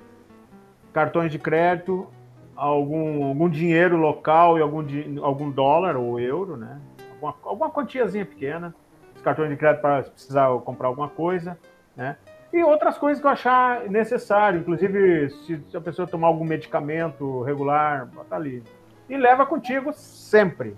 [0.93, 2.07] cartões de crédito,
[2.55, 4.85] algum, algum dinheiro local e algum,
[5.23, 6.79] algum dólar ou euro, né?
[7.11, 8.73] Alguma, alguma quantiazinha pequena,
[9.15, 11.57] os cartões de crédito para precisar comprar alguma coisa,
[11.95, 12.17] né?
[12.53, 18.05] E outras coisas que eu achar necessário, inclusive se, a pessoa tomar algum medicamento regular,
[18.05, 18.63] bota ali.
[19.09, 20.73] E leva contigo sempre,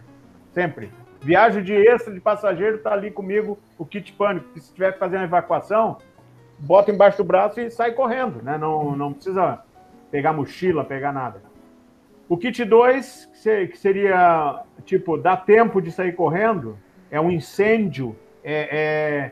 [0.54, 0.92] sempre.
[1.22, 4.48] Viagem de extra de passageiro, tá ali comigo o kit pânico.
[4.54, 6.00] Se estiver fazendo evacuação,
[6.58, 8.58] bota embaixo do braço e sai correndo, né?
[8.58, 9.60] Não, não precisa
[10.12, 11.42] pegar mochila, pegar nada.
[12.30, 13.30] O kit 2,
[13.72, 16.78] que seria, tipo, dá tempo de sair correndo,
[17.10, 19.32] é um incêndio, é,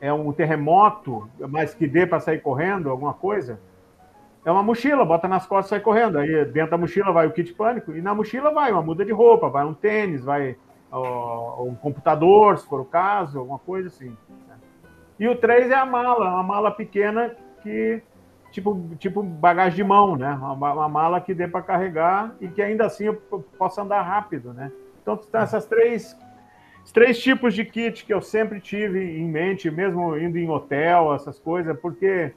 [0.00, 3.58] é, é um terremoto, mas que dê para sair correndo, alguma coisa.
[4.44, 6.18] É uma mochila, bota nas costas e sai correndo.
[6.18, 9.12] Aí dentro da mochila vai o kit pânico, e na mochila vai uma muda de
[9.12, 10.56] roupa, vai um tênis, vai
[10.90, 14.14] ó, um computador, se for o caso, alguma coisa assim.
[15.18, 18.02] E o 3 é a mala, uma mala pequena que
[18.50, 20.32] tipo, tipo bagagem de mão, né?
[20.32, 23.14] Uma, uma mala que dê para carregar e que ainda assim eu
[23.58, 24.70] possa andar rápido, né?
[25.02, 26.16] Então, tem essas três,
[26.92, 31.38] três tipos de kit que eu sempre tive em mente, mesmo indo em hotel, essas
[31.38, 32.32] coisas, porque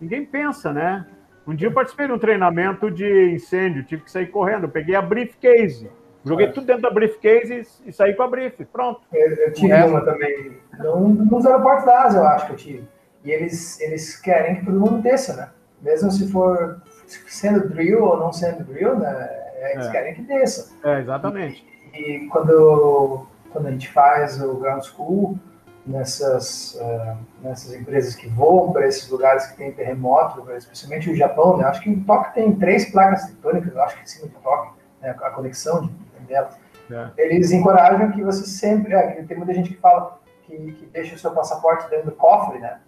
[0.00, 1.06] ninguém pensa, né?
[1.46, 4.64] Um dia eu participei de um treinamento de incêndio, tive que sair correndo.
[4.64, 5.90] Eu peguei a briefcase,
[6.24, 8.64] joguei tudo dentro da briefcase e, e saí com a brief.
[8.66, 9.00] Pronto.
[9.12, 12.88] Eu, eu tive uma também, nos aeroportos da Ásia, eu acho que eu tive.
[13.24, 15.50] E eles, eles querem que todo mundo desça, né?
[15.80, 19.28] Mesmo se for sendo drill ou não sendo drill, né?
[19.72, 19.90] Eles é.
[19.90, 20.72] querem que desça.
[20.84, 21.64] É, exatamente.
[21.92, 25.38] E, e, quando, quando a gente faz o ground school,
[25.86, 31.56] nessas, uh, nessas empresas que voam para esses lugares que tem terremoto, especialmente o Japão,
[31.56, 31.64] né?
[31.64, 35.10] Acho que em Tóquio tem três placas tectônicas, acho que em cima de Tóquio, né?
[35.10, 35.92] a conexão de,
[36.24, 36.56] delas.
[36.90, 37.10] É.
[37.16, 38.94] Eles encorajam que você sempre.
[38.94, 42.58] É, tem muita gente que fala que, que deixa o seu passaporte dentro do cofre,
[42.58, 42.80] né?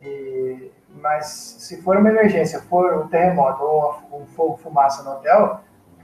[0.00, 5.60] E, mas se for uma emergência, for um terremoto ou um fogo, fumaça no hotel,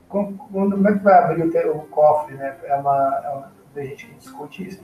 [0.08, 2.56] como, como é que vai abrir o, o cofre, né?
[2.64, 4.82] É uma, é uma, tem gente que discute isso.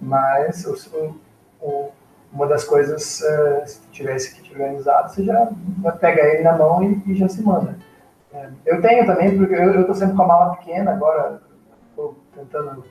[0.00, 1.20] Mas o,
[1.60, 1.90] o,
[2.32, 5.48] uma das coisas, uh, se tiver esse kit organizado, você já
[6.00, 7.76] pega ele na mão e, e já se manda.
[8.34, 11.40] É, eu tenho também, porque eu estou sempre com a mala pequena, agora
[11.88, 12.84] estou tentando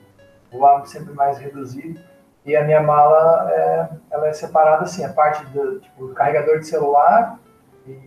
[0.52, 2.00] voar sempre mais reduzido.
[2.46, 6.68] E a minha mala, é, ela é separada assim, a parte do tipo, carregador de
[6.68, 7.40] celular
[7.88, 7.98] e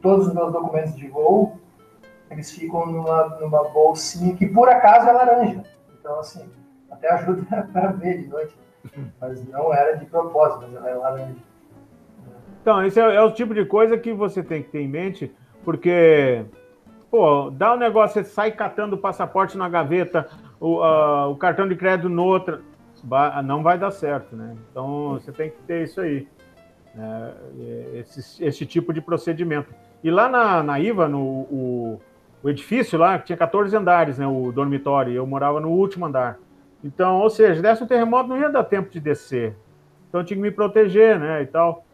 [0.00, 1.58] todos os meus documentos de voo,
[2.30, 5.64] eles ficam numa, numa bolsinha que por acaso é laranja.
[5.98, 6.48] Então, assim,
[6.90, 8.56] até ajuda para ver de noite.
[9.20, 11.52] Mas não era de propósito, mas ela é laranja.
[12.60, 15.34] Então, esse é, é, o tipo de coisa que você tem que ter em mente,
[15.64, 16.44] porque,
[17.12, 20.26] pô, dá um negócio, você sai catando o passaporte na gaveta,
[20.58, 22.62] o, uh, o cartão de crédito noutra,
[23.44, 24.56] não vai dar certo, né?
[24.70, 26.26] Então, você tem que ter isso aí,
[26.94, 27.34] né?
[27.96, 29.74] esse, esse tipo de procedimento.
[30.02, 32.00] E lá na, na IVA, no o,
[32.42, 36.38] o edifício lá, tinha 14 andares, né, o dormitório, eu morava no último andar.
[36.82, 39.54] Então, ou seja, desse um terremoto não ia dar tempo de descer.
[40.08, 41.84] Então eu tinha que me proteger, né, e tal.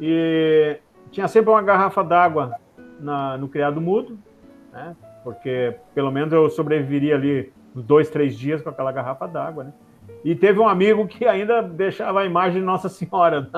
[0.00, 0.76] E
[1.12, 2.56] tinha sempre uma garrafa d'água
[3.38, 4.18] no criado mudo,
[4.76, 9.64] né, porque pelo menos eu sobreviveria ali uns dois, três dias com aquela garrafa d'água,
[9.64, 9.72] né.
[10.24, 13.48] E teve um amigo que ainda deixava a imagem de Nossa Senhora.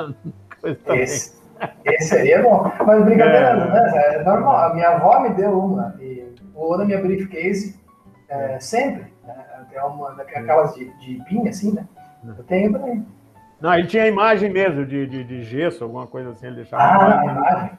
[0.86, 1.38] Esse,
[1.84, 2.70] esse seria bom.
[2.86, 4.14] Mas brincadeira, é, né?
[4.16, 4.56] É normal.
[4.56, 5.94] A minha avó me deu uma.
[6.00, 7.80] E voou na minha briefcase
[8.28, 9.12] é, sempre.
[9.26, 9.44] Né?
[9.72, 11.86] É uma daquelas de, de pinha, assim, né?
[12.26, 13.06] Eu tenho também.
[13.60, 16.82] Não, ele tinha imagem mesmo de, de, de gesso, alguma coisa assim, ele deixava.
[16.82, 17.70] Ah, imagem.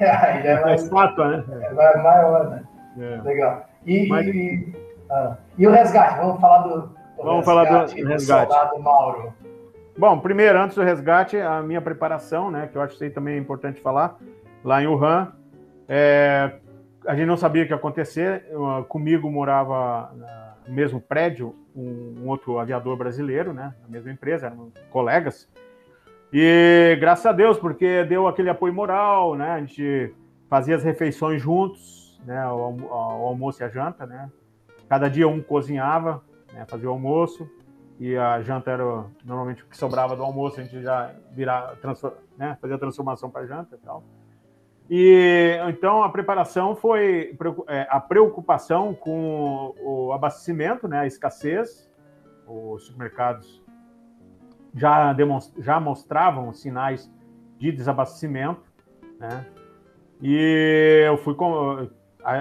[0.00, 1.44] é, é mais, estátua, né?
[1.62, 2.64] É maior, né?
[2.98, 3.22] É.
[3.22, 3.68] Legal.
[3.86, 4.26] E, Mas...
[4.26, 4.74] e,
[5.10, 8.48] ah, e, o resgate, vamos falar do, do vamos resgate, falar do, resgate.
[8.48, 9.32] do soldado Mauro.
[9.96, 13.38] Bom, primeiro, antes do resgate, a minha preparação, né, que eu acho que também é
[13.38, 14.16] importante falar,
[14.64, 15.32] lá em Wuhan,
[15.88, 16.52] é,
[17.06, 18.44] a gente não sabia o que ia acontecer.
[18.88, 20.10] Comigo morava
[20.66, 23.74] no mesmo prédio um, um, outro aviador brasileiro, né?
[23.82, 25.48] Na mesma empresa, eram colegas.
[26.32, 29.50] E graças a Deus, porque deu aquele apoio moral, né?
[29.52, 30.14] A gente
[30.48, 32.46] fazia as refeições juntos, né?
[32.48, 34.30] O, o almoço e a janta, né?
[34.88, 36.22] Cada dia um cozinhava,
[36.52, 36.64] né?
[36.68, 37.48] fazia o almoço
[37.98, 41.76] e a janta era normalmente o que sobrava do almoço, a gente já virava,
[42.36, 42.56] né?
[42.60, 44.02] fazia a transformação para janta e tal.
[44.90, 47.38] E então a preparação foi
[47.68, 51.88] é, a preocupação com o abastecimento, né, a escassez.
[52.44, 53.62] Os supermercados
[54.74, 55.16] já,
[55.58, 57.08] já mostravam sinais
[57.56, 58.62] de desabastecimento,
[59.20, 59.46] né?
[60.20, 61.88] E eu fui com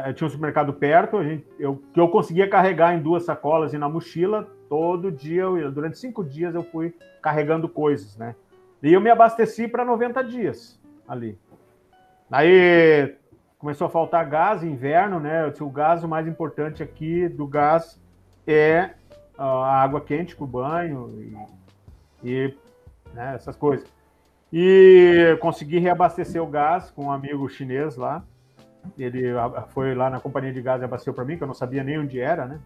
[0.08, 3.74] eu tinha um supermercado perto, a gente, eu, que eu conseguia carregar em duas sacolas
[3.74, 8.36] e na mochila todo dia, eu, durante cinco dias eu fui carregando coisas, né?
[8.84, 11.38] E eu me abasteci para 90 dias ali.
[12.32, 13.16] Aí
[13.58, 15.52] começou a faltar gás, inverno, né?
[15.60, 18.00] O gás, o mais importante aqui do gás
[18.48, 18.92] é
[19.38, 21.48] a água quente o banho
[22.24, 22.58] e, e
[23.14, 23.88] né, essas coisas.
[24.52, 28.24] E consegui reabastecer o gás com um amigo chinês lá.
[28.98, 29.34] Ele
[29.70, 32.00] foi lá na companhia de gás e abasteceu para mim, que eu não sabia nem
[32.00, 32.60] onde era, né?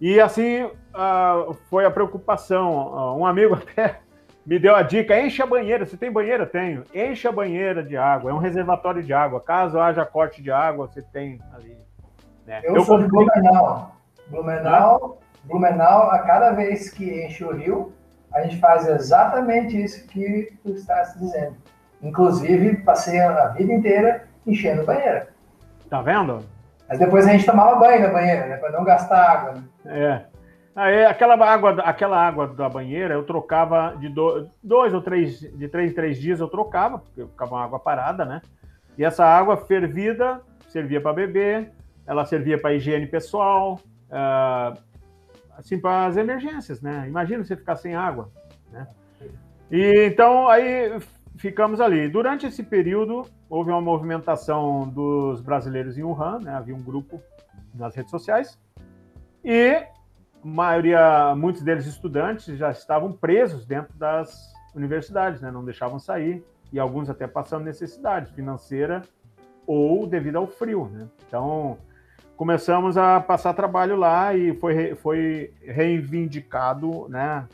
[0.00, 2.88] E assim uh, foi a preocupação.
[2.88, 4.00] Uh, um amigo até
[4.44, 5.86] me deu a dica: enche a banheira.
[5.86, 6.46] Você tem banheira?
[6.46, 6.84] Tenho.
[6.94, 8.30] Enche a banheira de água.
[8.30, 9.40] É um reservatório de água.
[9.40, 11.76] Caso haja corte de água, você tem ali.
[12.46, 12.60] Né?
[12.64, 13.96] Eu, eu sou de Blumenau.
[14.28, 17.92] Blumenau, Blumenau, a cada vez que enche o rio,
[18.32, 21.56] a gente faz exatamente isso que tu estás dizendo.
[22.02, 25.28] Inclusive, passei a vida inteira enchendo banheira.
[25.88, 26.44] Tá vendo?
[26.88, 28.56] Mas depois a gente tomava banho na banheira, né?
[28.56, 29.54] Para não gastar água.
[29.54, 29.62] Né?
[29.86, 30.31] É.
[30.74, 35.68] Aí, aquela água, aquela água da banheira eu trocava de do, dois ou três, de
[35.68, 38.40] três em três dias eu trocava, porque ficava uma água parada, né?
[38.96, 41.70] E essa água fervida servia para beber,
[42.06, 43.78] ela servia para higiene pessoal,
[44.08, 44.78] uh,
[45.58, 47.04] assim, para as emergências, né?
[47.06, 48.30] Imagina você ficar sem água,
[48.70, 48.86] né?
[49.70, 50.98] E então aí
[51.36, 52.08] ficamos ali.
[52.08, 56.54] Durante esse período houve uma movimentação dos brasileiros em Wuhan, né?
[56.54, 57.20] Havia um grupo
[57.74, 58.58] nas redes sociais
[59.44, 59.82] e
[60.42, 65.50] maioria, muitos deles estudantes, já estavam presos dentro das universidades, né?
[65.50, 69.02] Não deixavam sair e alguns até passando necessidade financeira
[69.66, 71.06] ou devido ao frio, né?
[71.26, 71.78] Então
[72.36, 77.46] começamos a passar trabalho lá e foi, foi reivindicado, né,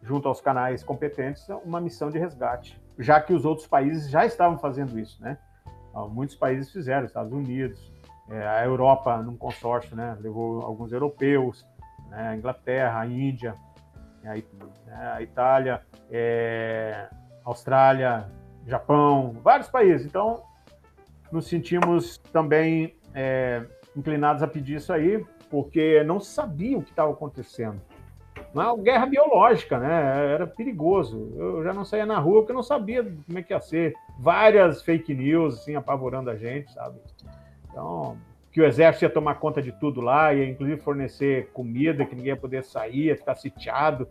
[0.00, 4.58] junto aos canais competentes, uma missão de resgate, já que os outros países já estavam
[4.58, 5.36] fazendo isso, né?
[6.10, 7.90] Muitos países fizeram, Estados Unidos,
[8.28, 11.66] é, a Europa num consórcio, né, levou alguns europeus,
[12.16, 13.54] né, a Inglaterra, a Índia,
[14.22, 14.42] né,
[15.14, 17.08] a Itália, é,
[17.44, 18.26] Austrália,
[18.66, 20.06] Japão, vários países.
[20.06, 20.42] Então,
[21.30, 23.62] nos sentimos também é,
[23.94, 27.80] inclinados a pedir isso aí, porque não sabia o que estava acontecendo.
[28.52, 30.32] Uma guerra biológica, né?
[30.32, 31.34] Era perigoso.
[31.36, 33.94] Eu já não saía na rua porque eu não sabia como é que ia ser.
[34.18, 36.98] Várias fake news, assim, apavorando a gente, sabe?
[37.68, 38.16] Então,
[38.56, 42.30] que o exército ia tomar conta de tudo lá, ia inclusive fornecer comida, que ninguém
[42.30, 44.08] ia poder sair, ia ficar sitiado.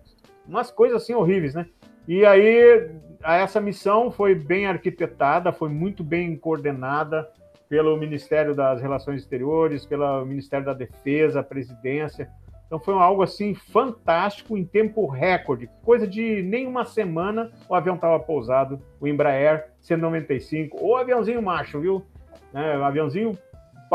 [0.47, 1.65] Umas coisas assim horríveis, né?
[2.07, 2.91] E aí,
[3.23, 7.27] essa missão foi bem arquitetada, foi muito bem coordenada
[7.67, 12.29] pelo Ministério das Relações Exteriores, pelo Ministério da Defesa, presidência.
[12.67, 17.95] Então foi algo assim fantástico em tempo recorde, coisa de nem uma semana o avião
[17.95, 22.05] estava pousado, o Embraer 195, ou aviãozinho macho, viu?
[22.53, 23.35] É, aviãozinho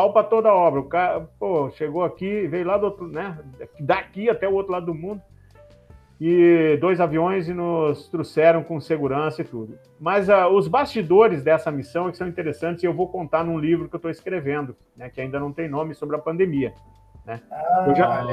[0.00, 0.80] pau para toda a obra.
[0.80, 3.38] O cara, pô, chegou aqui, veio lá do outro, né?
[3.78, 5.20] Daqui até o outro lado do mundo
[6.18, 9.78] e dois aviões e nos trouxeram com segurança e tudo.
[9.98, 13.58] Mas uh, os bastidores dessa missão é que são interessantes e eu vou contar num
[13.58, 16.72] livro que eu estou escrevendo, né, que ainda não tem nome sobre a pandemia.
[17.24, 17.40] Né?
[17.50, 18.24] Ah, eu já...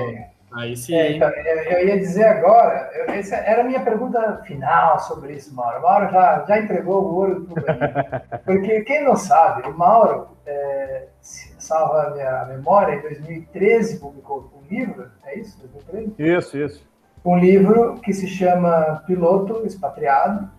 [0.53, 0.95] Aí sim.
[0.95, 5.53] É, então, eu, ia dizer agora, eu, essa era a minha pergunta final sobre isso,
[5.53, 5.79] Mauro.
[5.79, 7.47] O Mauro já, já entregou o ouro
[8.45, 11.07] Porque quem não sabe, o Mauro, é,
[11.67, 15.57] salva a minha memória, em 2013 publicou um livro, é isso?
[15.59, 16.15] 2013?
[16.17, 16.87] Isso, isso
[17.27, 20.49] um livro que se chama Piloto Expatriado.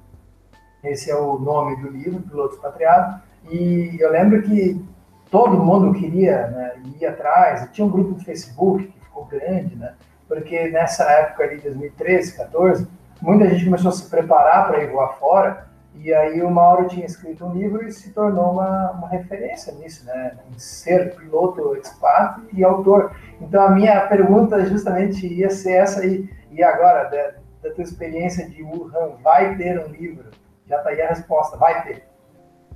[0.84, 3.22] Esse é o nome do livro, Piloto Expatriado.
[3.50, 4.84] E eu lembro que
[5.30, 7.66] todo mundo queria né, ir atrás.
[7.72, 9.94] Tinha um grupo do Facebook que ficou grande, né?
[10.28, 12.86] Porque nessa época ali, 2013, 14,
[13.22, 15.67] muita gente começou a se preparar para ir voar fora.
[15.98, 20.06] E aí o Mauro tinha escrito um livro e se tornou uma, uma referência nisso,
[20.06, 20.38] né?
[20.50, 23.16] Em ser piloto expat e autor.
[23.40, 28.48] Então a minha pergunta justamente ia ser essa aí e agora, da, da tua experiência
[28.48, 30.30] de Wuhan, vai ter um livro?
[30.66, 32.04] Já está aí a resposta, vai ter.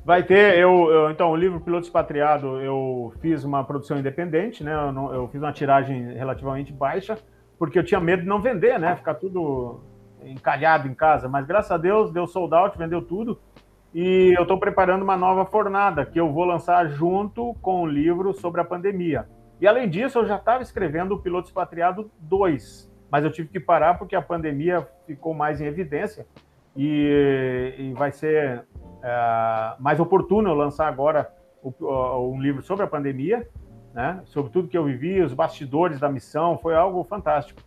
[0.04, 4.74] Vai ter, eu, eu, então, o livro Piloto Expatriado, eu fiz uma produção independente, né?
[4.74, 7.16] Eu, não, eu, fiz uma tiragem relativamente baixa,
[7.58, 8.96] porque eu tinha medo de não vender, né?
[8.96, 9.80] Ficar tudo
[10.24, 11.28] encalhado em casa.
[11.28, 13.40] Mas graças a Deus deu sold out, vendeu tudo.
[13.94, 18.32] E eu estou preparando uma nova fornada que eu vou lançar junto com o livro
[18.32, 19.28] sobre a pandemia.
[19.60, 23.60] E além disso, eu já estava escrevendo o Piloto Expatriado 2, mas eu tive que
[23.60, 26.26] parar porque a pandemia ficou mais em evidência
[26.74, 28.64] e, e vai ser
[29.02, 31.30] é, mais oportuno eu lançar agora
[31.62, 33.46] o, um livro sobre a pandemia,
[33.94, 34.20] né?
[34.24, 37.62] sobre tudo que eu vivi, os bastidores da missão, foi algo fantástico.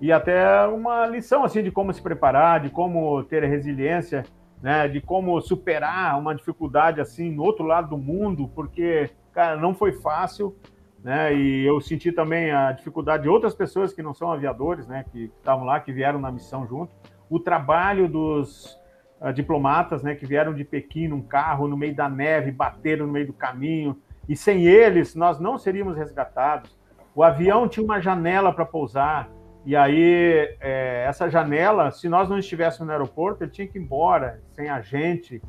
[0.00, 4.24] E até uma lição assim de como se preparar, de como ter resiliência,
[4.62, 4.88] né?
[4.88, 9.92] de como superar uma dificuldade assim no outro lado do mundo, porque, cara, não foi
[9.92, 10.56] fácil,
[11.02, 11.34] né?
[11.34, 15.04] E eu senti também a dificuldade de outras pessoas que não são aviadores, né?
[15.10, 16.92] Que estavam lá, que vieram na missão junto.
[17.28, 18.78] O trabalho dos
[19.20, 20.14] uh, diplomatas, né?
[20.14, 23.96] Que vieram de Pequim num carro no meio da neve, bateram no meio do caminho.
[24.28, 26.78] E sem eles, nós não seríamos resgatados.
[27.14, 29.28] O avião tinha uma janela para pousar.
[29.64, 33.82] E aí, é, essa janela, se nós não estivéssemos no aeroporto, ele tinha que ir
[33.82, 35.42] embora, sem a gente.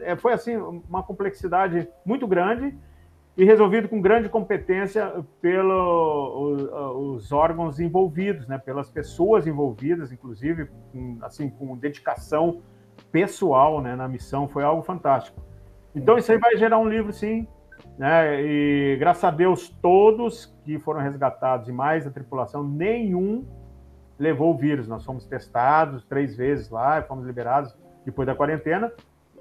[0.00, 2.76] É, foi assim, uma complexidade muito grande
[3.36, 11.48] e resolvido com grande competência pelos órgãos envolvidos, né, pelas pessoas envolvidas, inclusive, com, assim,
[11.48, 12.62] com dedicação
[13.10, 15.42] pessoal né, na missão, foi algo fantástico.
[15.94, 17.46] Então, isso aí vai gerar um livro, sim,
[17.98, 23.44] né, e graças a Deus, todos que foram resgatados e mais a tripulação, nenhum
[24.18, 24.88] levou o vírus.
[24.88, 28.92] Nós fomos testados três vezes lá, fomos liberados depois da quarentena,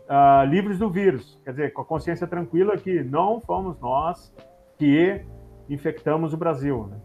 [0.03, 4.33] uh, livres do vírus, quer dizer, com a consciência tranquila que não fomos nós
[4.77, 5.25] que
[5.69, 6.87] infectamos o Brasil.
[6.87, 6.97] Né?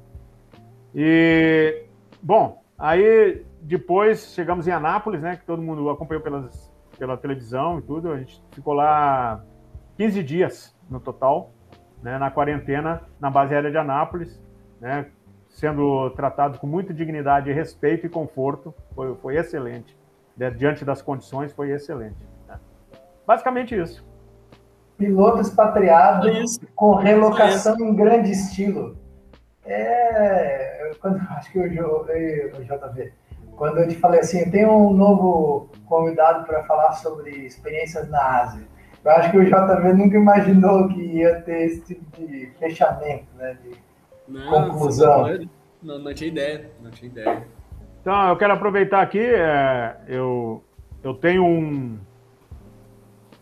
[0.94, 1.84] E,
[2.22, 7.82] bom, aí depois chegamos em Anápolis, né, que todo mundo acompanhou pelas, pela televisão e
[7.82, 9.44] tudo, a gente ficou lá
[9.96, 11.52] 15 dias no total,
[12.02, 14.40] né, na quarentena, na base aérea de Anápolis,
[14.80, 15.06] né,
[15.48, 18.74] sendo tratados com muita dignidade, respeito e conforto.
[18.94, 19.96] Foi, foi excelente.
[20.56, 22.16] Diante das condições, foi excelente.
[22.46, 22.58] Né?
[23.26, 24.06] Basicamente isso.
[24.96, 26.60] Piloto expatriado isso.
[26.74, 27.84] com relocação isso.
[27.84, 28.96] em grande estilo.
[29.64, 33.12] É, quando, acho que o, o JV,
[33.56, 38.77] quando eu te falei assim, tem um novo convidado para falar sobre experiências na Ásia.
[39.04, 43.56] Eu acho que o JV nunca imaginou que ia ter esse tipo de fechamento, né?
[43.62, 43.76] De
[44.28, 45.48] não, conclusão.
[45.82, 47.46] Não, não, tinha ideia, não tinha ideia.
[48.00, 50.62] Então, eu quero aproveitar aqui, é, eu,
[51.02, 51.98] eu tenho um.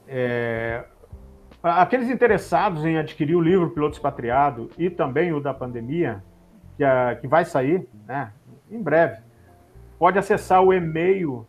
[0.07, 0.85] É,
[1.63, 6.23] aqueles interessados em adquirir o livro Piloto Expatriado e também o da pandemia,
[6.77, 8.33] que, é, que vai sair né,
[8.71, 9.21] em breve,
[9.99, 11.47] pode acessar o e-mail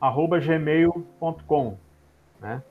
[0.00, 1.76] pilotoexpatriado.gmail.com.
[2.40, 2.62] Né?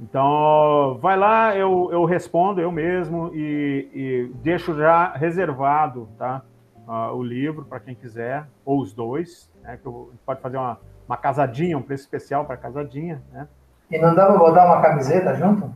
[0.00, 6.42] Então, vai lá, eu, eu respondo eu mesmo e, e deixo já reservado tá?
[6.86, 9.76] Uh, o livro para quem quiser, ou os dois, né?
[9.76, 13.20] que eu, pode fazer uma, uma casadinha, um preço especial para casadinha.
[13.32, 13.48] Né?
[13.90, 15.72] E não dá para botar uma camiseta junto?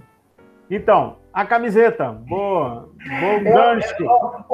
[0.74, 2.89] Então, a camiseta, boa,
[3.20, 3.94] bom gancho.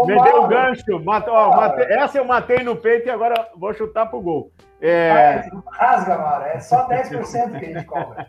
[0.04, 1.04] Me deu o gancho.
[1.04, 4.50] Matou, ó, matei, essa eu matei no peito e agora vou chutar pro gol.
[4.80, 5.48] É...
[5.70, 8.28] Rasga, Mara, é só 10% que a gente cobra.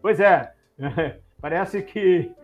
[0.00, 0.52] Pois é,
[1.38, 2.34] parece que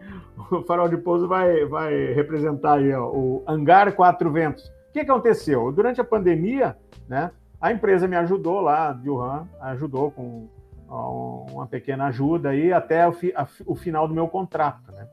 [0.51, 4.67] o farol de pouso vai, vai representar aí, ó, o Hangar Quatro Ventos.
[4.91, 5.73] O que aconteceu?
[5.73, 6.77] Durante a pandemia,
[7.09, 10.47] né, a empresa me ajudou lá, de Wuhan, ajudou com
[10.89, 15.09] uma pequena ajuda aí até o, fi, a, o final do meu contrato, né?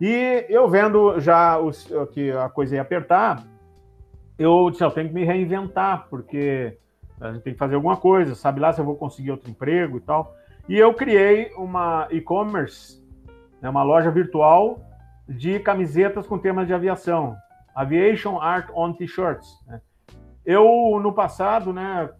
[0.00, 3.44] E eu vendo já os, que a coisa ia apertar,
[4.38, 6.76] eu disse, eu tenho que me reinventar, porque
[7.20, 9.96] a gente tem que fazer alguma coisa, sabe lá se eu vou conseguir outro emprego
[9.98, 10.34] e tal.
[10.68, 13.02] E eu criei uma e-commerce,
[13.62, 14.80] né, uma loja virtual
[15.28, 17.36] de camisetas com temas de aviação,
[17.74, 19.48] Aviation Art on T-shirts.
[19.66, 19.80] Né?
[20.44, 20.64] Eu,
[21.02, 22.10] no passado, né,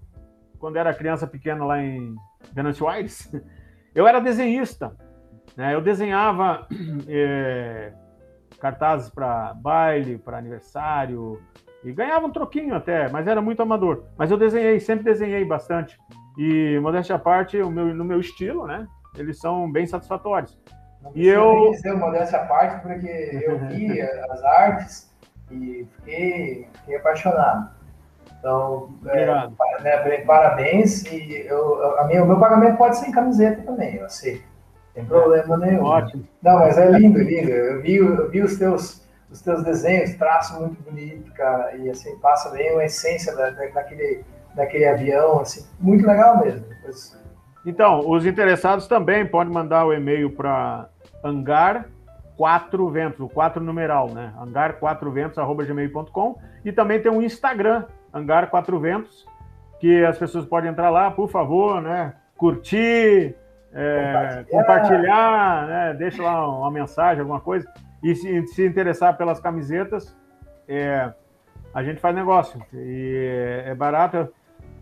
[0.59, 2.15] quando era criança pequena lá em
[2.53, 3.33] Venâncio Aires,
[3.95, 4.95] eu era desenhista.
[5.57, 5.75] Né?
[5.75, 6.67] Eu desenhava
[7.09, 7.93] é,
[8.61, 11.41] cartazes para baile, para aniversário,
[11.85, 14.05] e ganhava um troquinho até, mas era muito amador.
[14.17, 15.99] Mas eu desenhei, sempre desenhei bastante.
[16.39, 18.87] E, modéstia à parte, o meu, no meu estilo, né?
[19.17, 20.59] Eles são bem satisfatórios.
[21.03, 23.07] Não e eu dizer modéstia à parte, porque
[23.47, 25.15] eu vi as artes
[25.51, 27.71] e fiquei, fiquei apaixonado.
[28.45, 29.49] Então, é,
[29.83, 31.03] né, parabéns.
[31.07, 34.43] E eu, a minha, o meu pagamento pode ser em camiseta também, eu sei.
[34.93, 35.83] Sem problema nenhum.
[35.83, 36.29] Ótimo.
[36.43, 37.51] Não, mas é lindo, lindo.
[37.51, 42.17] Eu vi, eu vi os teus os teus desenhos, traço muito bonito, cara, e assim,
[42.19, 46.65] passa bem a essência da, da, daquele, daquele avião, assim, muito legal mesmo.
[46.69, 47.21] Depois...
[47.67, 50.89] Então, os interessados também podem mandar o e-mail para
[51.25, 51.89] hangar
[52.37, 54.33] 4 ventos, o 4 numeral, né?
[54.39, 59.27] hangar 4 ventos, arroba gmail.com e também tem um Instagram, Hangar Quatro Ventos,
[59.81, 62.15] que as pessoas podem entrar lá, por favor, né?
[62.37, 63.35] Curtir,
[63.73, 65.95] é, compartilhar, compartilhar né?
[65.95, 67.69] deixa lá uma mensagem, alguma coisa.
[68.03, 70.17] E se, se interessar pelas camisetas,
[70.69, 71.13] é,
[71.73, 72.65] a gente faz negócio.
[72.73, 74.29] E é, é barato.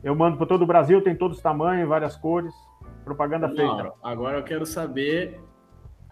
[0.04, 2.52] Eu mando para todo o Brasil, tem todos os tamanhos, várias cores.
[3.04, 3.92] Propaganda Não, feita.
[4.02, 5.40] Agora eu quero saber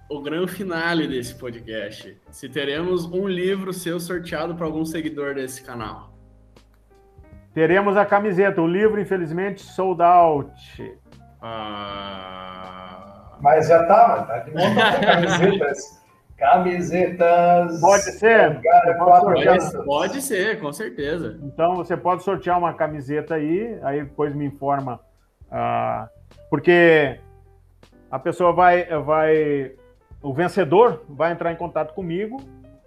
[0.09, 2.19] o grande finale desse podcast.
[2.31, 6.11] Se teremos um livro seu sorteado para algum seguidor desse canal.
[7.53, 8.61] Teremos a camiseta.
[8.63, 10.99] O livro, infelizmente, sold out.
[11.43, 12.91] Ah...
[13.41, 16.01] Mas já tá, tá de monta camisetas.
[16.37, 17.81] Camisetas.
[17.83, 18.63] Pode ser?
[18.99, 21.39] Pode, pode, ser, com certeza.
[21.43, 25.01] Então você pode sortear uma camiseta aí, aí depois me informa.
[25.51, 26.09] Ah,
[26.49, 27.21] porque
[28.11, 29.73] a pessoa vai, vai.
[30.23, 32.41] O vencedor vai entrar em contato comigo,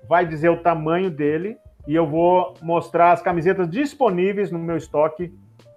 [0.09, 1.55] vai dizer o tamanho dele
[1.87, 5.33] e eu vou mostrar as camisetas disponíveis no meu estoque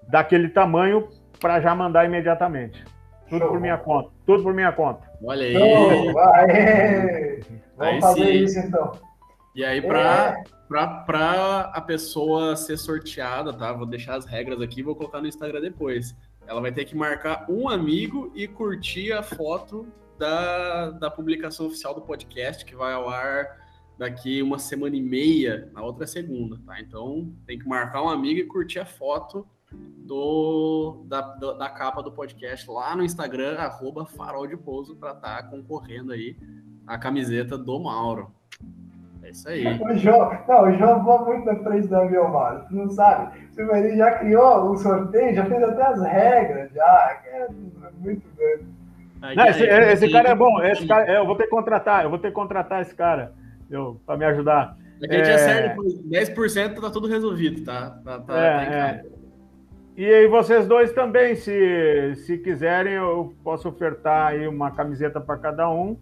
[0.08, 1.08] daquele tamanho
[1.40, 2.84] para já mandar imediatamente.
[3.28, 3.48] Tudo Show.
[3.50, 4.10] por minha conta.
[4.24, 5.10] Tudo por minha conta.
[5.24, 6.12] Olha aí.
[6.12, 7.40] vai.
[7.76, 8.44] Vamos aí fazer sim.
[8.44, 8.92] isso então.
[9.54, 11.70] E aí, para é.
[11.72, 13.72] a pessoa ser sorteada, tá?
[13.72, 16.14] Vou deixar as regras aqui vou colocar no Instagram depois.
[16.46, 19.86] Ela vai ter que marcar um amigo e curtir a foto
[20.18, 23.65] da, da publicação oficial do podcast, que vai ao ar
[23.98, 26.80] daqui uma semana e meia, na outra segunda, tá?
[26.80, 32.02] Então tem que marcar um amigo e curtir a foto do, da, da, da capa
[32.02, 36.36] do podcast lá no Instagram, arroba farol de pouso, para estar tá concorrendo aí
[36.86, 38.30] a camiseta do Mauro.
[39.22, 39.66] É isso aí.
[39.66, 43.46] O João, não, o João voa muito na frente da Biomar, tu não sabe.
[43.50, 47.22] Silveri já criou o sorteio, já fez até as regras, já.
[47.26, 47.48] É
[47.98, 48.76] muito grande.
[49.20, 50.62] Não, esse, esse, cara é bom.
[50.62, 53.32] Esse cara, eu vou ter que contratar, eu vou ter que contratar esse cara
[54.04, 54.76] para me ajudar.
[55.02, 55.34] A gente é...
[55.34, 57.98] acerta 10%, tá tudo resolvido, tá?
[58.04, 59.04] tá, tá, é, tá é.
[59.96, 65.38] E aí vocês dois também, se, se quiserem, eu posso ofertar aí uma camiseta para
[65.38, 65.96] cada um.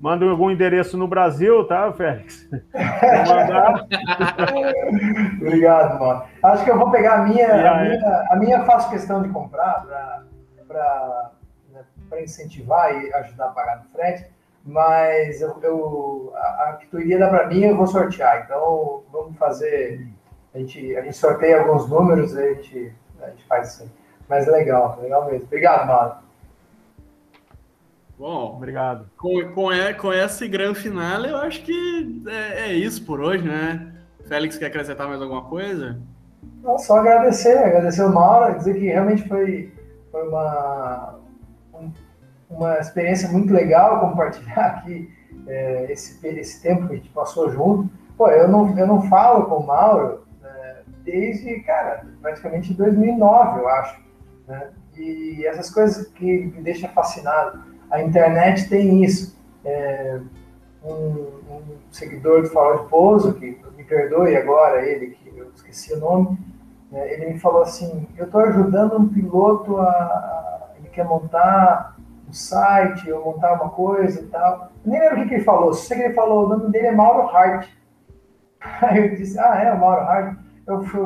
[0.00, 2.48] Manda algum endereço no Brasil, tá, Félix?
[5.40, 6.24] Obrigado, mano.
[6.42, 7.48] Acho que eu vou pegar a minha.
[7.48, 10.24] A minha, a minha faço questão de comprar
[10.68, 11.30] para
[11.72, 11.82] né,
[12.22, 14.26] incentivar e ajudar a pagar no frete,
[14.64, 18.42] mas eu, eu a, a que tu iria dar para mim eu vou sortear.
[18.44, 20.08] Então vamos fazer.
[20.54, 23.88] A gente, a gente sorteia alguns números, a gente, a gente faz aí.
[24.28, 25.46] Mas legal, legal mesmo.
[25.46, 26.24] Obrigado, mano.
[28.18, 29.10] Bom, obrigado.
[29.18, 29.68] Com, com,
[30.00, 33.92] com esse grande final, eu acho que é, é, isso por hoje, né?
[34.26, 36.00] Félix, quer acrescentar mais alguma coisa?
[36.62, 39.72] Não, só agradecer, agradecer o Mauro, dizer que realmente foi,
[40.10, 41.23] foi uma, um,
[42.56, 45.10] uma experiência muito legal compartilhar aqui
[45.46, 47.90] é, esse, esse tempo que a gente passou junto.
[48.16, 53.68] Pô, eu não, eu não falo com o Mauro né, desde, cara, praticamente 2009, eu
[53.68, 54.00] acho.
[54.46, 54.70] Né?
[54.96, 59.36] E essas coisas que me deixam fascinado a internet tem isso.
[59.64, 60.20] É,
[60.84, 60.90] um,
[61.50, 65.98] um, seguidor do Farol de Pouso, que me perdoe agora, ele, que eu esqueci o
[65.98, 66.38] nome,
[66.92, 71.93] né, ele me falou assim, eu estou ajudando um piloto a, a, ele quer montar
[72.34, 74.72] site, ou montar uma coisa e tal.
[74.84, 76.88] Eu nem lembro o que, que ele falou, sei que ele falou, o nome dele
[76.88, 77.68] é Mauro Hart.
[78.82, 80.38] Aí eu disse, ah, é, o Mauro Hart.
[80.66, 81.02] Eu fui,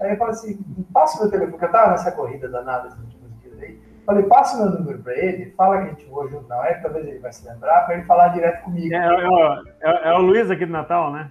[0.00, 3.02] aí eu falei assim, passa o meu telefone, porque eu estava nessa corrida danada assim,
[4.06, 7.08] Falei, passa meu número para ele, fala que a gente voa junto na web, talvez
[7.08, 8.94] ele vai se lembrar, para ele falar direto comigo.
[8.94, 11.28] É, é, é, é, o Luiz aqui do Natal, né?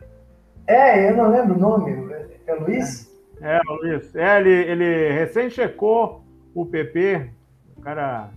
[0.67, 2.13] É, eu não lembro o nome.
[2.45, 3.09] É o Luiz?
[3.41, 4.13] É, é o Luiz.
[4.13, 6.21] É, ele, ele recém checou
[6.53, 7.29] o PP,
[7.77, 8.29] o cara.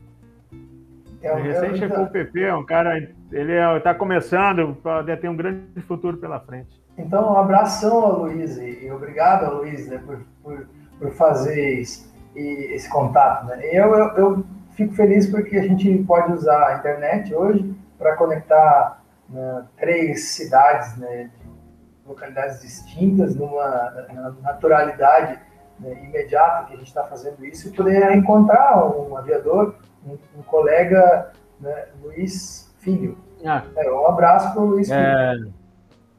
[1.22, 2.96] É, recém checou o PP, é um cara.
[3.32, 6.80] Ele está começando, pode ter um grande futuro pela frente.
[6.96, 10.66] Então, um abração ao Luiz e, obrigado ao Luiz né, por, por,
[10.98, 13.46] por fazer isso esse contato.
[13.46, 13.58] Né?
[13.72, 19.02] Eu, eu, eu, fico feliz porque a gente pode usar a internet hoje para conectar
[19.28, 24.06] né, três cidades né, de localidades distintas, numa
[24.40, 25.38] naturalidade
[25.80, 29.74] né, imediata que a gente está fazendo isso, e poder encontrar um aviador,
[30.12, 33.18] um, um colega, né, Luiz Filho.
[33.44, 33.64] Ah.
[33.76, 35.34] É, um abraço para o Luiz é...
[35.34, 35.54] Filho.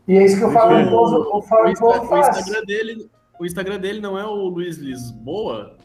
[0.08, 3.10] E é isso que eu falo, o, o, falo, o, o, Instagram dele,
[3.40, 5.78] o Instagram dele não é o Luiz Lisboa?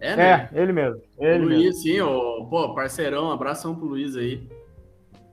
[0.00, 0.48] É, né?
[0.54, 1.02] é ele mesmo.
[1.18, 1.82] Ele Luiz, mesmo.
[1.82, 4.48] sim, o, pô, parceirão, abração pro Luiz aí.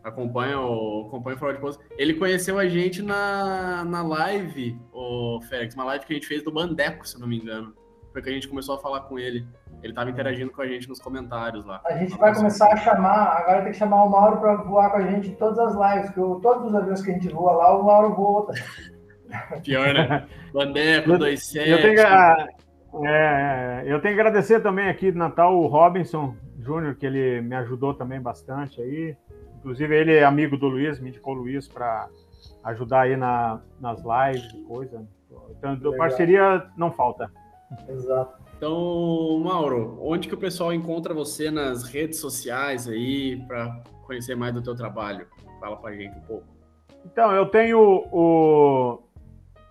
[0.04, 1.80] Acompanha o, acompanha o de Pouso.
[1.98, 6.44] Ele conheceu a gente na, na live, o Félix, uma live que a gente fez
[6.44, 7.74] do Bandeco, se não me engano.
[8.14, 9.46] Foi que a gente começou a falar com ele.
[9.82, 11.82] Ele estava interagindo com a gente nos comentários lá.
[11.86, 14.98] A gente vai começar a chamar, agora tem que chamar o Mauro para voar com
[14.98, 17.78] a gente em todas as lives, porque todos os aviões que a gente voa lá,
[17.78, 18.54] o Mauro voa.
[19.64, 20.28] Pior, né?
[20.54, 21.70] Bandeco, 27.
[21.70, 22.48] Eu tenho, é,
[23.04, 27.56] é, eu tenho que agradecer também aqui no Natal o Robinson Júnior, que ele me
[27.56, 29.18] ajudou também bastante aí.
[29.58, 32.08] Inclusive, ele é amigo do Luiz, me indicou o Luiz para
[32.64, 35.06] ajudar aí na, nas lives e coisa.
[35.58, 35.96] Então, Legal.
[35.98, 37.32] parceria não falta.
[37.88, 38.42] Exato.
[38.58, 44.54] Então, Mauro, onde que o pessoal encontra você nas redes sociais aí para conhecer mais
[44.54, 45.28] do teu trabalho?
[45.60, 46.46] Fala para gente um pouco.
[47.06, 49.04] Então, eu tenho o,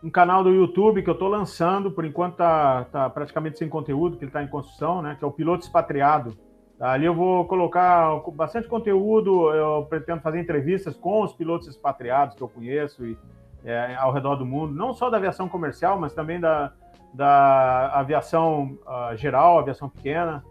[0.03, 4.16] um canal do YouTube que eu estou lançando, por enquanto está tá praticamente sem conteúdo,
[4.16, 5.16] que ele está em construção, né?
[5.19, 6.37] Que é o Piloto Expatriado.
[6.79, 12.43] Ali eu vou colocar bastante conteúdo, eu pretendo fazer entrevistas com os pilotos expatriados que
[12.43, 13.16] eu conheço e,
[13.65, 16.73] é, ao redor do mundo, não só da aviação comercial, mas também da,
[17.13, 20.45] da aviação uh, geral, aviação pequena.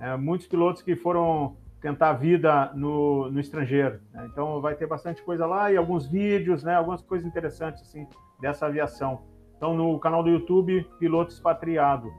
[0.00, 4.00] É, muitos pilotos que foram tentar a vida no, no estrangeiro.
[4.12, 4.28] Né?
[4.30, 6.74] Então vai ter bastante coisa lá e alguns vídeos, né?
[6.74, 8.06] algumas coisas interessantes assim
[8.40, 9.22] dessa aviação.
[9.56, 12.12] Então, no canal do YouTube, Piloto Expatriado.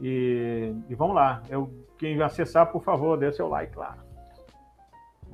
[0.00, 1.42] E, e vamos lá.
[1.48, 3.98] Eu, quem acessar, por favor, dê seu like lá.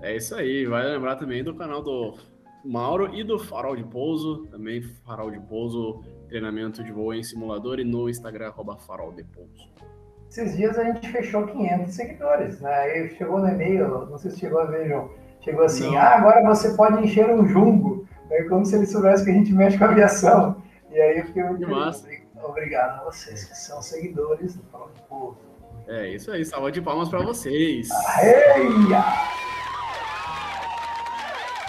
[0.03, 0.67] É isso aí.
[0.67, 2.15] Vai lembrar também do canal do
[2.65, 4.47] Mauro e do Farol de Pouso.
[4.51, 9.25] Também Farol de Pouso, treinamento de voo em simulador e no Instagram, arroba Farol de
[9.25, 9.69] Pouso.
[10.29, 12.75] Esses dias a gente fechou 500 seguidores, né?
[12.75, 15.11] Aí chegou no e-mail, não sei se chegou a ver, João.
[15.41, 15.99] Chegou assim, não.
[15.99, 18.07] ah, agora você pode encher um jumbo.
[18.31, 20.61] É como se ele soubesse que a gente mexe com aviação.
[20.91, 22.09] E aí eu fiquei muito massa.
[22.43, 25.39] Obrigado a vocês, que são seguidores do Fala de Povo.
[25.87, 27.89] É isso aí, salva de palmas para vocês.
[27.91, 29.56] Aeia!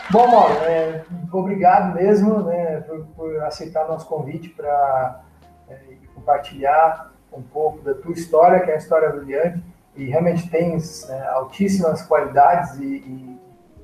[0.10, 1.04] Bom, Mauro, é,
[1.34, 5.22] obrigado mesmo né, por, por, aceitar nosso convite para
[5.70, 5.76] é,
[6.16, 9.62] compartilhar um pouco da tua história, que é uma história brilhante,
[9.98, 13.40] e realmente tens é, altíssimas qualidades e, e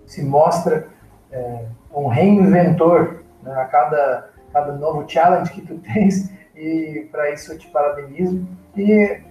[0.06, 0.88] se mostra
[1.30, 7.52] é, um reinventor né, a cada, cada novo challenge que tu tens, e para isso
[7.52, 8.48] eu te parabenizo.
[8.78, 9.22] E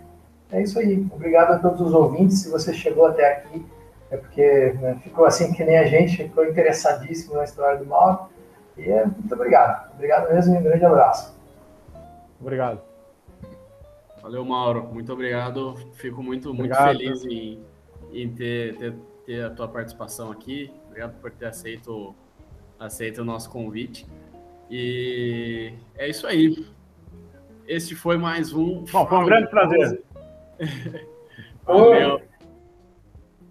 [0.51, 1.07] é isso aí.
[1.11, 2.43] Obrigado a todos os ouvintes.
[2.43, 3.65] Se você chegou até aqui,
[4.13, 8.29] é porque né, ficou assim que nem a gente, ficou interessadíssimo na história do Mauro.
[8.77, 9.91] E é, muito obrigado.
[9.95, 11.35] Obrigado mesmo e um grande abraço.
[12.39, 12.83] Obrigado.
[14.21, 14.85] Valeu, Mauro.
[14.93, 15.77] Muito obrigado.
[15.95, 16.95] Fico muito, obrigado.
[16.95, 17.65] muito feliz em,
[18.13, 18.95] em ter, ter,
[19.25, 20.71] ter, a tua participação aqui.
[20.89, 22.15] Obrigado por ter aceito,
[22.79, 24.07] aceito o nosso convite.
[24.71, 26.67] E é isso aí.
[27.67, 28.85] Este foi mais um.
[28.93, 30.03] Bom, foi um grande prazer.
[31.65, 32.21] Valeu.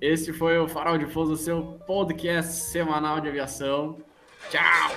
[0.01, 3.97] Esse foi o Farol de Pouso, seu podcast semanal de aviação.
[4.49, 4.89] Tchau!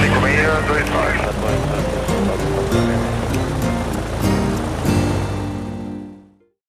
[0.00, 1.89] 5625.